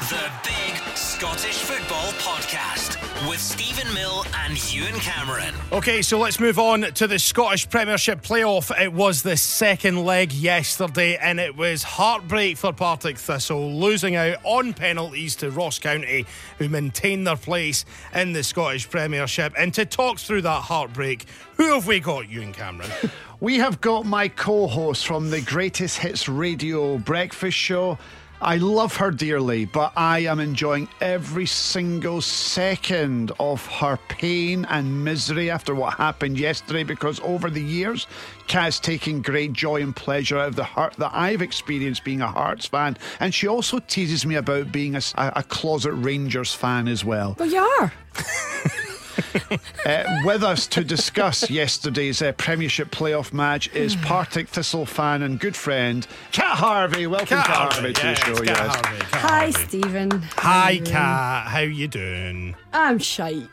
The 0.00 0.30
Big 0.42 0.96
Scottish 0.96 1.58
Football 1.58 2.12
Podcast 2.12 2.96
with 3.28 3.38
Steven 3.38 3.92
Mill 3.94 4.24
and 4.34 4.72
Ewen 4.72 4.94
Cameron. 4.94 5.54
Okay, 5.70 6.00
so 6.02 6.18
let's 6.18 6.40
move 6.40 6.58
on 6.58 6.80
to 6.80 7.06
the 7.06 7.18
Scottish 7.18 7.68
Premiership 7.68 8.22
playoff. 8.22 8.76
It 8.80 8.92
was 8.92 9.22
the 9.22 9.36
second 9.36 10.04
leg 10.04 10.32
yesterday, 10.32 11.16
and 11.18 11.38
it 11.38 11.56
was 11.56 11.82
heartbreak 11.82 12.56
for 12.56 12.72
Partick 12.72 13.18
Thistle, 13.18 13.74
losing 13.74 14.16
out 14.16 14.38
on 14.44 14.72
penalties 14.72 15.36
to 15.36 15.50
Ross 15.50 15.78
County, 15.78 16.24
who 16.58 16.68
maintained 16.70 17.26
their 17.26 17.36
place 17.36 17.84
in 18.14 18.32
the 18.32 18.42
Scottish 18.42 18.88
Premiership. 18.88 19.52
And 19.58 19.72
to 19.74 19.84
talk 19.84 20.18
through 20.18 20.42
that 20.42 20.62
heartbreak, 20.62 21.26
who 21.58 21.74
have 21.74 21.86
we 21.86 22.00
got, 22.00 22.28
Ewen 22.28 22.52
Cameron? 22.52 22.90
We 23.40 23.58
have 23.58 23.80
got 23.80 24.06
my 24.06 24.28
co 24.28 24.68
host 24.68 25.04
from 25.04 25.30
the 25.30 25.40
Greatest 25.40 25.98
Hits 25.98 26.28
Radio 26.28 26.96
Breakfast 26.98 27.58
Show. 27.58 27.98
I 28.42 28.56
love 28.56 28.96
her 28.96 29.12
dearly, 29.12 29.66
but 29.66 29.92
I 29.94 30.20
am 30.20 30.40
enjoying 30.40 30.88
every 31.00 31.46
single 31.46 32.20
second 32.20 33.30
of 33.38 33.64
her 33.66 33.96
pain 34.08 34.66
and 34.68 35.04
misery 35.04 35.48
after 35.48 35.76
what 35.76 35.94
happened 35.94 36.36
yesterday 36.40 36.82
because 36.82 37.20
over 37.20 37.48
the 37.48 37.62
years, 37.62 38.08
Kaz 38.48 38.80
taking 38.80 39.22
great 39.22 39.52
joy 39.52 39.80
and 39.80 39.94
pleasure 39.94 40.38
out 40.38 40.48
of 40.48 40.56
the 40.56 40.64
hurt 40.64 40.94
that 40.94 41.12
I've 41.14 41.40
experienced 41.40 42.02
being 42.02 42.20
a 42.20 42.26
Hearts 42.26 42.66
fan. 42.66 42.96
And 43.20 43.32
she 43.32 43.46
also 43.46 43.78
teases 43.78 44.26
me 44.26 44.34
about 44.34 44.72
being 44.72 44.96
a 44.96 45.44
closet 45.48 45.92
Rangers 45.92 46.52
fan 46.52 46.88
as 46.88 47.04
well. 47.04 47.36
Well, 47.38 47.48
you 47.48 47.60
are. 47.60 47.92
Uh, 49.84 50.04
with 50.24 50.44
us 50.44 50.68
to 50.68 50.84
discuss 50.84 51.50
yesterday's 51.50 52.22
uh, 52.22 52.30
Premiership 52.32 52.92
playoff 52.92 53.32
match 53.32 53.68
is 53.74 53.96
Partick 53.96 54.48
Thistle 54.48 54.86
fan 54.86 55.22
and 55.22 55.40
good 55.40 55.56
friend 55.56 56.06
Cat 56.30 56.56
Harvey. 56.56 57.08
Welcome, 57.08 57.38
Cat, 57.38 57.46
Harvey, 57.46 57.92
to 57.92 58.00
the 58.00 58.08
yes, 58.08 58.18
show. 58.18 58.34
Cat 58.36 58.46
yes. 58.46 58.58
Harvey, 58.58 58.98
Cat 58.98 59.12
Hi, 59.12 59.28
Harvey. 59.28 59.52
Steven. 59.52 60.10
Hi, 60.36 60.78
Cat. 60.84 61.48
How 61.48 61.60
you 61.60 61.88
doing? 61.88 62.54
I'm 62.72 63.00
shite. 63.00 63.48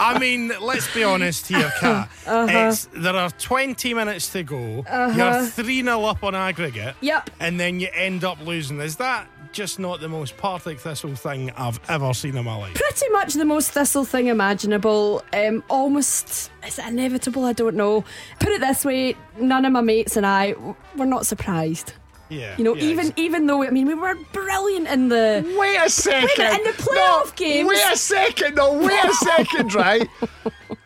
I 0.00 0.16
mean, 0.18 0.52
let's 0.60 0.92
be 0.94 1.04
honest 1.04 1.46
here, 1.48 1.70
Cat. 1.78 2.08
Uh-huh. 2.26 2.46
It's, 2.48 2.88
there 2.94 3.14
are 3.14 3.30
20 3.30 3.92
minutes 3.92 4.32
to 4.32 4.42
go. 4.42 4.84
You're 5.14 5.44
3 5.44 5.82
0 5.82 6.04
up 6.04 6.24
on 6.24 6.34
aggregate. 6.34 6.96
Yep. 7.02 7.28
And 7.40 7.60
then 7.60 7.78
you 7.78 7.88
end 7.92 8.24
up 8.24 8.40
losing. 8.40 8.80
Is 8.80 8.96
that 8.96 9.28
just 9.52 9.78
not 9.78 10.00
the 10.00 10.08
most 10.08 10.36
Partick 10.36 10.78
Thistle 10.78 11.14
thing 11.14 11.50
I've 11.56 11.80
ever 11.88 12.12
seen 12.14 12.36
in 12.36 12.44
my 12.44 12.56
life? 12.56 12.74
Pretty 12.74 13.08
much 13.10 13.34
the 13.34 13.44
most 13.44 13.70
thistle 13.72 14.04
thing 14.04 14.28
imaginable. 14.28 15.22
Um, 15.32 15.62
almost, 15.68 16.50
is 16.66 16.78
it 16.78 16.86
inevitable? 16.86 17.44
I 17.44 17.52
don't 17.52 17.74
know. 17.76 18.04
Put 18.38 18.50
it 18.50 18.60
this 18.60 18.84
way 18.84 19.16
none 19.38 19.64
of 19.64 19.72
my 19.72 19.80
mates 19.80 20.16
and 20.16 20.26
I 20.26 20.54
were 20.96 21.06
not 21.06 21.26
surprised. 21.26 21.94
Yeah. 22.28 22.54
You 22.56 22.62
know, 22.64 22.74
yeah, 22.76 22.84
even 22.84 23.12
even 23.16 23.46
though, 23.46 23.64
I 23.64 23.70
mean, 23.70 23.88
we 23.88 23.94
were 23.94 24.14
brilliant 24.32 24.86
in 24.86 25.08
the. 25.08 25.44
Wait 25.58 25.76
a 25.78 25.90
second. 25.90 26.28
Wait 26.38 26.58
in 26.60 26.64
the 26.64 26.70
playoff 26.70 27.26
no, 27.26 27.32
games- 27.34 27.68
Wait 27.68 27.82
a 27.92 27.96
second. 27.96 28.54
No, 28.54 28.74
wait 28.74 29.04
a 29.04 29.12
second, 29.14 29.74
right? 29.74 30.08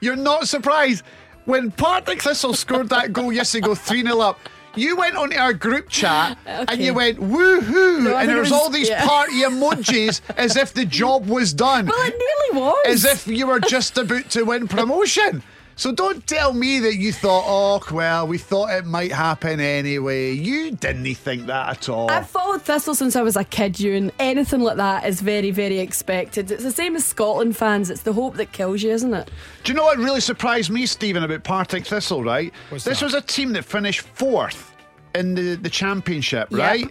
You're 0.00 0.16
not 0.16 0.48
surprised. 0.48 1.04
When 1.44 1.70
Partick 1.70 2.22
Thistle 2.22 2.54
scored 2.54 2.88
that 2.88 3.12
goal 3.12 3.30
yesterday, 3.30 3.66
go 3.66 3.74
3 3.74 4.02
0 4.02 4.20
up. 4.20 4.40
You 4.76 4.96
went 4.96 5.16
onto 5.16 5.36
our 5.36 5.52
group 5.52 5.88
chat 5.88 6.36
and 6.46 6.80
you 6.80 6.94
went 6.94 7.18
woohoo, 7.18 8.02
No, 8.02 8.16
and 8.16 8.28
there 8.28 8.38
was 8.38 8.50
was- 8.50 8.52
all 8.60 8.70
these 8.70 8.88
yeah. 8.88 9.06
party 9.06 9.42
emojis 9.42 10.20
as 10.36 10.56
if 10.56 10.72
the 10.74 10.84
job 10.84 11.26
was 11.26 11.52
done. 11.52 11.86
Well, 11.86 12.06
it 12.06 12.14
nearly 12.52 12.64
was. 12.66 12.86
as 12.86 13.04
if 13.04 13.26
you 13.26 13.46
were 13.46 13.60
just 13.60 13.96
about 13.98 14.30
to 14.30 14.42
win 14.44 14.66
promotion. 14.68 15.42
So 15.76 15.90
don't 15.92 16.24
tell 16.26 16.52
me 16.52 16.78
that 16.80 16.96
you 16.96 17.12
thought, 17.12 17.44
oh, 17.46 17.82
well, 17.94 18.28
we 18.28 18.38
thought 18.38 18.70
it 18.70 18.86
might 18.86 19.10
happen 19.10 19.58
anyway. 19.58 20.32
You 20.32 20.70
didn't 20.70 21.12
think 21.16 21.46
that 21.46 21.68
at 21.70 21.88
all. 21.88 22.08
I've 22.10 22.28
followed 22.28 22.62
Thistle 22.62 22.94
since 22.94 23.16
I 23.16 23.22
was 23.22 23.36
a 23.36 23.42
kid, 23.42 23.80
you, 23.80 23.94
and 23.94 24.12
anything 24.20 24.60
like 24.60 24.76
that 24.76 25.04
is 25.04 25.20
very, 25.20 25.50
very 25.50 25.80
expected. 25.80 26.50
It's 26.52 26.62
the 26.62 26.70
same 26.70 26.94
as 26.94 27.04
Scotland 27.04 27.56
fans. 27.56 27.90
It's 27.90 28.02
the 28.02 28.12
hope 28.12 28.36
that 28.36 28.52
kills 28.52 28.82
you, 28.82 28.90
isn't 28.92 29.12
it? 29.14 29.30
Do 29.64 29.72
you 29.72 29.76
know 29.76 29.84
what 29.84 29.98
really 29.98 30.20
surprised 30.20 30.70
me, 30.70 30.86
Steven, 30.86 31.24
about 31.24 31.42
Partick 31.42 31.84
Thistle, 31.86 32.22
right? 32.22 32.52
What's 32.68 32.84
this 32.84 33.00
that? 33.00 33.06
was 33.06 33.14
a 33.14 33.20
team 33.20 33.52
that 33.54 33.64
finished 33.64 34.02
fourth 34.02 34.72
in 35.16 35.34
the, 35.34 35.56
the 35.56 35.70
championship, 35.70 36.50
Yep. 36.52 36.60
right? 36.60 36.88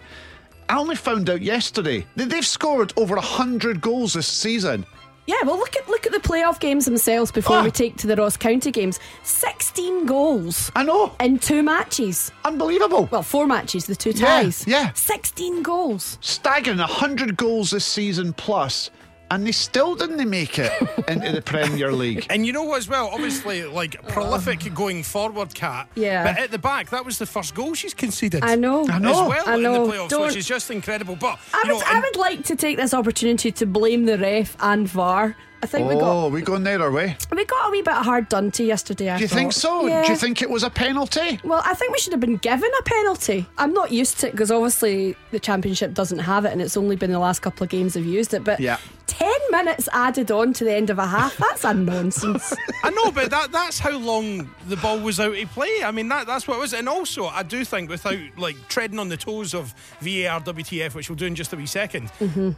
I 0.68 0.78
only 0.78 0.96
found 0.96 1.28
out 1.30 1.42
yesterday 1.42 2.06
that 2.16 2.28
they've 2.30 2.46
scored 2.46 2.92
over 2.96 3.14
100 3.16 3.80
goals 3.80 4.12
this 4.14 4.26
season. 4.26 4.84
Yeah, 5.26 5.36
well, 5.44 5.56
look 5.56 5.74
at 5.74 5.88
look 5.88 6.04
at 6.06 6.12
the 6.12 6.18
playoff 6.18 6.60
games 6.60 6.84
themselves 6.84 7.32
before 7.32 7.56
Ah. 7.56 7.62
we 7.64 7.70
take 7.70 7.96
to 7.98 8.06
the 8.06 8.14
Ross 8.16 8.36
County 8.36 8.70
games. 8.70 9.00
Sixteen 9.22 10.04
goals 10.04 10.70
I 10.76 10.82
know. 10.84 11.12
in 11.18 11.38
two 11.38 11.62
matches. 11.62 12.30
Unbelievable. 12.44 13.08
Well, 13.10 13.22
four 13.22 13.46
matches, 13.46 13.86
the 13.86 13.96
two 13.96 14.10
Yeah, 14.10 14.42
ties. 14.42 14.64
yeah. 14.66 14.90
Sixteen 14.94 15.62
goals. 15.62 16.18
Staggering 16.20 16.78
100 16.78 17.36
goals 17.38 17.70
this 17.70 17.86
season 17.86 18.34
plus, 18.34 18.90
and 19.34 19.44
they 19.44 19.52
still 19.52 19.96
didn't 19.96 20.28
make 20.30 20.58
it 20.58 20.72
into 21.08 21.32
the 21.32 21.42
Premier 21.42 21.90
League. 21.90 22.26
And 22.30 22.46
you 22.46 22.52
know 22.52 22.62
what, 22.62 22.78
as 22.78 22.88
well? 22.88 23.08
Obviously, 23.12 23.64
like 23.64 23.96
oh. 24.02 24.06
prolific 24.06 24.72
going 24.74 25.02
forward, 25.02 25.52
Cat. 25.54 25.88
Yeah. 25.96 26.24
But 26.24 26.38
at 26.38 26.50
the 26.52 26.58
back, 26.58 26.90
that 26.90 27.04
was 27.04 27.18
the 27.18 27.26
first 27.26 27.54
goal 27.54 27.74
she's 27.74 27.94
conceded. 27.94 28.44
I 28.44 28.54
know. 28.54 28.86
I 28.88 28.98
know. 28.98 29.10
As 29.10 29.16
know. 29.16 29.28
well 29.28 29.48
I 29.48 29.54
in 29.56 29.62
know. 29.62 29.86
the 29.86 29.92
playoffs, 29.92 30.08
Don't- 30.08 30.26
which 30.26 30.36
is 30.36 30.46
just 30.46 30.70
incredible. 30.70 31.16
But 31.16 31.38
I 31.52 31.62
you 31.66 31.74
would, 31.74 31.80
know, 31.80 31.86
I 31.86 31.94
and- 31.94 32.02
would 32.02 32.16
like 32.16 32.44
to 32.44 32.56
take 32.56 32.76
this 32.76 32.94
opportunity 32.94 33.50
to 33.52 33.66
blame 33.66 34.04
the 34.04 34.18
ref 34.18 34.56
and 34.60 34.88
VAR. 34.88 35.36
I 35.64 35.66
think 35.66 35.88
we 35.88 35.94
got 35.94 36.02
Oh, 36.24 36.28
we 36.28 36.42
going 36.42 36.62
there, 36.62 36.82
are 36.82 36.90
we? 36.90 37.16
we 37.32 37.44
got 37.46 37.68
a 37.68 37.70
wee 37.70 37.80
bit 37.80 37.94
of 37.94 38.04
hard 38.04 38.28
done 38.28 38.50
to 38.52 38.62
yesterday. 38.64 39.08
I 39.08 39.16
Do 39.16 39.22
you 39.22 39.28
think 39.28 39.54
so? 39.54 39.86
Yeah. 39.86 40.04
Do 40.04 40.12
you 40.12 40.18
think 40.18 40.42
it 40.42 40.50
was 40.50 40.62
a 40.62 40.68
penalty? 40.68 41.40
Well, 41.42 41.62
I 41.64 41.72
think 41.72 41.90
we 41.92 41.98
should 41.98 42.12
have 42.12 42.20
been 42.20 42.36
given 42.36 42.70
a 42.78 42.82
penalty. 42.82 43.46
I'm 43.56 43.72
not 43.72 43.90
used 43.90 44.20
to 44.20 44.28
it 44.28 44.32
because 44.32 44.50
obviously 44.50 45.16
the 45.30 45.40
championship 45.40 45.94
doesn't 45.94 46.18
have 46.18 46.44
it, 46.44 46.52
and 46.52 46.60
it's 46.60 46.76
only 46.76 46.96
been 46.96 47.10
the 47.12 47.18
last 47.18 47.40
couple 47.40 47.64
of 47.64 47.70
games 47.70 47.96
I've 47.96 48.04
used 48.04 48.34
it. 48.34 48.44
But 48.44 48.60
Yeah. 48.60 48.76
ten 49.06 49.32
minutes 49.50 49.88
added 49.92 50.30
on 50.30 50.52
to 50.52 50.64
the 50.64 50.72
end 50.74 50.90
of 50.90 50.98
a 50.98 51.06
half—that's 51.06 51.64
a 51.64 51.72
nonsense. 51.72 52.52
I 52.84 52.90
know, 52.90 53.10
but 53.10 53.30
that 53.30 53.50
that's 53.50 53.78
how 53.78 53.96
long 53.96 54.50
the 54.68 54.76
ball 54.76 54.98
was 55.00 55.18
out 55.18 55.34
of 55.38 55.48
play. 55.52 55.82
I 55.82 55.90
mean, 55.92 56.08
that 56.10 56.26
that's 56.26 56.46
what 56.46 56.58
it 56.58 56.60
was. 56.60 56.74
And 56.74 56.88
also, 56.90 57.24
I 57.26 57.42
do 57.42 57.64
think 57.64 57.88
without 57.88 58.18
like 58.36 58.56
treading 58.68 58.98
on 58.98 59.08
the 59.08 59.16
toes 59.16 59.54
of 59.54 59.72
VAR, 60.02 60.40
WTF, 60.42 60.94
which 60.94 61.08
we'll 61.08 61.16
do 61.16 61.26
in 61.26 61.34
just 61.34 61.52
a 61.52 61.56
wee 61.56 61.64
2nd 61.64 62.10
Mm-hmm. 62.18 62.50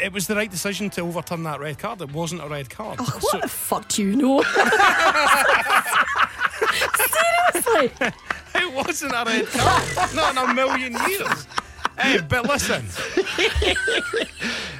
It 0.00 0.12
was 0.12 0.26
the 0.26 0.34
right 0.36 0.50
decision 0.50 0.90
to 0.90 1.00
overturn 1.02 1.42
that 1.44 1.60
red 1.60 1.78
card. 1.78 2.00
It 2.00 2.12
wasn't 2.12 2.42
a 2.42 2.48
red 2.48 2.70
card. 2.70 2.98
Oh, 3.00 3.04
what 3.04 3.22
So- 3.22 3.38
the 3.40 3.48
fuck 3.48 3.88
do 3.88 4.02
you 4.02 4.16
know? 4.16 4.42
Seriously, 6.96 7.90
Seriously. 7.90 8.12
It 8.54 8.72
wasn't 8.74 9.12
a 9.12 9.24
red 9.24 9.46
card. 9.46 10.14
Not 10.14 10.32
in 10.32 10.38
a 10.50 10.54
million 10.54 10.92
years. 11.08 11.46
Hey, 12.00 12.20
but 12.20 12.44
listen. 12.46 12.84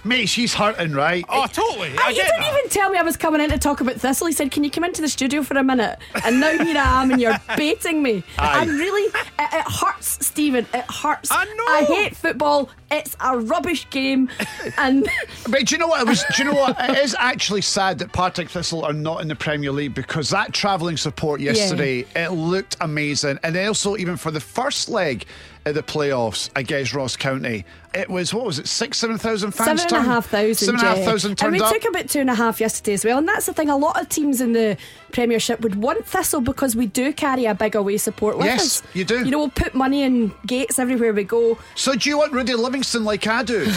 Mate, 0.04 0.26
she's 0.26 0.54
hurting, 0.54 0.92
right? 0.92 1.24
Oh, 1.28 1.46
totally. 1.46 1.90
Oh, 1.98 2.02
I 2.02 2.10
you 2.10 2.14
get 2.16 2.26
didn't 2.26 2.40
that. 2.40 2.56
even 2.58 2.70
tell 2.70 2.88
me 2.90 2.98
I 2.98 3.02
was 3.02 3.16
coming 3.16 3.40
in 3.40 3.50
to 3.50 3.58
talk 3.58 3.80
about 3.80 3.96
Thistle. 3.96 4.26
He 4.28 4.32
said, 4.32 4.50
Can 4.50 4.64
you 4.64 4.70
come 4.70 4.84
into 4.84 5.02
the 5.02 5.08
studio 5.08 5.42
for 5.42 5.58
a 5.58 5.64
minute? 5.64 5.98
And 6.24 6.40
now 6.40 6.50
here 6.52 6.78
I 6.78 7.02
am, 7.02 7.10
and 7.10 7.20
you're 7.20 7.36
baiting 7.56 8.02
me. 8.02 8.22
Aye. 8.38 8.60
I'm 8.60 8.68
really. 8.78 9.02
It, 9.02 9.14
it 9.38 9.64
hurts, 9.70 10.24
Steven. 10.26 10.66
It 10.72 10.84
hurts. 10.90 11.30
I 11.32 11.44
know. 11.44 11.64
I 11.68 11.84
hate 11.86 12.16
football. 12.16 12.70
It's 12.90 13.16
a 13.20 13.38
rubbish 13.38 13.90
game. 13.90 14.30
And 14.78 15.06
But 15.50 15.66
do 15.66 15.74
you 15.74 15.78
know 15.78 15.88
what? 15.88 16.00
It 16.00 16.06
was. 16.06 16.24
Do 16.36 16.42
you 16.42 16.50
know 16.50 16.56
what? 16.58 16.76
It 16.88 16.98
is 16.98 17.14
actually 17.18 17.60
sad 17.62 17.98
that 17.98 18.12
Partick 18.12 18.48
Thistle 18.48 18.84
are 18.84 18.94
not 18.94 19.20
in 19.20 19.28
the 19.28 19.36
Premier 19.36 19.72
League 19.72 19.94
because 19.94 20.30
that 20.30 20.54
travelling 20.54 20.96
support 20.96 21.40
yesterday 21.40 22.06
it 22.16 22.30
looked 22.32 22.76
amazing, 22.80 23.38
and 23.42 23.56
also 23.58 23.96
even 23.96 24.16
for 24.16 24.30
the 24.30 24.40
first 24.40 24.88
leg 24.88 25.26
of 25.64 25.74
the 25.74 25.82
playoffs 25.82 26.50
against 26.56 26.94
Ross 26.94 27.16
County, 27.16 27.64
it 27.94 28.08
was 28.08 28.32
what 28.34 28.44
was 28.44 28.58
it 28.58 28.66
six 28.68 28.98
seven 28.98 29.16
thousand 29.18 29.52
fans? 29.52 29.82
Seven 29.82 29.96
and 29.96 30.06
a 30.06 30.10
half 30.10 30.26
thousand. 30.26 30.54
Seven 30.54 30.74
and 30.76 30.84
a 30.84 30.88
half 30.88 30.98
yeah. 31.24 31.44
And 31.46 31.52
we 31.52 31.60
up. 31.60 31.72
took 31.72 31.84
about 31.88 32.08
two 32.08 32.20
and 32.20 32.30
a 32.30 32.34
half 32.34 32.60
yesterday 32.60 32.92
as 32.92 33.04
well. 33.04 33.18
And 33.18 33.26
that's 33.28 33.46
the 33.46 33.52
thing. 33.54 33.68
A 33.70 33.76
lot 33.76 34.00
of 34.00 34.08
teams 34.08 34.40
in 34.40 34.52
the 34.52 34.76
Premiership 35.12 35.60
would 35.60 35.74
want 35.76 36.04
Thistle 36.06 36.40
because 36.40 36.76
we 36.76 36.86
do 36.86 37.12
carry 37.12 37.46
a 37.46 37.54
big 37.54 37.74
away 37.74 37.96
support 37.96 38.36
with 38.36 38.46
Yes, 38.46 38.82
us. 38.82 38.82
you 38.94 39.04
do. 39.04 39.24
You 39.24 39.30
know, 39.30 39.38
we'll 39.38 39.48
put 39.48 39.74
money 39.74 40.02
in 40.02 40.32
gates 40.46 40.78
everywhere 40.78 41.12
we 41.12 41.24
go. 41.24 41.58
So 41.74 41.94
do 41.94 42.10
you 42.10 42.18
want 42.18 42.32
Rudy 42.32 42.54
Livingston 42.54 43.04
like 43.04 43.26
I 43.26 43.42
do? 43.42 43.64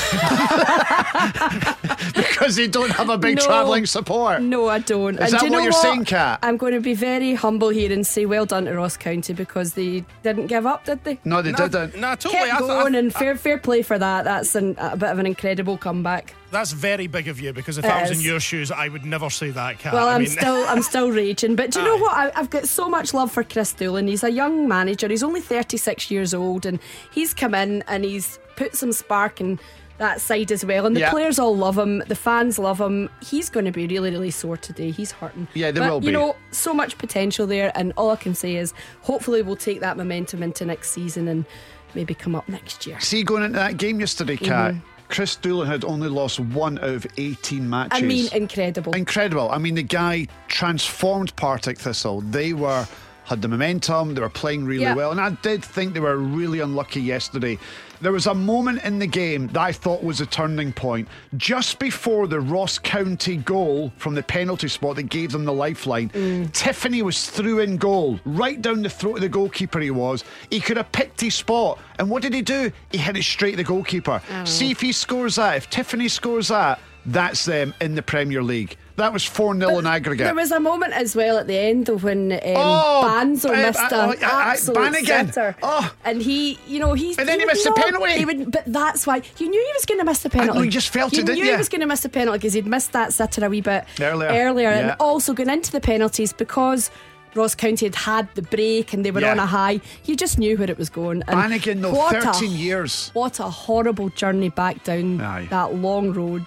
because 2.51 2.55
they 2.73 2.79
don't 2.79 2.91
have 2.91 3.09
a 3.09 3.17
big 3.17 3.37
No. 3.37 3.45
travelling 3.45 3.85
support. 3.85 4.41
No, 4.41 4.67
I 4.67 4.79
don't. 4.79 5.15
Is 5.15 5.19
and 5.21 5.33
that 5.33 5.39
do 5.39 5.45
you 5.45 5.51
what 5.51 5.57
know 5.59 5.63
you're 5.63 5.71
saying, 5.71 6.05
Cat? 6.05 6.39
I'm 6.43 6.57
going 6.57 6.73
to 6.73 6.79
be 6.81 6.93
very 6.93 7.33
humble 7.33 7.69
here 7.69 7.91
and 7.91 8.05
say 8.05 8.25
well 8.25 8.45
done 8.45 8.65
to 8.65 8.73
Ross 8.73 8.97
County 8.97 9.33
because 9.33 9.73
they 9.73 10.03
didn't 10.23 10.47
give 10.47 10.65
up, 10.65 10.85
did 10.85 11.03
they? 11.03 11.19
No, 11.23 11.41
they 11.41 11.51
Nah, 11.51 11.67
didn't. 11.67 11.99
Nah, 11.99 12.15
totally. 12.15 12.33
Kept 12.49 12.53
I 12.53 12.57
th- 12.59 12.69
I 12.69 12.73
going 12.81 12.93
th- 12.93 13.03
and 13.03 13.13
fair 13.13 13.35
fair 13.35 13.57
play 13.57 13.81
for 13.81 13.97
that. 13.97 14.23
That's 14.25 14.55
an, 14.55 14.75
a 14.77 14.97
bit 14.97 15.09
of 15.09 15.19
an 15.19 15.25
incredible 15.25 15.77
comeback. 15.77 16.33
That's 16.51 16.73
very 16.73 17.07
big 17.07 17.29
of 17.29 17.39
you 17.39 17.53
because 17.53 17.77
if 17.77 17.85
It 17.85 17.91
I 17.91 18.01
was 18.01 18.11
in 18.11 18.19
your 18.25 18.41
shoes, 18.41 18.71
I 18.71 18.89
would 18.89 19.05
never 19.05 19.29
say 19.29 19.51
that, 19.51 19.79
Cat. 19.79 19.93
Well, 19.93 20.09
I 20.09 20.15
I'm 20.15 20.21
mean, 20.21 20.29
still 20.29 20.65
I'm 20.67 20.81
still 20.81 21.09
raging. 21.11 21.55
But 21.55 21.71
do 21.71 21.79
you 21.79 21.85
know 21.85 21.97
what? 21.97 22.13
I, 22.15 22.31
I've 22.35 22.49
got 22.49 22.67
so 22.67 22.89
much 22.89 23.13
love 23.13 23.31
for 23.31 23.43
Kris 23.43 23.71
Doolan. 23.73 24.07
He's 24.07 24.23
a 24.23 24.31
young 24.31 24.67
manager. 24.67 25.07
He's 25.07 25.23
only 25.23 25.39
36 25.41 26.11
years 26.11 26.33
old, 26.33 26.65
and 26.65 26.79
he's 27.13 27.33
come 27.33 27.55
in 27.55 27.83
and 27.87 28.03
he's 28.03 28.37
put 28.57 28.75
some 28.75 28.91
spark 28.91 29.39
in 29.39 29.59
that 30.01 30.19
side 30.19 30.51
as 30.51 30.65
well. 30.65 30.85
And 30.85 30.95
the 30.95 31.01
Yeah. 31.01 31.11
players 31.11 31.39
all 31.39 31.55
love 31.55 31.77
him. 31.77 32.03
The 32.07 32.15
fans 32.15 32.57
love 32.59 32.81
him. 32.81 33.07
He's 33.21 33.49
going 33.49 33.65
to 33.65 33.71
be 33.71 33.87
really 33.87 34.11
really 34.11 34.31
sore 34.31 34.57
today. 34.57 34.91
He's 34.91 35.11
hurting. 35.11 35.47
Yeah, 35.53 35.71
they 35.71 35.79
but, 35.79 35.89
will 35.89 36.03
You 36.03 36.11
know, 36.11 36.35
so 36.51 36.73
much 36.73 36.97
potential 36.97 37.45
there, 37.47 37.71
and 37.75 37.93
all 37.95 38.09
I 38.09 38.15
can 38.17 38.33
say 38.35 38.55
is 38.55 38.73
hopefully 39.01 39.41
we'll 39.43 39.55
take 39.55 39.79
that 39.81 39.95
momentum 39.97 40.43
into 40.43 40.65
next 40.65 40.91
season 40.91 41.27
and 41.27 41.45
maybe 41.93 42.13
come 42.13 42.35
up 42.35 42.49
next 42.49 42.85
year. 42.87 42.99
See, 42.99 43.23
going 43.23 43.43
into 43.43 43.57
that 43.59 43.77
game 43.77 43.99
yesterday, 43.99 44.37
Cat, 44.37 44.73
Mm-hmm. 44.73 44.85
Kris 45.09 45.35
Doolan 45.35 45.67
had 45.67 45.83
only 45.83 46.07
lost 46.07 46.39
one 46.39 46.77
out 46.79 46.85
of 46.85 47.05
18 47.17 47.69
matches. 47.69 48.01
I 48.01 48.05
mean, 48.05 48.29
incredible. 48.33 48.93
Incredible. 48.93 49.49
I 49.51 49.57
mean, 49.57 49.75
the 49.75 49.83
guy 49.83 50.25
transformed 50.47 51.35
Partick 51.35 51.77
Thistle. 51.77 52.21
They 52.21 52.53
were 52.53 52.87
had 53.25 53.41
the 53.41 53.47
momentum. 53.47 54.15
They 54.15 54.21
were 54.21 54.29
playing 54.29 54.65
really 54.65 54.83
Yeah. 54.83 54.95
well, 54.95 55.11
and 55.11 55.19
I 55.21 55.29
did 55.41 55.63
think 55.63 55.93
they 55.93 55.99
were 55.99 56.17
really 56.17 56.59
unlucky 56.59 57.01
yesterday. 57.01 57.59
There 58.01 58.11
was 58.11 58.25
a 58.25 58.33
moment 58.33 58.83
in 58.83 58.97
the 58.97 59.05
game 59.05 59.47
that 59.49 59.59
I 59.59 59.71
thought 59.71 60.03
was 60.03 60.21
a 60.21 60.25
turning 60.25 60.73
point 60.73 61.07
just 61.37 61.77
before 61.77 62.25
the 62.25 62.39
Ross 62.39 62.79
County 62.79 63.37
goal 63.37 63.93
from 63.97 64.15
the 64.15 64.23
penalty 64.23 64.69
spot 64.69 64.95
that 64.95 65.03
gave 65.03 65.31
them 65.31 65.45
the 65.45 65.53
lifeline. 65.53 66.09
Mm. 66.09 66.49
Tiffoney 66.51 67.03
was 67.03 67.29
through 67.29 67.59
in 67.59 67.77
goal, 67.77 68.19
right 68.25 68.59
down 68.59 68.81
the 68.81 68.89
throat 68.89 69.17
of 69.17 69.21
the 69.21 69.29
goalkeeper. 69.29 69.79
He 69.79 69.91
was. 69.91 70.23
He 70.49 70.59
could 70.59 70.77
have 70.77 70.91
picked 70.91 71.21
his 71.21 71.35
spot, 71.35 71.77
and 71.99 72.09
what 72.09 72.23
did 72.23 72.33
he 72.33 72.41
do? 72.41 72.71
He 72.91 72.97
hit 72.97 73.17
it 73.17 73.23
straight 73.23 73.53
at 73.53 73.57
the 73.57 73.63
goalkeeper. 73.63 74.19
See 74.45 74.71
if 74.71 74.81
he 74.81 74.91
scores 74.91 75.35
that. 75.35 75.57
If 75.57 75.69
Tiffoney 75.69 76.09
scores 76.09 76.47
that, 76.47 76.79
that's 77.05 77.45
them 77.45 77.73
in 77.81 77.93
the 77.93 78.01
Premier 78.01 78.41
League. 78.41 78.77
That 79.01 79.13
was 79.13 79.25
4 79.25 79.55
0 79.57 79.79
in 79.79 79.85
aggregate. 79.87 80.25
There 80.25 80.35
was 80.35 80.51
a 80.51 80.59
moment 80.59 80.93
as 80.93 81.15
well 81.15 81.37
at 81.37 81.47
the 81.47 81.57
end 81.57 81.89
of 81.89 82.03
when 82.03 82.31
um, 82.33 82.39
Oh, 82.43 83.01
Banzo 83.05 83.49
uh, 83.49 83.53
missed 83.67 83.79
uh, 83.79 83.89
oh, 83.91 84.15
I- 84.21 84.47
I- 84.49 84.51
absolute 84.53 84.95
sitter. 85.05 85.55
Oh. 85.63 85.93
and 86.05 86.21
he, 86.21 86.59
you 86.67 86.79
know, 86.79 86.93
he's 86.93 87.17
And 87.17 87.27
then 87.27 87.39
he 87.39 87.45
would 87.45 87.53
missed 87.53 87.63
the 87.65 87.73
penalty. 87.73 88.11
He 88.13 88.25
would, 88.25 88.51
but 88.51 88.63
that's 88.67 89.05
why 89.07 89.21
you 89.37 89.49
knew 89.49 89.59
he 89.59 89.73
was 89.73 89.85
going 89.85 89.99
to 89.99 90.05
miss 90.05 90.19
the 90.23 90.29
penalty. 90.29 90.59
know, 90.59 90.63
you 90.63 90.71
just 90.71 90.89
felt 90.89 91.13
you 91.13 91.19
it, 91.19 91.25
didn't 91.25 91.39
knew 91.43 91.51
he 91.51 91.57
was 91.57 91.69
going 91.69 91.81
to 91.81 91.87
miss 91.87 92.01
the 92.01 92.09
penalty 92.09 92.37
because 92.37 92.53
he'd 92.53 92.67
missed 92.67 92.91
that 92.93 93.11
sitter 93.13 93.43
a 93.45 93.49
wee 93.49 93.61
bit 93.61 93.85
Earlier. 93.99 94.29
earlier, 94.29 94.69
Yeah. 94.69 94.77
and 94.79 94.95
also 94.99 95.33
going 95.33 95.49
into 95.49 95.71
the 95.71 95.81
penalties 95.81 96.31
because. 96.33 96.89
Ross 97.33 97.55
County 97.55 97.85
had 97.85 97.95
had 97.95 98.27
the 98.35 98.41
break 98.41 98.91
and 98.91 99.05
they 99.05 99.11
were 99.11 99.21
Yeah. 99.21 99.31
on 99.31 99.39
a 99.39 99.45
high. 99.45 99.79
You 100.03 100.17
just 100.17 100.37
knew 100.37 100.57
where 100.57 100.69
it 100.69 100.77
was 100.77 100.89
going. 100.89 101.23
And 101.29 101.39
Bannigan, 101.39 101.79
though, 101.81 101.93
what 101.93 102.13
a- 102.13 102.19
13 102.21 102.51
years. 102.51 103.09
What 103.13 103.39
a 103.39 103.43
horrible 103.43 104.09
journey 104.09 104.49
back 104.49 104.83
down 104.83 105.21
Aye. 105.21 105.47
that 105.49 105.73
long 105.75 106.11
road. 106.11 106.43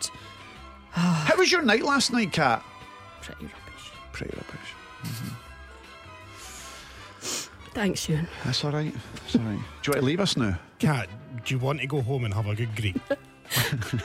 How 0.95 1.37
was 1.37 1.51
your 1.51 1.63
night 1.63 1.83
last 1.83 2.13
night, 2.13 2.33
Cat? 2.33 2.63
Pretty 3.21 3.45
rubbish. 3.45 3.91
Pretty 4.13 4.37
rubbish. 4.37 4.75
Mm-hmm. 5.03 5.29
Thanks, 7.75 8.09
Ewen. 8.09 8.29
That's 8.45 8.65
all 8.65 8.71
right. 8.71 8.95
That's 9.15 9.37
all 9.37 9.43
right. 9.43 9.59
Do 9.83 9.89
you 9.91 9.93
want 9.93 10.01
to 10.01 10.03
leave 10.03 10.21
us 10.21 10.37
now? 10.37 10.57
Cat, 10.79 11.09
do 11.45 11.55
you 11.55 11.59
want 11.59 11.81
to 11.81 11.87
go 11.89 12.01
home 12.03 12.25
and 12.25 12.33
have 12.33 12.47
a 12.47 12.55
good 12.55 12.75
greet? 12.77 12.97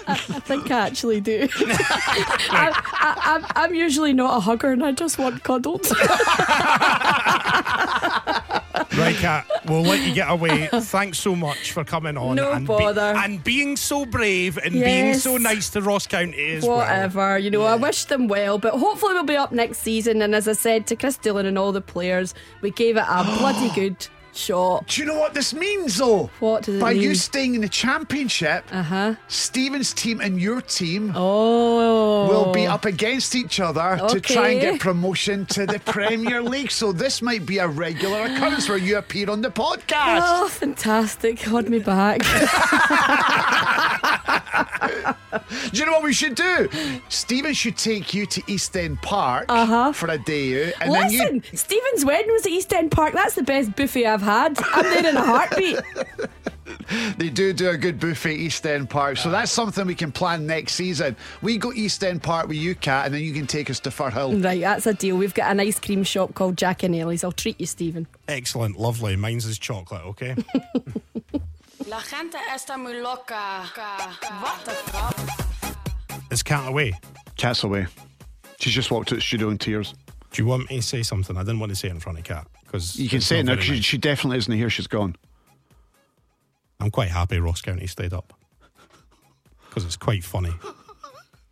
I 0.07 0.15
think 0.15 0.71
I 0.71 0.87
actually 0.87 1.21
do. 1.21 1.47
I, 1.57 2.81
I, 2.93 3.35
I'm, 3.35 3.45
I'm 3.55 3.75
usually 3.75 4.13
not 4.13 4.37
a 4.37 4.39
hugger 4.39 4.71
and 4.71 4.83
I 4.83 4.91
just 4.91 5.19
want 5.19 5.43
cuddled. 5.43 5.85
Right, 8.97 9.15
Cat, 9.15 9.45
we'll 9.65 9.83
let 9.83 10.05
you 10.07 10.13
get 10.13 10.29
away. 10.29 10.67
Thanks 10.71 11.19
so 11.19 11.35
much 11.35 11.71
for 11.71 11.83
coming 11.83 12.17
on. 12.17 12.35
No 12.35 12.51
and 12.51 12.65
bother. 12.67 13.13
and 13.17 13.43
being 13.43 13.77
so 13.77 14.05
brave 14.05 14.57
and 14.57 14.73
being 14.73 15.13
so 15.15 15.37
nice 15.37 15.69
to 15.71 15.81
Ross 15.81 16.07
County 16.07 16.55
as 16.55 16.63
well. 16.65 16.77
Whatever, 16.77 17.37
you 17.37 17.51
know, 17.51 17.63
I 17.63 17.75
wish 17.75 18.05
them 18.05 18.27
well, 18.27 18.57
but 18.57 18.73
hopefully 18.73 19.13
we'll 19.13 19.23
be 19.23 19.35
up 19.37 19.51
next 19.51 19.79
season. 19.79 20.21
And 20.21 20.33
as 20.35 20.47
I 20.47 20.53
said 20.53 20.87
to 20.87 20.95
Kris 20.95 21.17
Doolan 21.17 21.45
and 21.45 21.57
all 21.57 21.71
the 21.71 21.81
players, 21.81 22.33
we 22.61 22.71
gave 22.71 22.97
it 22.97 23.05
a 23.07 23.23
bloody 23.39 23.69
good 23.75 24.07
shot. 24.39 24.87
Do 24.87 25.01
you 25.01 25.07
know 25.07 25.19
what 25.19 25.33
this 25.33 25.53
means, 25.53 25.97
though? 25.97 26.29
What 26.39 26.63
does 26.63 26.69
it 26.75 26.77
mean? 26.77 26.81
By 26.81 26.91
you 26.91 27.13
staying 27.15 27.55
in 27.55 27.61
the 27.61 27.69
championship, 27.69 28.63
Uh-huh. 28.71 29.15
Steven's 29.27 29.93
team 29.93 30.21
and 30.21 30.39
your 30.39 30.61
team 30.61 31.11
Oh. 31.15 32.27
will 32.27 32.51
be 32.51 32.65
up 32.65 32.85
against 32.85 33.35
each 33.35 33.59
other 33.59 33.99
to 34.09 34.19
try 34.21 34.49
and 34.49 34.61
get 34.61 34.79
promotion 34.79 35.45
to 35.47 35.65
the 35.65 35.79
Premier 35.85 36.41
League. 36.41 36.71
So 36.71 36.91
this 36.91 37.21
might 37.21 37.45
be 37.45 37.57
a 37.59 37.67
regular 37.67 38.21
occurrence 38.23 38.67
where 38.69 38.77
you 38.77 38.97
appear 38.97 39.29
on 39.29 39.41
the 39.41 39.49
podcast. 39.51 40.21
Oh, 40.23 40.47
fantastic. 40.47 41.41
Hold 41.41 41.69
me 41.69 41.79
back. 41.79 42.21
Do 45.71 45.77
you 45.79 45.85
know 45.85 45.91
what 45.93 46.03
we 46.03 46.13
should 46.13 46.35
do? 46.35 46.69
Steven 47.09 47.53
should 47.53 47.77
take 47.77 48.13
you 48.13 48.25
to 48.25 48.41
East 48.47 48.75
End 48.75 49.01
Park 49.01 49.45
Uh-huh. 49.49 49.91
for 49.93 50.09
a 50.09 50.17
day 50.17 50.67
out, 50.69 50.73
and 50.81 50.93
then 50.93 51.11
you 51.11 51.19
Listen, 51.21 51.43
Steven's 51.53 52.03
wedding 52.05 52.31
was 52.31 52.45
at 52.45 52.51
East 52.51 52.73
End 52.73 52.91
Park. 52.91 53.13
That's 53.13 53.35
the 53.35 53.43
best 53.43 53.75
buffet 53.75 54.05
I've 54.05 54.21
had. 54.29 54.59
I'm 54.73 54.83
there 54.83 55.07
in 55.07 55.17
a 55.17 55.25
heartbeat. 55.25 55.79
They 57.17 57.29
do 57.29 57.53
do 57.53 57.69
a 57.69 57.77
good 57.77 57.99
buffet 57.99 58.35
East 58.35 58.65
End 58.65 58.89
Park, 58.89 59.17
so 59.17 59.29
that's 59.29 59.51
something 59.51 59.85
we 59.85 59.93
can 59.93 60.11
plan 60.11 60.47
next 60.47 60.73
season. 60.73 61.15
We 61.41 61.57
go 61.57 61.71
East 61.73 62.03
End 62.03 62.23
Park 62.23 62.47
with 62.47 62.57
you, 62.57 62.73
Cat, 62.73 63.05
and 63.05 63.13
then 63.13 63.21
you 63.21 63.33
can 63.33 63.45
take 63.45 63.69
us 63.69 63.79
to 63.81 63.89
Firhill. 63.89 64.43
Right, 64.43 64.61
that's 64.61 64.87
a 64.87 64.93
deal. 64.93 65.17
We've 65.17 65.33
got 65.33 65.51
an 65.51 65.59
ice 65.59 65.79
cream 65.79 66.03
shop 66.03 66.33
called 66.33 66.57
Jack 66.57 66.81
and 66.83 66.95
Ellie's. 66.95 67.23
I'll 67.23 67.31
treat 67.31 67.59
you, 67.59 67.67
Steven. 67.67 68.07
Excellent, 68.27 68.79
lovely. 68.79 69.15
Mine's 69.15 69.45
is 69.45 69.59
chocolate, 69.59 70.03
okay? 70.05 70.35
La 71.87 71.99
gente 72.01 72.37
está 72.51 72.77
muy 72.77 73.01
loca. 73.01 73.65
What 74.41 74.65
the 74.65 74.71
fuck? 74.71 76.31
Is 76.31 76.41
Cat 76.43 76.67
away? 76.67 76.93
Cat's 77.37 77.63
away. 77.63 77.87
She's 78.59 78.73
just 78.73 78.89
walked 78.89 79.11
out 79.11 79.15
the 79.15 79.21
studio 79.21 79.49
in 79.49 79.57
tears. 79.57 79.93
Do 80.31 80.41
you 80.41 80.47
want 80.47 80.69
me 80.69 80.77
to 80.77 80.81
say 80.81 81.03
something? 81.03 81.37
I 81.37 81.41
didn't 81.41 81.59
want 81.59 81.71
to 81.71 81.75
say 81.75 81.87
it 81.87 81.91
in 81.91 81.99
front 81.99 82.19
of 82.19 82.23
Cat 82.23 82.47
because 82.71 82.95
You 82.99 83.09
can 83.09 83.21
say 83.21 83.39
it 83.39 83.43
now 83.45 83.55
'cause 83.55 83.63
she, 83.65 83.81
she 83.81 83.97
definitely 83.97 84.37
isn't 84.37 84.53
here. 84.53 84.69
She's 84.69 84.87
gone. 84.87 85.15
I'm 86.79 86.91
quite 86.91 87.09
happy 87.09 87.39
Ross 87.39 87.61
County 87.61 87.87
stayed 87.87 88.13
up 88.13 88.33
because 89.67 89.83
it's 89.85 89.97
quite 89.97 90.23
funny. 90.23 90.53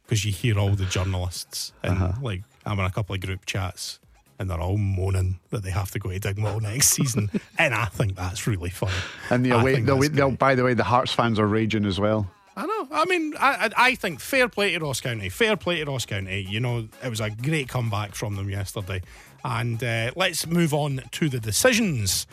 Because 0.05 0.23
you 0.23 0.31
hear 0.31 0.57
all 0.57 0.69
the 0.75 0.85
journalists 0.85 1.73
and 1.83 1.93
Uh-huh. 2.01 2.13
like 2.21 2.43
I'm 2.65 2.79
in 2.79 2.85
a 2.85 2.91
couple 2.91 3.15
of 3.15 3.21
group 3.21 3.45
chats 3.45 3.99
and 4.39 4.49
they're 4.49 4.59
all 4.61 4.77
moaning 4.77 5.39
that 5.49 5.63
they 5.63 5.71
have 5.71 5.91
to 5.91 5.99
go 5.99 6.09
to 6.11 6.19
Dingwall 6.19 6.59
next 6.61 6.89
season, 6.89 7.29
and 7.57 7.73
I 7.73 7.85
think 7.85 8.15
that's 8.15 8.45
really 8.45 8.69
funny. 8.69 8.93
And 9.31 9.43
the 9.43 9.49
away, 9.51 9.81
the 9.81 9.93
away, 9.93 10.09
they'll, 10.09 10.29
by 10.29 10.53
the 10.53 10.63
way, 10.63 10.75
the 10.75 10.83
Hearts 10.83 11.11
fans 11.11 11.39
are 11.39 11.47
raging 11.47 11.85
as 11.85 11.99
well. 11.99 12.29
I 12.55 12.65
know. 12.67 12.87
I 12.91 13.05
mean, 13.05 13.33
I, 13.39 13.65
I 13.65 13.69
I 13.89 13.95
think 13.95 14.19
fair 14.19 14.47
play 14.47 14.73
to 14.73 14.79
Ross 14.79 15.01
County. 15.01 15.29
Fair 15.29 15.57
play 15.57 15.83
to 15.83 15.85
Ross 15.91 16.05
County. 16.05 16.45
You 16.47 16.59
know, 16.59 16.87
it 17.03 17.09
was 17.09 17.19
a 17.19 17.31
great 17.31 17.67
comeback 17.67 18.13
from 18.13 18.35
them 18.35 18.47
yesterday. 18.49 19.01
And 19.45 19.83
uh, 19.83 20.11
let's 20.15 20.45
move 20.47 20.73
on 20.73 21.01
to 21.11 21.29
the 21.29 21.39
decisions. 21.39 22.27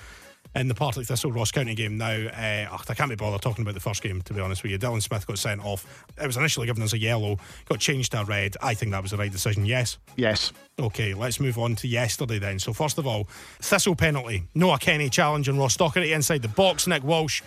in 0.56 0.68
the 0.68 0.74
Partick 0.74 1.06
Thistle 1.06 1.32
Ross 1.32 1.50
County 1.50 1.74
game 1.74 1.98
now. 1.98 2.12
Uh, 2.12 2.68
I 2.88 2.94
can't 2.94 3.10
be 3.10 3.16
bothered 3.16 3.42
talking 3.42 3.62
about 3.62 3.74
the 3.74 3.80
first 3.80 4.02
game, 4.02 4.22
to 4.22 4.32
be 4.32 4.40
honest 4.40 4.62
with 4.62 4.70
you. 4.72 4.78
Dylan 4.78 5.02
Smith 5.02 5.26
got 5.26 5.38
sent 5.38 5.64
off. 5.64 6.04
It 6.20 6.26
was 6.26 6.36
initially 6.36 6.66
given 6.66 6.82
as 6.82 6.92
a 6.92 6.98
yellow, 6.98 7.38
got 7.68 7.80
changed 7.80 8.12
to 8.12 8.20
a 8.20 8.24
red. 8.24 8.56
I 8.62 8.74
think 8.74 8.92
that 8.92 9.02
was 9.02 9.10
the 9.10 9.16
right 9.16 9.32
decision, 9.32 9.66
yes. 9.66 9.98
Yes. 10.16 10.52
Okay, 10.78 11.12
let's 11.14 11.40
move 11.40 11.58
on 11.58 11.74
to 11.76 11.88
yesterday 11.88 12.38
then. 12.38 12.58
So, 12.60 12.72
first 12.72 12.98
of 12.98 13.06
all, 13.06 13.24
Thistle 13.60 13.96
penalty. 13.96 14.44
Noah 14.54 14.78
Kenny 14.78 15.08
challenging 15.10 15.58
Ross 15.58 15.76
Docherty 15.76 16.14
inside 16.14 16.42
the 16.42 16.48
box. 16.48 16.86
Nick 16.86 17.02
Walsh 17.02 17.42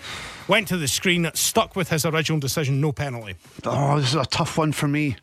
went 0.49 0.68
to 0.70 0.78
the 0.78 0.88
screen, 0.88 1.30
stuck 1.34 1.76
with 1.78 1.89
his 1.89 2.05
original 2.05 2.39
decision, 2.39 2.82
no 2.82 2.91
penalty. 2.91 3.36
Oh, 3.66 3.99
this 3.99 4.10
is 4.10 4.16
a 4.16 4.26
tough 4.26 4.58
one 4.58 4.74
for 4.74 4.88
me. 4.88 5.16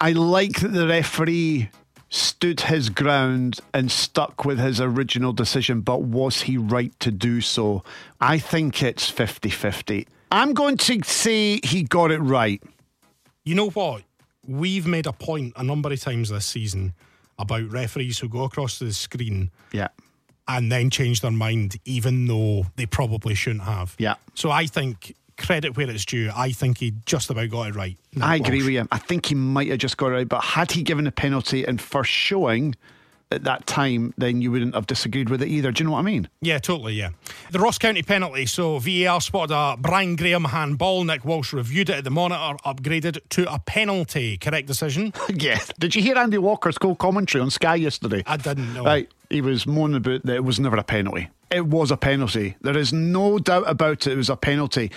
I 0.00 0.12
like 0.12 0.60
that 0.60 0.72
the 0.72 0.88
referee 0.88 1.68
stood 2.10 2.60
his 2.62 2.88
ground 2.90 3.60
and 3.72 3.90
stuck 3.90 4.44
with 4.44 4.58
his 4.58 4.80
original 4.80 5.32
decision, 5.32 5.80
but 5.80 6.02
was 6.02 6.42
he 6.42 6.56
right 6.58 6.92
to 7.00 7.10
do 7.10 7.40
so? 7.40 7.82
I 8.20 8.38
think 8.38 8.82
it's 8.82 9.08
50 9.08 9.48
50. 9.48 10.06
I'm 10.32 10.52
going 10.52 10.76
to 10.76 11.00
say 11.04 11.60
he 11.64 11.82
got 11.84 12.10
it 12.10 12.18
right. 12.18 12.62
You 13.44 13.54
know 13.54 13.70
what? 13.70 14.02
We've 14.46 14.86
made 14.86 15.06
a 15.06 15.12
point 15.12 15.52
a 15.56 15.62
number 15.62 15.92
of 15.92 16.00
times 16.00 16.28
this 16.30 16.46
season 16.46 16.94
about 17.38 17.70
referees 17.70 18.18
who 18.18 18.28
go 18.28 18.44
across 18.44 18.78
the 18.78 18.92
screen 18.92 19.50
Yeah. 19.72 19.88
and 20.48 20.70
then 20.70 20.90
change 20.90 21.20
their 21.20 21.30
mind, 21.30 21.76
even 21.84 22.26
though 22.26 22.66
they 22.76 22.86
probably 22.86 23.34
shouldn't 23.34 23.64
have. 23.64 23.94
Yeah. 23.98 24.16
So 24.34 24.50
I 24.50 24.66
think 24.66 25.14
credit 25.40 25.76
where 25.76 25.90
it's 25.90 26.04
due. 26.04 26.30
I 26.34 26.52
think 26.52 26.78
he 26.78 26.94
just 27.06 27.30
about 27.30 27.50
got 27.50 27.68
it 27.68 27.74
right. 27.74 27.96
I 28.20 28.36
agree 28.36 28.58
Walsh. 28.58 28.64
with 28.66 28.74
you. 28.74 28.88
I 28.92 28.98
think 28.98 29.26
he 29.26 29.34
might 29.34 29.68
have 29.68 29.78
just 29.78 29.96
got 29.96 30.08
it 30.08 30.10
right, 30.10 30.28
but 30.28 30.42
had 30.42 30.70
he 30.72 30.82
given 30.82 31.06
a 31.06 31.12
penalty 31.12 31.64
in 31.64 31.78
first 31.78 32.10
showing 32.10 32.74
at 33.32 33.44
that 33.44 33.66
time, 33.66 34.12
then 34.18 34.42
you 34.42 34.50
wouldn't 34.50 34.74
have 34.74 34.86
disagreed 34.86 35.28
with 35.28 35.40
it 35.40 35.48
either. 35.48 35.70
Do 35.70 35.82
you 35.82 35.86
know 35.86 35.92
what 35.92 36.00
I 36.00 36.02
mean? 36.02 36.28
Yeah, 36.40 36.58
totally, 36.58 36.94
yeah. 36.94 37.10
The 37.52 37.60
Ross 37.60 37.78
County 37.78 38.02
penalty. 38.02 38.46
So 38.46 38.78
VAR 38.80 39.20
spotted 39.20 39.54
a 39.54 39.76
Brian 39.78 40.16
Graham 40.16 40.44
handball. 40.44 41.04
Nick 41.04 41.24
Walsh 41.24 41.52
reviewed 41.52 41.90
it 41.90 41.96
at 41.98 42.04
the 42.04 42.10
monitor, 42.10 42.58
upgraded 42.64 43.20
to 43.30 43.52
a 43.52 43.58
penalty. 43.60 44.36
Correct 44.36 44.66
decision? 44.66 45.12
yeah. 45.34 45.60
Did 45.78 45.94
you 45.94 46.02
hear 46.02 46.18
Andy 46.18 46.38
Walker's 46.38 46.78
goal 46.78 46.96
commentary 46.96 47.40
on 47.40 47.50
Sky 47.50 47.76
yesterday? 47.76 48.24
I 48.26 48.36
didn't 48.36 48.74
know. 48.74 48.84
Right. 48.84 49.08
He 49.28 49.40
was 49.40 49.64
moaning 49.66 49.98
about 49.98 50.24
that 50.24 50.36
it 50.36 50.44
was 50.44 50.58
never 50.58 50.76
a 50.76 50.82
penalty. 50.82 51.28
It 51.52 51.66
was 51.66 51.92
a 51.92 51.96
penalty. 51.96 52.56
There 52.62 52.76
is 52.76 52.92
no 52.92 53.38
doubt 53.38 53.64
about 53.66 54.06
it. 54.06 54.12
It 54.12 54.16
was 54.16 54.30
a 54.30 54.36
penalty. 54.36 54.90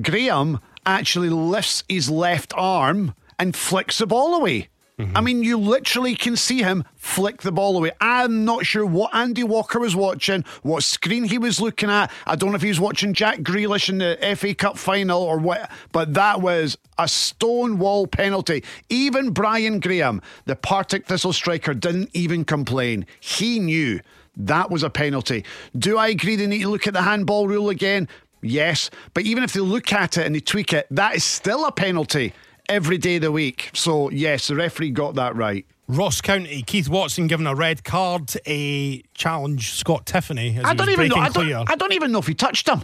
Graham 0.00 0.60
actually 0.86 1.30
lifts 1.30 1.84
his 1.88 2.10
left 2.10 2.52
arm 2.56 3.14
and 3.38 3.54
flicks 3.54 3.98
the 3.98 4.06
ball 4.06 4.34
away. 4.34 4.68
I 5.16 5.20
mean, 5.22 5.42
you 5.42 5.58
literally 5.58 6.14
can 6.14 6.36
see 6.36 6.62
him 6.62 6.84
flick 6.94 7.42
the 7.42 7.50
ball 7.50 7.76
away. 7.76 7.90
I'm 8.00 8.44
not 8.44 8.64
sure 8.64 8.86
what 8.86 9.12
Andy 9.12 9.42
Walker 9.42 9.80
was 9.80 9.96
watching, 9.96 10.44
what 10.62 10.84
screen 10.84 11.24
he 11.24 11.36
was 11.36 11.60
looking 11.60 11.90
at. 11.90 12.12
I 12.28 12.36
don't 12.36 12.50
know 12.50 12.54
if 12.56 12.62
he 12.62 12.68
was 12.68 12.78
watching 12.78 13.12
Jack 13.12 13.40
Grealish 13.40 13.88
in 13.88 13.98
the 13.98 14.16
FA 14.36 14.54
Cup 14.54 14.78
final 14.78 15.20
or 15.20 15.38
what, 15.38 15.68
but 15.90 16.14
that 16.14 16.40
was 16.40 16.78
a 16.96 17.08
stonewall 17.08 18.06
penalty. 18.06 18.62
Even 18.88 19.30
Brian 19.30 19.80
Graham, 19.80 20.22
the 20.44 20.54
Partick 20.54 21.06
Thistle 21.06 21.32
striker, 21.32 21.74
didn't 21.74 22.10
even 22.12 22.44
complain. 22.44 23.04
He 23.18 23.58
knew 23.58 23.98
that 24.36 24.70
was 24.70 24.84
a 24.84 24.90
penalty. 24.90 25.44
Do 25.76 25.98
I 25.98 26.08
agree 26.08 26.36
they 26.36 26.46
need 26.46 26.62
to 26.62 26.68
look 26.68 26.86
at 26.86 26.92
the 26.92 27.02
handball 27.02 27.48
rule 27.48 27.68
again? 27.68 28.08
Yes. 28.44 28.90
But 29.14 29.24
even 29.24 29.42
if 29.42 29.52
they 29.52 29.60
look 29.60 29.92
at 29.92 30.18
it 30.18 30.26
and 30.26 30.34
they 30.34 30.40
tweak 30.40 30.72
it, 30.72 30.86
that 30.90 31.16
is 31.16 31.24
still 31.24 31.64
a 31.64 31.72
penalty 31.72 32.32
every 32.68 32.98
day 32.98 33.16
of 33.16 33.22
the 33.22 33.32
week. 33.32 33.70
So, 33.74 34.10
yes, 34.10 34.48
the 34.48 34.56
referee 34.56 34.90
got 34.90 35.14
that 35.16 35.34
right. 35.36 35.66
Ross 35.86 36.20
County, 36.20 36.62
Keith 36.62 36.88
Watson 36.88 37.26
given 37.26 37.46
a 37.46 37.54
red 37.54 37.84
card, 37.84 38.32
a 38.46 39.02
challenge 39.12 39.72
Scott 39.72 40.06
Tiffoney. 40.06 40.64
I 40.64 40.74
don't 40.74 40.88
even 40.88 41.08
know. 41.08 41.16
I 41.16 41.28
don't, 41.28 41.70
I 41.70 41.74
don't 41.74 41.92
even 41.92 42.10
know 42.10 42.20
if 42.20 42.26
he 42.26 42.34
touched 42.34 42.68
him. 42.68 42.82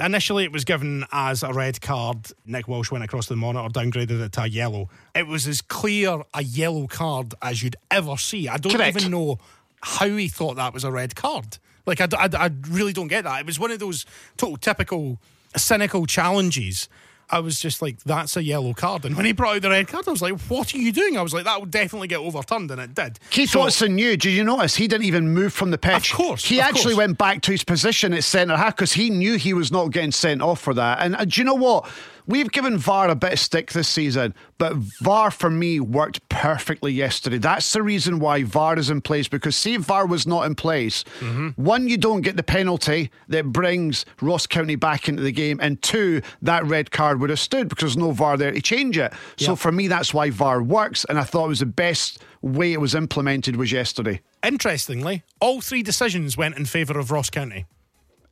Initially, 0.00 0.44
it 0.44 0.52
was 0.52 0.64
given 0.64 1.04
as 1.12 1.42
a 1.42 1.52
red 1.52 1.80
card. 1.80 2.32
Nick 2.46 2.66
Walsh 2.66 2.90
went 2.90 3.04
across 3.04 3.26
the 3.26 3.36
monitor, 3.36 3.68
downgraded 3.68 4.20
it 4.20 4.32
to 4.32 4.42
a 4.42 4.46
yellow. 4.46 4.88
It 5.14 5.26
was 5.26 5.46
as 5.46 5.60
clear 5.60 6.22
a 6.32 6.42
yellow 6.42 6.86
card 6.86 7.34
as 7.42 7.62
you'd 7.62 7.76
ever 7.90 8.16
see. 8.16 8.48
I 8.48 8.56
don't 8.56 8.72
Correct. 8.72 8.96
even 8.96 9.12
know 9.12 9.38
how 9.82 10.06
he 10.06 10.26
thought 10.26 10.56
that 10.56 10.72
was 10.72 10.84
a 10.84 10.90
red 10.90 11.14
card. 11.14 11.58
Like, 11.90 12.14
I, 12.14 12.28
I 12.46 12.50
really 12.70 12.92
don't 12.92 13.08
get 13.08 13.24
that. 13.24 13.40
It 13.40 13.46
was 13.46 13.58
one 13.58 13.70
of 13.70 13.78
those 13.78 14.06
total 14.36 14.56
typical 14.56 15.18
cynical 15.56 16.06
challenges. 16.06 16.88
I 17.32 17.38
was 17.38 17.60
just 17.60 17.80
like, 17.80 18.00
that's 18.02 18.36
a 18.36 18.42
yellow 18.42 18.72
card. 18.74 19.04
And 19.04 19.16
when 19.16 19.24
he 19.24 19.30
brought 19.30 19.54
out 19.54 19.62
the 19.62 19.70
red 19.70 19.86
card, 19.86 20.08
I 20.08 20.10
was 20.10 20.20
like, 20.20 20.36
what 20.48 20.74
are 20.74 20.78
you 20.78 20.90
doing? 20.90 21.16
I 21.16 21.22
was 21.22 21.32
like, 21.32 21.44
that 21.44 21.60
would 21.60 21.70
definitely 21.70 22.08
get 22.08 22.18
overturned, 22.18 22.72
and 22.72 22.80
it 22.80 22.92
did. 22.92 23.20
Keith 23.30 23.50
So- 23.50 23.60
Watson 23.60 23.94
knew. 23.94 24.16
Did 24.16 24.32
you 24.32 24.42
notice 24.42 24.74
he 24.74 24.88
didn't 24.88 25.04
even 25.06 25.28
move 25.32 25.52
from 25.52 25.70
the 25.70 25.78
pitch? 25.78 26.10
Of 26.10 26.16
course, 26.16 26.44
he 26.44 26.58
of 26.58 26.64
actually 26.64 26.94
course. 26.94 27.06
went 27.06 27.18
back 27.18 27.42
to 27.42 27.52
his 27.52 27.62
position 27.62 28.12
at 28.14 28.24
centre 28.24 28.56
half 28.56 28.74
because 28.74 28.92
he 28.94 29.10
knew 29.10 29.36
he 29.36 29.54
was 29.54 29.70
not 29.70 29.92
getting 29.92 30.10
sent 30.10 30.42
off 30.42 30.60
for 30.60 30.74
that. 30.74 30.98
And 31.00 31.14
uh, 31.14 31.24
do 31.24 31.40
you 31.40 31.44
know 31.44 31.54
what? 31.54 31.88
We've 32.26 32.50
given 32.50 32.78
VAR 32.78 33.08
a 33.08 33.14
bit 33.14 33.32
of 33.32 33.38
stick 33.38 33.72
this 33.72 33.88
season, 33.88 34.34
but 34.58 34.74
VAR 34.74 35.30
for 35.30 35.50
me 35.50 35.80
worked 35.80 36.28
perfectly 36.28 36.92
yesterday. 36.92 37.38
That's 37.38 37.72
the 37.72 37.82
reason 37.82 38.18
why 38.18 38.42
VAR 38.44 38.78
is 38.78 38.90
in 38.90 39.00
place 39.00 39.28
because 39.28 39.56
see, 39.56 39.74
if 39.74 39.82
VAR 39.82 40.06
was 40.06 40.26
not 40.26 40.46
in 40.46 40.54
place. 40.54 41.04
Mm-hmm. 41.20 41.62
One, 41.62 41.88
you 41.88 41.96
don't 41.96 42.20
get 42.20 42.36
the 42.36 42.42
penalty 42.42 43.10
that 43.28 43.46
brings 43.46 44.04
Ross 44.20 44.46
County 44.46 44.76
back 44.76 45.08
into 45.08 45.22
the 45.22 45.32
game, 45.32 45.58
and 45.62 45.80
two, 45.82 46.22
that 46.42 46.64
red 46.66 46.90
card 46.90 47.20
would 47.20 47.30
have 47.30 47.40
stood 47.40 47.68
because 47.68 47.94
there's 47.94 47.96
no 47.96 48.12
VAR 48.12 48.36
there 48.36 48.52
to 48.52 48.60
change 48.62 48.96
it. 48.98 49.12
So 49.36 49.56
for 49.56 49.72
me, 49.72 49.88
that's 49.88 50.14
why 50.14 50.30
VAR 50.30 50.62
works, 50.62 51.04
and 51.08 51.18
I 51.18 51.24
thought 51.24 51.46
it 51.46 51.48
was 51.48 51.60
the 51.60 51.66
best 51.66 52.22
way 52.42 52.72
it 52.72 52.80
was 52.80 52.94
implemented 52.94 53.56
was 53.56 53.70
yesterday, 53.72 54.20
Interestingly, 54.42 55.22
all 55.40 55.60
three 55.60 55.82
decisions 55.82 56.36
went 56.36 56.56
in 56.56 56.64
favour 56.64 56.98
of 56.98 57.10
Ross 57.10 57.28
County. 57.28 57.66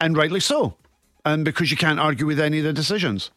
and 0.01 0.17
rightly 0.17 0.41
so, 0.41 0.77
and 1.25 1.45
because 1.45 1.71
you 1.71 1.77
can't 1.77 2.01
argue 2.01 2.25
with 2.25 2.41
any 2.41 2.59
of 2.59 2.65
the 2.65 2.73
decisions. 2.73 3.31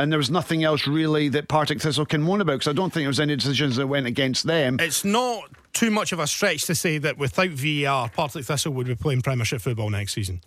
And 0.00 0.10
there 0.10 0.18
was 0.18 0.30
nothing 0.30 0.64
else 0.64 0.86
really 0.86 1.28
that 1.28 1.46
Partick 1.46 1.78
Thistle 1.78 2.06
can 2.06 2.22
moan 2.22 2.40
about 2.40 2.52
because 2.52 2.68
I 2.68 2.72
don't 2.72 2.90
think 2.90 3.02
there 3.02 3.08
was 3.08 3.20
any 3.20 3.36
decisions 3.36 3.76
that 3.76 3.86
went 3.86 4.06
against 4.06 4.46
them. 4.46 4.78
It's 4.80 5.04
not 5.04 5.50
too 5.74 5.90
much 5.90 6.12
of 6.12 6.18
a 6.18 6.26
stretch 6.26 6.64
to 6.64 6.74
say 6.74 6.96
that 6.96 7.18
without 7.18 7.50
VAR, 7.50 8.08
Partick 8.08 8.46
Thistle 8.46 8.72
would 8.72 8.86
be 8.86 8.94
playing 8.94 9.20
Premiership 9.20 9.60
football 9.60 9.90
next 9.90 10.14
season. 10.14 10.40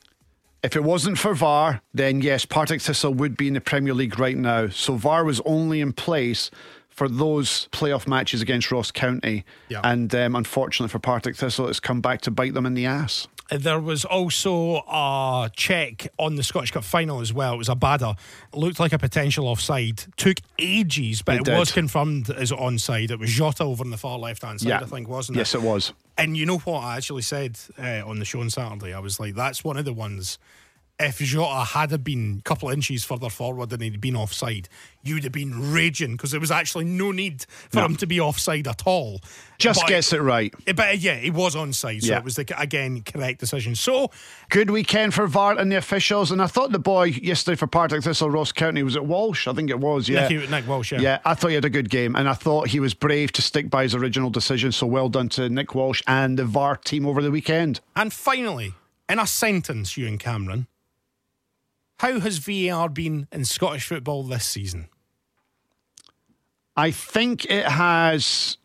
If 0.64 0.76
it 0.76 0.84
wasn't 0.84 1.20
for 1.20 1.36
VAR, 1.36 1.84
then 1.94 2.22
yes, 2.22 2.46
Partick 2.46 2.82
Thistle 2.82 3.14
would 3.14 3.38
be 3.38 3.48
in 3.48 3.54
the 3.54 3.62
Premier 3.62 3.94
League 3.94 4.18
right 4.18 4.36
now. 4.36 4.70
So 4.70 4.96
VAR 4.96 5.24
was 5.24 5.40
only 5.42 5.82
in 5.82 5.94
place 5.94 6.50
for 6.90 7.08
those 7.08 7.68
playoff 7.72 8.08
matches 8.08 8.42
against 8.42 8.72
Ross 8.72 8.90
County. 8.90 9.46
Yeah. 9.70 9.82
And 9.84 10.16
um, 10.16 10.36
unfortunately 10.36 10.92
for 10.92 10.98
Partick 10.98 11.36
Thistle, 11.36 11.68
it's 11.68 11.80
come 11.80 12.02
back 12.02 12.22
to 12.22 12.32
bite 12.32 12.56
them 12.56 12.66
in 12.66 12.74
the 12.74 12.88
ass. 12.88 13.28
There 13.58 13.80
was 13.80 14.06
also 14.06 14.78
a 14.88 15.50
check 15.56 16.08
on 16.18 16.36
the 16.36 16.44
Scottish 16.44 16.72
Cup 16.72 16.84
final 16.84 17.20
as 17.22 17.34
well. 17.34 17.54
It 17.54 17.58
was 17.58 17.70
a 17.70 17.76
badder. 17.76 18.16
Looked 18.54 18.80
like 18.80 18.94
a 18.94 19.00
potential 19.00 19.48
offside. 19.48 20.04
Took 20.18 20.38
ages, 20.60 21.22
but 21.22 21.36
It 21.36 21.48
it, 21.48 21.58
was 21.58 21.72
confirmed 21.72 22.30
as 22.30 22.52
onside. 22.52 23.12
It 23.12 23.20
was 23.20 23.32
Jota 23.32 23.64
over 23.64 23.84
on 23.84 23.90
the 23.92 23.98
far 23.98 24.18
left 24.18 24.44
hand 24.44 24.62
side, 24.62 24.70
Yeah. 24.70 24.82
I 24.82 24.86
think, 24.86 25.08
wasn't 25.08 25.38
it? 25.38 25.42
Yes, 25.42 25.56
it 25.56 25.62
was. 25.62 25.94
And 26.18 26.38
you 26.38 26.46
know 26.46 26.60
what 26.60 26.84
I 26.84 26.98
actually 26.98 27.22
said 27.24 27.58
uh, 27.78 28.02
on 28.06 28.20
the 28.20 28.26
show 28.26 28.40
on 28.42 28.50
Saturday? 28.50 28.94
I 28.94 29.00
was 29.00 29.20
like, 29.20 29.36
that's 29.36 29.64
one 29.64 29.78
of 29.78 29.86
the 29.86 29.94
ones. 29.94 30.38
If 31.06 31.20
Jota 31.20 31.64
had 31.66 32.04
been 32.04 32.38
a 32.40 32.42
couple 32.44 32.70
of 32.70 32.74
inches 32.74 33.04
further 33.04 33.30
forward 33.30 33.72
and 33.74 33.82
he'd 33.82 34.00
been 34.02 34.16
offside, 34.16 34.70
you'd 35.04 35.24
have 35.24 35.34
been 35.34 35.74
raging 35.74 36.14
because 36.14 36.32
there 36.32 36.40
was 36.40 36.52
actually 36.52 36.86
no 36.86 37.12
need 37.12 37.46
for 37.70 37.78
No. 37.80 37.86
him 37.86 37.96
to 37.98 38.08
be 38.08 38.20
offside 38.22 38.68
at 38.68 38.84
all. 38.86 39.20
Just 39.58 39.82
But- 39.82 39.90
gets 39.90 40.14
it 40.14 40.22
right. 40.22 40.54
Eh, 40.66 40.72
But 40.74 40.90
uh, 40.90 40.92
yeah, 40.92 41.16
he 41.16 41.30
was 41.30 41.56
onside, 41.56 42.02
so 42.02 42.08
Yeah. 42.08 42.18
it 42.20 42.24
was 42.24 42.36
the 42.36 42.46
again 42.60 43.02
correct 43.02 43.40
decision. 43.40 43.76
So 43.76 44.12
Good 44.50 44.70
weekend 44.70 45.14
for 45.14 45.26
VAR 45.28 45.58
and 45.58 45.72
the 45.72 45.78
officials. 45.78 46.32
And 46.32 46.42
I 46.42 46.48
thought 46.48 46.72
the 46.72 46.80
boy 46.80 47.06
yesterday 47.06 47.56
for 47.56 47.66
Partick 47.68 48.04
Thistle, 48.04 48.30
Ross 48.30 48.52
County, 48.52 48.84
was 48.84 48.96
it 48.96 49.04
Walsh? 49.06 49.48
I 49.48 49.54
think 49.54 49.70
it 49.70 49.80
was, 49.80 50.08
yeah. 50.08 50.28
Nicky- 50.28 50.48
Nick 50.48 50.68
Walsh, 50.68 50.92
yeah. 50.92 51.02
Yeah, 51.02 51.18
I 51.26 51.34
thought 51.34 51.48
he 51.50 51.56
had 51.56 51.66
a 51.66 51.70
good 51.70 51.90
game. 51.90 52.16
And 52.16 52.30
I 52.30 52.34
thought 52.34 52.68
he 52.70 52.80
was 52.80 52.94
brave 52.94 53.32
to 53.34 53.42
stick 53.42 53.70
by 53.70 53.84
his 53.84 53.96
original 53.96 54.30
decision. 54.30 54.72
So 54.72 54.86
well 54.86 55.10
done 55.10 55.30
to 55.30 55.50
Nick 55.50 55.74
Walsh 55.76 56.02
and 56.08 56.38
the 56.38 56.46
VAR 56.46 56.76
team 56.78 57.06
over 57.08 57.22
the 57.22 57.32
weekend. 57.32 57.80
And 57.96 58.14
finally, 58.14 58.74
in 59.10 59.18
a 59.20 59.26
sentence, 59.28 59.98
Ewen 59.98 60.18
Cameron, 60.18 60.68
how 62.04 62.20
has 62.20 62.38
VAR 62.40 62.90
been 62.90 63.30
in 63.32 63.46
Scottish 63.46 63.88
football 63.88 64.24
this 64.24 64.46
season? 64.46 64.90
I 66.76 66.92
think 66.92 67.46
it 67.46 67.66
has 67.66 68.58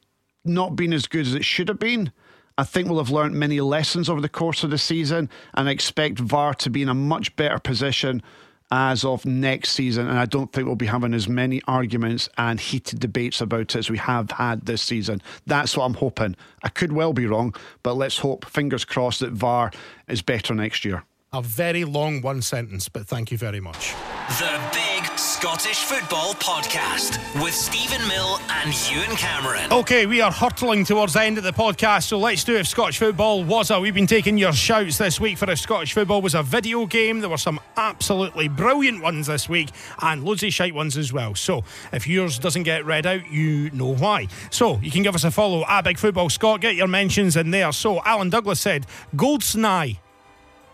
not 0.45 0.74
been 0.74 0.93
as 0.93 1.07
good 1.07 1.24
as 1.24 1.34
it 1.36 1.45
should 1.45 1.68
have 1.68 1.78
been. 1.78 2.11
I 2.57 2.64
think 2.64 2.89
we'll 2.89 2.99
have 2.99 3.12
learnt 3.12 3.36
many 3.36 3.61
lessons 3.61 4.11
over 4.11 4.20
the 4.20 4.28
course 4.28 4.64
of 4.64 4.70
the 4.70 4.78
season, 4.78 5.30
and 5.55 5.68
I 5.68 5.70
expect 5.70 6.18
VAR 6.18 6.53
to 6.55 6.68
be 6.68 6.82
in 6.82 6.89
a 6.89 6.95
much 6.95 7.36
better 7.36 7.61
position 7.61 8.24
as 8.72 9.05
of 9.05 9.24
next 9.24 9.70
season. 9.70 10.09
And 10.09 10.18
I 10.18 10.26
don't 10.26 10.53
think 10.53 10.66
we'll 10.66 10.74
be 10.74 10.86
having 10.86 11.14
as 11.14 11.28
many 11.28 11.62
arguments 11.68 12.28
and 12.39 12.59
heated 12.59 12.99
debates 12.99 13.41
about 13.41 13.61
it 13.61 13.76
as 13.76 13.89
we 13.89 13.99
have 13.99 14.32
had 14.32 14.66
this 14.66 14.82
season. 14.82 15.22
That's 15.47 15.76
what 15.76 15.84
I'm 15.84 15.95
hoping. 15.95 16.34
I 16.64 16.70
could 16.70 16.91
well 16.91 17.12
be 17.12 17.26
wrong, 17.26 17.55
but 17.84 17.95
let's 17.95 18.18
hope, 18.18 18.47
fingers 18.47 18.84
crossed, 18.84 19.20
that 19.20 19.30
VAR 19.30 19.70
is 20.09 20.22
better 20.22 20.57
next 20.57 20.84
year. 20.84 21.05
A 21.31 21.43
very 21.43 21.85
long 21.85 22.22
one 22.22 22.41
sentence, 22.41 22.89
but 22.89 23.07
thank 23.07 23.31
you 23.31 23.37
very 23.37 23.61
much. 23.61 23.93
The 24.39 24.59
Big 24.72 25.18
Scottish 25.18 25.81
Football 25.81 26.33
Podcast 26.35 27.18
with 27.45 27.53
Steven 27.53 28.01
Mill 28.09 28.41
and 28.49 28.72
Ewen 28.91 29.14
Cameron. 29.14 29.70
Okay, 29.70 30.07
we 30.07 30.22
are 30.22 30.33
hurtling 30.33 30.87
towards 30.87 31.12
the 31.12 31.22
end 31.22 31.37
of 31.37 31.45
the 31.45 31.53
podcast, 31.53 32.05
so 32.05 32.18
let's 32.18 32.45
do 32.45 32.57
if 32.57 32.66
Scottish 32.66 32.97
football 32.97 33.45
was 33.45 33.70
a. 33.70 33.79
We've 33.79 33.93
been 33.93 34.07
taking 34.07 34.39
your 34.39 34.55
shouts 34.55 34.97
this 34.97 35.20
week 35.20 35.37
for 35.37 35.51
if 35.51 35.59
Scottish 35.59 35.93
football 35.93 36.22
was 36.22 36.35
a 36.35 36.43
video 36.43 36.87
game. 36.87 37.20
There 37.20 37.29
were 37.29 37.37
some 37.37 37.61
absolutely 37.76 38.49
brilliant 38.49 39.03
ones 39.03 39.26
this 39.26 39.51
week 39.51 39.68
and 40.01 40.24
loads 40.24 40.43
of 40.45 40.55
shite 40.55 40.74
ones 40.74 40.97
as 40.97 41.12
well. 41.12 41.35
So 41.35 41.62
if 41.93 42.07
yours 42.07 42.39
doesn't 42.39 42.62
get 42.62 42.87
read 42.87 43.05
out, 43.05 43.31
you 43.31 43.68
know 43.72 43.95
why. 43.95 44.29
So 44.51 44.79
you 44.79 44.91
can 44.91 45.03
give 45.03 45.14
us 45.14 45.24
a 45.24 45.31
follow 45.31 45.66
at 45.66 45.83
Big 45.83 45.99
Football 45.99 46.31
Scott. 46.31 46.62
Get 46.62 46.74
your 46.74 46.89
mentions 46.89 47.37
in 47.37 47.51
there. 47.51 47.70
So 47.72 48.03
Alan 48.05 48.31
Douglas 48.31 48.61
said, 48.61 48.87
Goldsnye. 49.14 49.99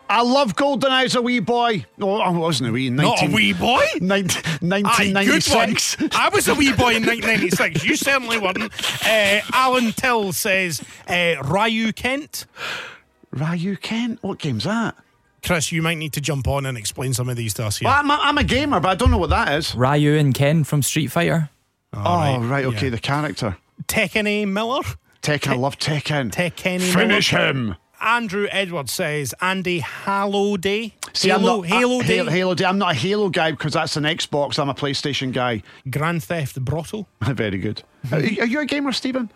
I 0.08 0.22
love 0.22 0.54
GoldenEye 0.54 1.04
as 1.06 1.14
a 1.14 1.22
wee 1.22 1.40
boy. 1.40 1.86
Oh, 2.00 2.18
I 2.18 2.30
wasn't 2.30 2.70
a 2.70 2.72
wee. 2.72 2.90
19, 2.90 2.96
Not 3.10 3.22
a 3.22 3.34
wee 3.34 3.52
boy. 3.52 3.82
19, 4.00 4.42
1996. 4.60 5.98
one. 6.00 6.10
I 6.14 6.28
was 6.28 6.46
a 6.48 6.54
wee 6.54 6.72
boy 6.72 6.94
in 6.96 7.04
1996. 7.06 7.84
You 7.84 7.96
certainly 7.96 8.38
weren't. 8.38 8.58
Uh, 9.04 9.40
Alan 9.52 9.92
Till 9.92 10.32
says 10.32 10.82
uh, 11.08 11.36
Ryu 11.44 11.92
Kent. 11.92 12.46
Ryu 13.30 13.76
Kent. 13.76 14.22
What 14.22 14.38
game's 14.38 14.64
that? 14.64 14.94
Chris, 15.44 15.72
you 15.72 15.82
might 15.82 15.98
need 15.98 16.12
to 16.14 16.20
jump 16.20 16.48
on 16.48 16.64
and 16.66 16.78
explain 16.78 17.12
some 17.12 17.28
of 17.28 17.36
these 17.36 17.52
to 17.54 17.64
us 17.66 17.78
here. 17.78 17.86
Well, 17.88 17.98
I'm, 17.98 18.10
a, 18.10 18.18
I'm 18.20 18.38
a 18.38 18.44
gamer, 18.44 18.80
but 18.80 18.88
I 18.88 18.94
don't 18.94 19.10
know 19.10 19.18
what 19.18 19.30
that 19.30 19.52
is. 19.54 19.74
Ryu 19.74 20.14
and 20.16 20.34
Ken 20.34 20.64
from 20.64 20.82
Street 20.82 21.08
Fighter. 21.08 21.50
oh, 21.92 22.40
right. 22.40 22.64
Okay, 22.64 22.86
yeah. 22.86 22.90
the 22.90 22.98
character. 22.98 23.56
Tekken 23.86 24.26
A. 24.26 24.46
Miller. 24.46 24.80
Tekken. 25.22 25.52
I 25.52 25.56
love 25.56 25.78
Tekken. 25.78 26.30
Tekken 26.30 26.80
Finish 26.80 27.32
Miller. 27.32 27.46
him. 27.46 27.74
Andrew 28.04 28.46
Edwards 28.50 28.92
says 28.92 29.34
Andy 29.40 29.80
Halo 29.80 30.56
Day. 30.56 30.94
See, 31.12 31.28
Halo, 31.28 31.62
I'm 31.62 31.68
not, 31.68 31.78
Halo 31.78 32.00
Day. 32.00 32.16
Halo, 32.16 32.30
Halo 32.30 32.54
Day. 32.54 32.64
I'm 32.64 32.78
not 32.78 32.92
a 32.92 32.94
Halo 32.94 33.28
guy 33.30 33.50
because 33.50 33.72
that's 33.72 33.96
an 33.96 34.04
Xbox. 34.04 34.58
I'm 34.58 34.68
a 34.68 34.74
PlayStation 34.74 35.32
guy. 35.32 35.62
Grand 35.90 36.22
Theft 36.22 36.60
Brotto. 36.60 37.06
Very 37.22 37.58
good. 37.58 37.82
Are 38.12 38.20
you 38.20 38.42
are 38.42 38.46
you 38.46 38.60
a 38.60 38.66
gamer, 38.66 38.92
Steven? 38.92 39.30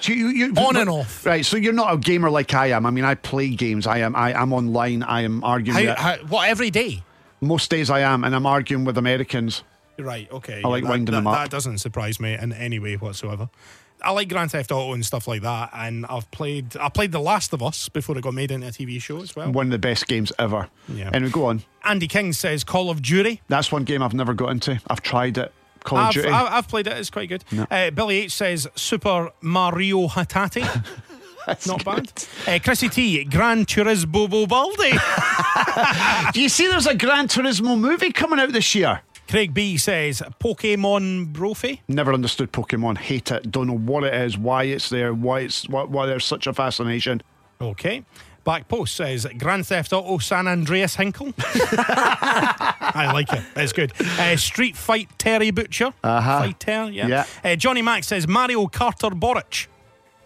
So 0.00 0.12
you, 0.12 0.28
you, 0.28 0.54
On 0.56 0.76
and 0.76 0.88
off. 0.88 1.26
Right, 1.26 1.44
so 1.44 1.56
you're 1.56 1.72
not 1.72 1.92
a 1.92 1.96
gamer 1.98 2.30
like 2.30 2.54
I 2.54 2.68
am. 2.68 2.86
I 2.86 2.90
mean, 2.90 3.04
I 3.04 3.16
play 3.16 3.48
games. 3.48 3.88
I 3.88 3.98
am. 3.98 4.14
I 4.14 4.40
am 4.40 4.52
online. 4.52 5.02
I 5.02 5.22
am 5.22 5.42
arguing. 5.42 5.88
How, 5.88 5.94
how, 5.96 6.16
what, 6.28 6.48
every 6.48 6.70
day? 6.70 7.02
most 7.40 7.70
days 7.70 7.90
I 7.90 8.00
am, 8.00 8.24
and 8.24 8.34
I'm 8.34 8.46
arguing 8.46 8.84
with 8.84 8.98
Americans. 8.98 9.62
Right, 9.98 10.30
okay. 10.30 10.62
I 10.64 10.68
like 10.68 10.82
that, 10.84 10.90
winding 10.90 11.12
that, 11.12 11.18
them 11.18 11.26
up. 11.26 11.34
That 11.34 11.50
doesn't 11.50 11.78
surprise 11.78 12.20
me 12.20 12.34
in 12.34 12.52
any 12.52 12.78
way 12.78 12.96
whatsoever. 12.96 13.48
I 14.06 14.10
like 14.12 14.28
Grand 14.28 14.52
Theft 14.52 14.70
Auto 14.70 14.92
and 14.92 15.04
stuff 15.04 15.26
like 15.26 15.42
that, 15.42 15.70
and 15.74 16.06
I've 16.06 16.30
played 16.30 16.76
I 16.76 16.88
played 16.88 17.10
The 17.12 17.20
Last 17.20 17.52
of 17.52 17.62
Us 17.62 17.88
before 17.88 18.16
it 18.16 18.22
got 18.22 18.34
made 18.34 18.50
into 18.52 18.68
a 18.68 18.70
TV 18.70 19.02
show 19.02 19.20
as 19.20 19.34
well. 19.34 19.50
One 19.50 19.66
of 19.66 19.72
the 19.72 19.78
best 19.78 20.06
games 20.06 20.32
ever. 20.38 20.68
Yeah. 20.88 21.10
Anyway, 21.12 21.30
go 21.32 21.46
on. 21.46 21.62
Andy 21.84 22.06
King 22.06 22.32
says 22.32 22.62
Call 22.62 22.88
of 22.88 23.02
Duty. 23.02 23.42
That's 23.48 23.72
one 23.72 23.82
game 23.84 24.02
I've 24.02 24.14
never 24.14 24.32
got 24.32 24.50
into. 24.50 24.80
I've 24.88 25.02
tried 25.02 25.38
it. 25.38 25.52
Call 25.82 25.98
of 25.98 26.04
I've, 26.06 26.14
Duty. 26.14 26.28
I've, 26.28 26.52
I've 26.52 26.68
played 26.68 26.86
it, 26.86 26.96
it's 26.96 27.10
quite 27.10 27.28
good. 27.28 27.44
Uh, 27.70 27.90
Billy 27.90 28.18
H 28.18 28.32
says 28.32 28.68
Super 28.76 29.30
Mario 29.40 30.06
Hatate. 30.08 30.64
That's 31.46 31.66
Not 31.66 31.84
good. 31.84 32.12
bad. 32.44 32.56
Uh, 32.56 32.58
Chrissy 32.62 32.88
T, 32.88 33.24
Gran 33.24 33.66
Turismo 33.66 34.28
Bobaldi. 34.28 34.98
Do 36.32 36.40
you 36.42 36.48
see 36.48 36.66
there's 36.66 36.86
a 36.88 36.94
Gran 36.94 37.28
Turismo 37.28 37.78
movie 37.78 38.10
coming 38.12 38.40
out 38.40 38.52
this 38.52 38.74
year? 38.74 39.00
Craig 39.28 39.52
B 39.52 39.76
says 39.76 40.22
Pokemon 40.40 41.32
Brophy. 41.32 41.82
Never 41.88 42.12
understood 42.12 42.52
Pokemon. 42.52 42.98
Hate 42.98 43.30
it. 43.32 43.50
Don't 43.50 43.66
know 43.66 43.76
what 43.76 44.04
it 44.04 44.14
is, 44.14 44.38
why 44.38 44.64
it's 44.64 44.88
there, 44.88 45.12
why 45.12 45.40
it's 45.40 45.68
why, 45.68 45.82
why 45.84 46.06
there's 46.06 46.24
such 46.24 46.46
a 46.46 46.52
fascination. 46.52 47.22
Okay. 47.60 48.04
Back 48.44 48.68
Post 48.68 48.94
says 48.94 49.26
Grand 49.38 49.66
Theft 49.66 49.92
Auto 49.92 50.18
San 50.18 50.46
Andreas 50.46 50.96
Hinkel. 50.96 51.34
I 51.38 53.10
like 53.12 53.32
it. 53.32 53.42
It's 53.56 53.72
good. 53.72 53.92
Uh, 54.00 54.36
Street 54.36 54.76
Fight 54.76 55.08
Terry 55.18 55.50
Butcher. 55.50 55.92
Uh-huh. 56.04 56.38
Fighter, 56.42 56.90
yeah. 56.92 57.08
Yeah. 57.08 57.24
Uh, 57.42 57.56
Johnny 57.56 57.82
Mack 57.82 58.04
says 58.04 58.28
Mario 58.28 58.68
Carter 58.68 59.10
Boric. 59.10 59.66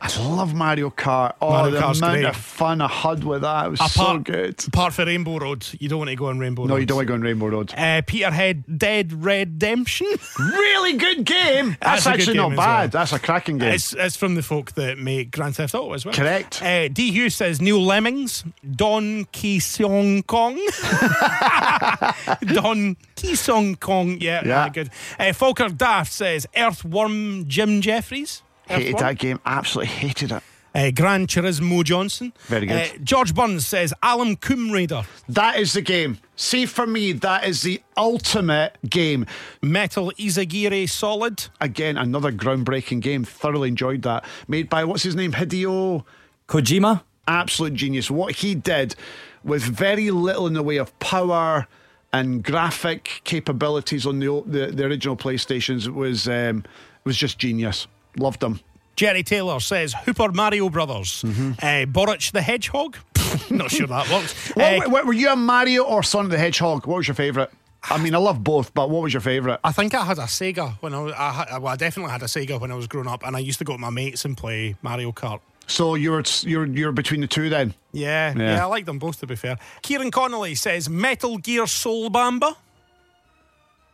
I 0.02 0.08
love 0.18 0.54
Mario 0.54 0.88
Kart. 0.88 1.34
Oh, 1.42 1.50
Mario 1.50 1.72
the 1.72 1.80
Kart's 1.80 1.98
amount 1.98 2.14
great. 2.20 2.24
of 2.26 2.36
fun 2.36 2.80
I 2.80 2.88
had 2.88 3.22
with 3.22 3.42
that. 3.42 3.66
It 3.66 3.70
was 3.72 3.80
so 3.92 4.02
Apart- 4.02 4.24
good. 4.24 4.64
Apart 4.68 4.94
for 4.94 5.04
Rainbow 5.04 5.38
Road. 5.38 5.66
You 5.78 5.90
don't 5.90 5.98
want 5.98 6.08
to 6.08 6.16
go 6.16 6.26
on 6.26 6.38
Rainbow 6.38 6.62
Road. 6.62 6.68
No, 6.68 6.76
you 6.76 6.86
don't 6.86 6.96
want 6.96 7.06
to 7.06 7.10
go 7.10 7.14
on 7.14 7.20
Rainbow 7.20 7.48
Road. 7.48 7.74
Uh, 7.76 8.00
Peterhead 8.06 8.64
Dead 8.78 9.12
Redemption. 9.12 10.06
really 10.38 10.94
good 10.96 11.26
game. 11.26 11.76
That's, 11.82 12.04
That's 12.04 12.06
actually 12.06 12.38
game 12.38 12.54
not 12.54 12.56
bad. 12.56 12.94
well. 12.94 13.02
That's 13.02 13.12
a 13.12 13.18
cracking 13.18 13.58
game. 13.58 13.74
It's, 13.74 13.92
it's 13.92 14.16
from 14.16 14.36
the 14.36 14.42
folk 14.42 14.72
that 14.72 14.96
make 14.96 15.32
Grand 15.32 15.56
Theft 15.56 15.74
Auto 15.74 15.92
as 15.92 16.06
well. 16.06 16.14
Correct. 16.14 16.62
Uh, 16.62 16.88
D. 16.88 17.12
Hughes 17.12 17.34
says 17.34 17.60
Neil 17.60 17.82
Lemmings, 17.82 18.42
Don 18.74 19.26
Ki 19.32 19.58
Seong 19.58 20.26
Kong. 20.26 20.54
Don 22.54 22.96
Ki 23.16 23.32
Seong 23.32 23.78
Kong. 23.80 24.16
Yeah, 24.20 24.42
Yeah. 24.46 24.64
ah, 24.64 24.68
good. 24.70 24.90
Uh, 25.18 25.24
Falker 25.24 25.76
Daft 25.76 26.12
says 26.12 26.46
Earthworm 26.56 27.46
Jim 27.48 27.80
Jeffries. 27.80 28.42
Hated 28.70 28.94
Earthworm. 28.94 29.08
that 29.08 29.18
game. 29.18 29.40
Absolutely 29.44 29.92
hated 29.92 30.32
it. 30.32 30.42
Uh, 30.72 30.90
Gran 30.92 31.26
Turismo 31.26 31.82
Johnson. 31.82 32.32
Very 32.46 32.66
good. 32.66 32.76
Uh, 32.76 32.98
George 33.02 33.34
Burns 33.34 33.66
says 33.66 33.92
Alan 34.02 34.36
Coombe 34.36 34.70
Raider. 34.70 35.02
That 35.28 35.58
is 35.58 35.72
the 35.72 35.82
game. 35.82 36.18
See, 36.36 36.64
for 36.64 36.86
me, 36.86 37.12
that 37.12 37.44
is 37.44 37.62
the 37.62 37.82
ultimate 37.96 38.78
game. 38.88 39.26
Metal 39.62 40.12
Izagiri 40.16 40.88
Solid. 40.88 41.48
Again, 41.60 41.96
another 41.96 42.30
groundbreaking 42.30 43.00
game. 43.00 43.24
Thoroughly 43.24 43.68
enjoyed 43.68 44.02
that. 44.02 44.24
Made 44.46 44.70
by, 44.70 44.84
what's 44.84 45.02
his 45.02 45.16
name? 45.16 45.32
Hideo. 45.32 46.04
Kojima. 46.48 47.02
Absolute 47.26 47.74
genius. 47.74 48.10
What 48.10 48.36
he 48.36 48.54
did 48.54 48.94
with 49.42 49.62
very 49.62 50.10
little 50.10 50.46
in 50.46 50.52
the 50.54 50.62
way 50.62 50.76
of 50.76 50.96
power 51.00 51.66
and 52.12 52.42
graphic 52.42 53.20
capabilities 53.24 54.06
on 54.06 54.18
the 54.18 54.42
the, 54.46 54.66
the 54.72 54.84
original 54.84 55.16
PlayStations 55.16 55.88
was 55.88 56.28
um, 56.28 56.64
was 57.04 57.16
just 57.16 57.38
genius. 57.38 57.86
Loved 58.18 58.40
them. 58.40 58.60
Jerry 58.96 59.22
Taylor 59.22 59.60
says 59.60 59.94
Hooper 60.04 60.30
Mario 60.32 60.68
Brothers. 60.68 61.24
Uh, 61.24 61.86
Boric 61.86 62.30
the 62.32 62.42
Hedgehog. 62.42 62.96
Not 63.50 63.70
sure 63.70 63.86
that 63.86 64.10
works. 64.10 64.34
What, 64.54 64.86
Uh, 64.86 64.90
what- 64.90 65.06
were 65.06 65.12
you 65.12 65.30
a 65.30 65.36
Mario 65.36 65.84
or 65.84 66.02
Son 66.02 66.24
of 66.26 66.30
the 66.30 66.38
Hedgehog? 66.38 66.86
What 66.86 66.96
was 66.98 67.08
your 67.08 67.14
favourite? 67.14 67.48
I 67.82 67.96
mean, 67.96 68.14
I 68.14 68.18
love 68.18 68.44
both, 68.44 68.74
but 68.74 68.90
what 68.90 69.02
was 69.02 69.14
your 69.14 69.22
favourite? 69.22 69.58
I 69.64 69.72
think 69.72 69.94
I 69.94 70.04
had 70.04 70.18
a 70.18 70.24
Sega 70.24 70.74
when 70.82 70.92
I 70.92 71.00
was. 71.00 71.14
I, 71.16 71.30
had, 71.32 71.62
well, 71.62 71.72
I 71.72 71.76
definitely 71.76 72.12
had 72.12 72.22
a 72.22 72.26
Sega 72.26 72.60
when 72.60 72.70
I 72.70 72.74
was 72.74 72.86
growing 72.86 73.08
up, 73.08 73.24
and 73.26 73.34
I 73.34 73.38
used 73.38 73.58
to 73.60 73.64
go 73.64 73.72
to 73.72 73.78
my 73.78 73.88
mates 73.88 74.26
and 74.26 74.36
play 74.36 74.76
Mario 74.82 75.12
Kart. 75.12 75.40
So 75.66 75.94
you're 75.94 76.22
you're 76.42 76.66
you're 76.66 76.92
between 76.92 77.22
the 77.22 77.26
two 77.26 77.48
then. 77.48 77.72
Yeah, 77.92 78.34
Yeah. 78.36 78.56
yeah, 78.56 78.62
I 78.64 78.66
like 78.66 78.84
them 78.84 78.98
both 78.98 79.20
to 79.20 79.26
be 79.26 79.34
fair. 79.36 79.56
Kieran 79.80 80.10
Connolly 80.10 80.56
says 80.56 80.90
Metal 80.90 81.38
Gear 81.38 81.66
Soul 81.66 82.10
Bamba. 82.10 82.54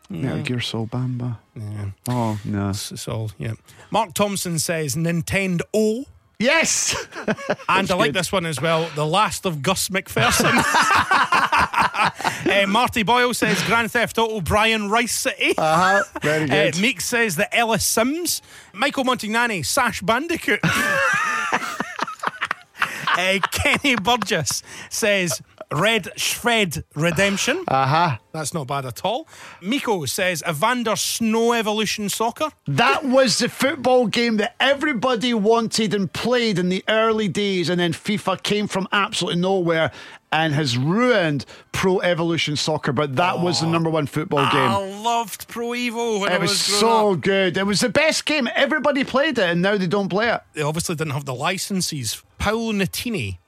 Metal 0.09 0.43
Gear 0.43 0.61
Soul 0.61 0.87
Bamba. 0.87 1.39
Oh 2.09 2.39
no. 2.45 2.71
It's, 2.71 2.93
it's 2.93 3.09
all 3.09 3.31
yeah. 3.39 3.55
Mark 3.91 4.15
Thompson 4.15 4.59
says 4.59 4.95
Nintendo. 4.97 6.05
Yes. 6.39 6.95
And 7.69 7.91
I 7.91 7.95
like 7.95 8.13
this 8.13 8.31
one 8.31 8.47
as 8.47 8.61
well. 8.61 8.89
The 8.95 9.07
Last 9.07 9.47
of 9.47 9.63
Gus 9.63 9.89
McPherson. 9.89 10.53
uh, 12.47 12.67
Marty 12.69 13.03
Boyle 13.03 13.35
says 13.35 13.61
Grand 13.65 13.91
Theft 13.91 14.19
Auto 14.19 14.41
Brian 14.41 14.89
Rice 14.91 15.15
City. 15.17 15.55
uh-huh. 15.59 16.05
Very 16.23 16.45
Uh, 16.45 16.47
good. 16.47 16.79
Meek 16.81 17.01
says 17.01 17.37
the 17.37 17.53
Ellis 17.57 17.85
Sims. 17.85 18.43
Michael 18.75 19.05
Montignani, 19.05 19.65
Sash 19.65 20.03
Bandicoot. 20.03 20.61
uh, 20.63 21.59
Kenny 23.51 23.97
Burgess 23.97 24.63
says 24.91 25.41
Red 25.73 26.09
Shred 26.17 26.85
Redemption. 26.95 27.65
uh 27.69 27.87
huh. 27.87 28.17
That's 28.33 28.53
not 28.55 28.67
bad 28.67 28.85
at 28.87 29.05
all. 29.05 29.27
Miko 29.63 30.05
says 30.05 30.43
Evander 30.49 30.95
Snow 30.95 31.53
Evolution 31.55 32.09
Soccer. 32.09 32.51
That 32.67 33.05
was 33.05 33.39
the 33.39 33.49
football 33.49 34.07
game 34.07 34.37
that 34.37 34.55
everybody 34.61 35.33
wanted 35.35 35.95
and 35.95 36.13
played 36.13 36.59
in 36.59 36.69
the 36.69 36.85
early 36.89 37.29
days, 37.29 37.69
and 37.69 37.81
then 37.81 37.93
FIFA 37.93 38.43
came 38.43 38.69
from 38.69 38.87
absolutely 38.93 39.41
nowhere 39.41 39.91
and 40.31 40.53
has 40.55 40.77
ruined 40.77 41.47
Pro 41.73 42.01
Evolution 42.01 42.57
Soccer. 42.57 42.93
But 42.93 43.17
that 43.17 43.41
was 43.41 43.61
the 43.61 43.67
number 43.67 43.89
one 43.91 44.07
football 44.07 44.45
game. 44.51 44.69
I 44.71 44.77
loved 45.03 45.49
Pro 45.49 45.69
Evo 45.69 46.21
when 46.21 46.31
I 46.31 46.35
It 46.37 46.41
was 46.43 46.51
was 46.51 46.61
so 46.61 47.13
up. 47.15 47.21
good. 47.23 47.57
It 47.57 47.67
was 47.67 47.81
the 47.81 47.89
best 47.89 48.25
game. 48.27 48.49
Everybody 48.55 49.03
played 49.03 49.39
it, 49.39 49.45
and 49.51 49.63
now 49.63 49.77
they 49.79 49.87
don't 49.87 50.09
play 50.09 50.29
it. 50.31 50.43
They 50.53 50.63
obviously 50.63 50.95
didn't 50.95 51.13
have 51.15 51.25
the 51.25 51.35
licenses. 51.35 52.23
Paolo 52.39 52.73
Nutini 52.73 53.39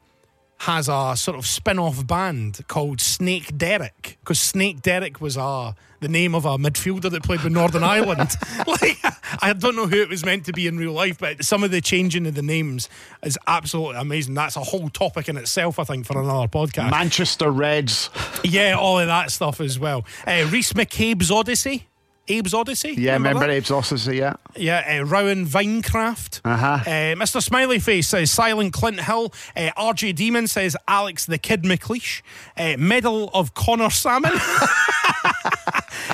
has 0.59 0.89
a 0.89 1.15
sort 1.17 1.39
of 1.39 1.47
spin-off 1.47 2.07
band 2.07 2.61
called 2.67 3.01
Snake 3.01 3.57
Derrick 3.57 4.19
because 4.21 4.41
Snake 4.41 4.83
Derrick 4.83 5.21
was 5.21 5.37
uh, 5.37 5.73
the 6.01 6.09
name 6.09 6.35
of 6.35 6.45
a 6.45 6.59
midfielder 6.59 7.11
that 7.11 7.23
played 7.23 7.43
with 7.43 7.53
Northern 7.53 7.85
Ireland. 7.97 8.31
like 8.67 8.99
I 9.41 9.53
don't 9.53 9.77
know 9.77 9.87
who 9.87 10.01
it 10.03 10.09
was 10.09 10.25
meant 10.25 10.47
to 10.47 10.53
be 10.53 10.67
in 10.67 10.77
real 10.77 10.93
life, 10.93 11.19
but 11.19 11.45
some 11.45 11.63
of 11.63 11.71
the 11.71 11.81
changing 11.81 12.27
of 12.27 12.35
the 12.35 12.43
names 12.43 12.89
is 13.23 13.39
absolutely 13.47 14.01
amazing. 14.01 14.35
That's 14.35 14.57
a 14.57 14.61
whole 14.61 14.89
topic 14.89 15.29
in 15.29 15.37
itself, 15.37 15.79
I 15.79 15.85
think, 15.85 16.07
for 16.07 16.21
another 16.21 16.49
podcast. 16.49 16.91
Manchester 16.91 17.51
Reds. 17.51 18.11
Yeah, 18.43 18.77
all 18.79 18.99
of 18.99 19.07
that 19.07 19.31
stuff 19.31 19.61
as 19.61 19.79
well. 19.79 20.05
Uh, 20.27 20.49
Reese 20.51 20.73
McCabe's 20.73 21.31
Odyssey. 21.31 21.87
Abe's 22.31 22.55
Odyssey. 22.55 22.95
Yeah, 22.97 23.15
remember 23.15 23.47
that? 23.47 23.51
Abe's 23.51 23.71
Odyssey, 23.71 24.17
yeah. 24.17 24.35
Yeah, 24.57 25.01
uh, 25.01 25.05
Rowan 25.05 25.47
Vinecraft. 25.47 26.41
Uh-huh. 26.45 26.67
Uh, 26.67 27.15
Mr. 27.15 27.43
Smiley 27.43 27.79
Face 27.79 28.09
says 28.09 28.31
Silent 28.31 28.73
Clint 28.73 29.01
Hill. 29.01 29.33
Uh, 29.57 29.71
RJ 29.77 30.15
Demon 30.15 30.47
says 30.47 30.77
Alex 30.87 31.27
the 31.27 31.39
Kid 31.39 31.63
McLeish. 31.63 32.23
Uh, 32.57 32.77
Medal 32.79 33.31
of 33.35 33.55
Connor 33.55 33.91
Salmon. 33.91 34.33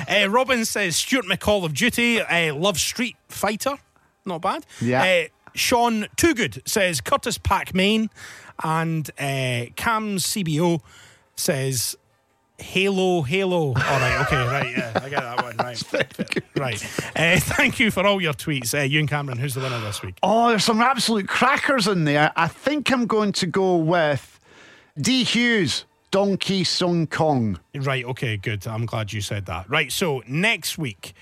uh, 0.09 0.29
Robin 0.29 0.65
says 0.65 0.95
Stuart 0.95 1.25
McCall 1.25 1.65
of 1.65 1.73
Duty, 1.73 2.21
uh, 2.21 2.55
love 2.55 2.79
Street 2.79 3.15
Fighter. 3.27 3.77
Not 4.25 4.41
bad. 4.41 4.65
Yeah. 4.81 5.27
Sean 5.55 6.07
Too 6.17 6.33
Good 6.33 6.61
says 6.65 7.01
Curtis 7.01 7.37
Pac 7.37 7.73
Main. 7.73 8.09
And 8.63 9.09
uh, 9.19 9.71
Cam 9.75 10.17
CBO 10.17 10.81
says 11.35 11.95
Halo, 12.57 13.21
Halo. 13.21 13.67
All 13.67 13.73
right, 13.73 14.21
okay, 14.21 14.47
right, 14.47 14.71
yeah, 14.77 14.91
I 15.03 15.09
get 15.09 15.21
that 15.21 15.43
one, 15.43 15.57
right. 15.57 15.83
right. 16.57 16.83
Uh, 17.15 17.39
thank 17.39 17.79
you 17.79 17.91
for 17.91 18.05
all 18.05 18.21
your 18.21 18.33
tweets. 18.33 18.73
Uh, 18.77 18.83
Ewen 18.83 19.07
Cameron, 19.07 19.37
who's 19.37 19.55
the 19.55 19.59
winner 19.59 19.79
this 19.81 20.01
week? 20.01 20.17
Oh, 20.23 20.49
there's 20.49 20.63
some 20.63 20.81
absolute 20.81 21.27
crackers 21.27 21.87
in 21.87 22.05
there. 22.05 22.31
I 22.35 22.47
think 22.47 22.91
I'm 22.91 23.07
going 23.07 23.33
to 23.33 23.47
go 23.47 23.75
with 23.77 24.39
D. 24.97 25.23
Hughes, 25.25 25.85
Donkey 26.11 26.63
Song 26.63 27.07
Kong. 27.07 27.59
Right, 27.75 28.05
okay, 28.05 28.37
good. 28.37 28.65
I'm 28.67 28.85
glad 28.85 29.11
you 29.11 29.19
said 29.19 29.47
that. 29.47 29.69
Right, 29.69 29.91
so 29.91 30.23
next 30.25 30.77
week, 30.77 31.13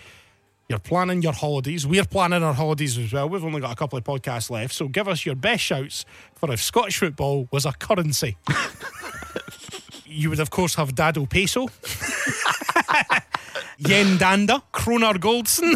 you're 0.69 0.77
planning 0.79 1.23
your 1.23 1.33
holidays. 1.33 1.85
We're 1.85 2.05
planning 2.05 2.43
our 2.43 2.53
holidays 2.53 2.97
as 2.97 3.11
well. 3.11 3.27
We've 3.27 3.43
only 3.43 3.59
got 3.59 3.71
a 3.71 3.75
couple 3.75 3.97
of 3.97 4.03
podcasts 4.03 4.51
left, 4.51 4.73
so 4.73 4.87
give 4.87 5.07
us 5.07 5.25
your 5.25 5.35
best 5.35 5.63
shouts 5.63 6.05
for 6.35 6.51
if 6.51 6.61
Scottish 6.61 6.99
football 6.99 7.47
was 7.51 7.65
a 7.65 7.73
currency. 7.73 8.37
you 10.13 10.29
would, 10.29 10.39
of 10.39 10.49
course, 10.49 10.75
have 10.75 10.95
Dado 10.95 11.25
Peso, 11.25 11.63
Yen 13.77 14.17
Danda, 14.17 14.61
Kroner 14.71 15.13
Goldson. 15.19 15.75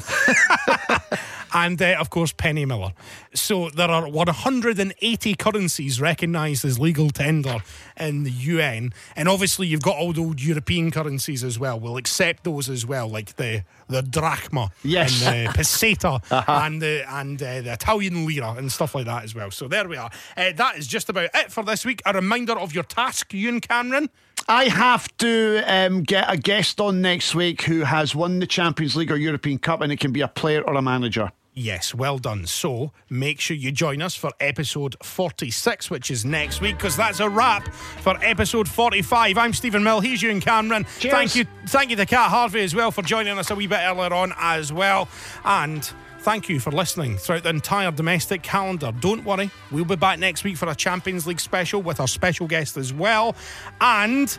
and 1.54 1.82
uh, 1.82 1.96
of 2.00 2.10
course 2.10 2.34
Penny 2.34 2.66
Miller. 2.66 2.92
So 3.34 3.70
there 3.70 3.90
are 3.90 4.08
180 4.10 5.36
currencies 5.36 6.00
recognised 6.02 6.66
as 6.66 6.78
legal 6.78 7.10
tender 7.10 7.58
in 7.98 8.24
the 8.24 8.32
UN, 8.32 8.94
and 9.16 9.28
obviously 9.30 9.68
you've 9.68 9.82
got 9.82 9.96
all 9.96 10.12
the 10.14 10.22
old 10.22 10.42
European 10.42 10.92
currencies 10.92 11.44
as 11.44 11.58
well. 11.58 11.80
We'll 11.80 11.98
accept 11.98 12.44
those 12.44 12.70
as 12.70 12.86
well, 12.86 13.08
like 13.10 13.36
the 13.38 13.64
the 13.90 14.02
drachma, 14.04 14.72
Yes. 14.84 15.26
and 15.26 15.48
the 15.48 15.54
peseta, 15.60 16.22
and 16.48 16.82
the 16.82 17.06
and 17.10 17.42
uh, 17.42 17.62
the 17.62 17.74
Italian 17.74 18.26
lira 18.26 18.52
and 18.58 18.72
stuff 18.72 18.94
like 18.96 19.06
that 19.06 19.24
as 19.24 19.34
well. 19.34 19.50
So 19.52 19.68
there 19.68 19.88
we 19.88 19.96
are. 19.98 20.12
Uh, 20.36 20.52
that 20.56 20.78
is 20.78 20.86
just 20.88 21.10
about 21.10 21.30
it 21.34 21.52
for 21.52 21.64
this 21.64 21.86
week. 21.86 22.02
A 22.06 22.14
reminder 22.14 22.54
of 22.60 22.74
your 22.76 22.84
task, 22.84 23.34
Ewen 23.34 23.62
Cameron. 23.62 24.10
I 24.50 24.70
have 24.70 25.16
to 25.18 25.62
um, 25.68 26.04
get 26.04 26.32
a 26.32 26.38
guest 26.38 26.80
on 26.80 27.02
next 27.02 27.36
week 27.36 27.64
who 27.64 27.82
has 27.82 28.16
won 28.16 28.40
the 28.40 28.48
Champions 28.48 28.96
League 28.96 29.12
or 29.12 29.18
European 29.18 29.58
Cup, 29.58 29.82
and 29.82 29.92
it 29.92 30.00
can 30.00 30.14
be 30.14 30.22
a 30.22 30.28
player 30.30 30.62
or 30.62 30.76
a 30.76 30.82
manager. 30.82 31.34
Yes, 31.54 31.94
well 31.94 32.18
done. 32.18 32.46
So 32.46 32.92
make 33.10 33.42
sure 33.42 33.58
you 33.58 33.74
join 33.74 34.02
us 34.02 34.16
for 34.16 34.32
episode 34.40 34.96
46, 35.04 35.90
which 35.90 36.12
is 36.12 36.24
next 36.24 36.62
week, 36.62 36.78
because 36.78 36.96
that's 36.96 37.20
a 37.20 37.28
wrap 37.28 37.74
for 37.74 38.16
episode 38.24 38.70
45. 38.70 39.38
I'm 39.38 39.52
Steven 39.52 39.84
Mill. 39.84 40.00
He's 40.00 40.22
Ewen 40.22 40.40
Cameron. 40.40 40.86
Cheers. 41.00 41.14
Thank 41.14 41.36
you, 41.36 41.46
thank 41.66 41.90
you 41.90 41.96
to 41.98 42.06
Cat 42.06 42.30
Harvey 42.30 42.62
as 42.62 42.74
well 42.74 42.92
for 42.92 43.02
joining 43.02 43.38
us 43.38 43.50
a 43.50 43.56
wee 43.56 43.68
bit 43.68 43.80
earlier 43.82 44.14
on 44.14 44.34
as 44.38 44.72
well. 44.72 45.10
And 45.44 45.92
thank 46.20 46.50
you 46.50 46.60
for 46.60 46.72
listening 46.72 47.18
throughout 47.18 47.44
the 47.44 47.50
entire 47.50 47.92
domestic 47.92 48.42
calendar. 48.44 48.92
Don't 49.00 49.24
worry, 49.24 49.50
we'll 49.72 49.86
be 49.86 49.96
back 49.96 50.20
next 50.20 50.44
week 50.44 50.58
for 50.58 50.68
a 50.70 50.76
Champions 50.76 51.26
League 51.28 51.40
special 51.40 51.82
with 51.82 52.00
our 52.00 52.08
special 52.08 52.48
guest 52.48 52.78
as 52.78 52.94
well. 52.94 53.36
And 53.82 54.38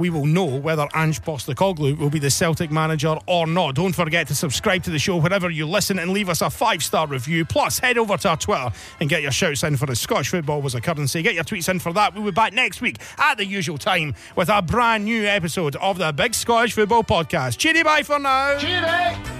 we 0.00 0.08
will 0.08 0.24
know 0.24 0.46
whether 0.46 0.88
Ange 0.94 1.20
Postecoglou 1.22 1.98
will 1.98 2.08
be 2.08 2.18
the 2.18 2.30
Celtic 2.30 2.70
manager 2.70 3.16
or 3.26 3.46
not. 3.46 3.74
Don't 3.74 3.92
forget 3.92 4.26
to 4.28 4.34
subscribe 4.34 4.82
to 4.84 4.90
the 4.90 4.98
show 4.98 5.18
wherever 5.18 5.50
you 5.50 5.68
listen 5.68 5.98
and 5.98 6.10
leave 6.12 6.30
us 6.30 6.40
a 6.40 6.48
five 6.48 6.82
star 6.82 7.06
review. 7.06 7.44
Plus, 7.44 7.78
head 7.78 7.98
over 7.98 8.16
to 8.16 8.30
our 8.30 8.36
Twitter 8.38 8.70
and 9.00 9.10
get 9.10 9.20
your 9.22 9.30
shouts 9.30 9.62
in 9.62 9.76
for 9.76 9.84
the 9.84 9.94
Scottish 9.94 10.30
football 10.30 10.62
was 10.62 10.74
a 10.74 10.80
currency. 10.80 11.20
Get 11.22 11.34
your 11.34 11.44
tweets 11.44 11.68
in 11.68 11.78
for 11.78 11.92
that. 11.92 12.14
We'll 12.14 12.24
be 12.24 12.30
back 12.30 12.54
next 12.54 12.80
week 12.80 12.96
at 13.18 13.36
the 13.36 13.44
usual 13.44 13.76
time 13.76 14.14
with 14.36 14.48
a 14.48 14.62
brand 14.62 15.04
new 15.04 15.26
episode 15.26 15.76
of 15.76 15.98
the 15.98 16.12
Big 16.12 16.34
Scottish 16.34 16.72
Football 16.72 17.04
Podcast. 17.04 17.58
Cheery 17.58 17.82
bye 17.82 18.02
for 18.02 18.18
now. 18.18 18.58
Cheery! 18.58 19.39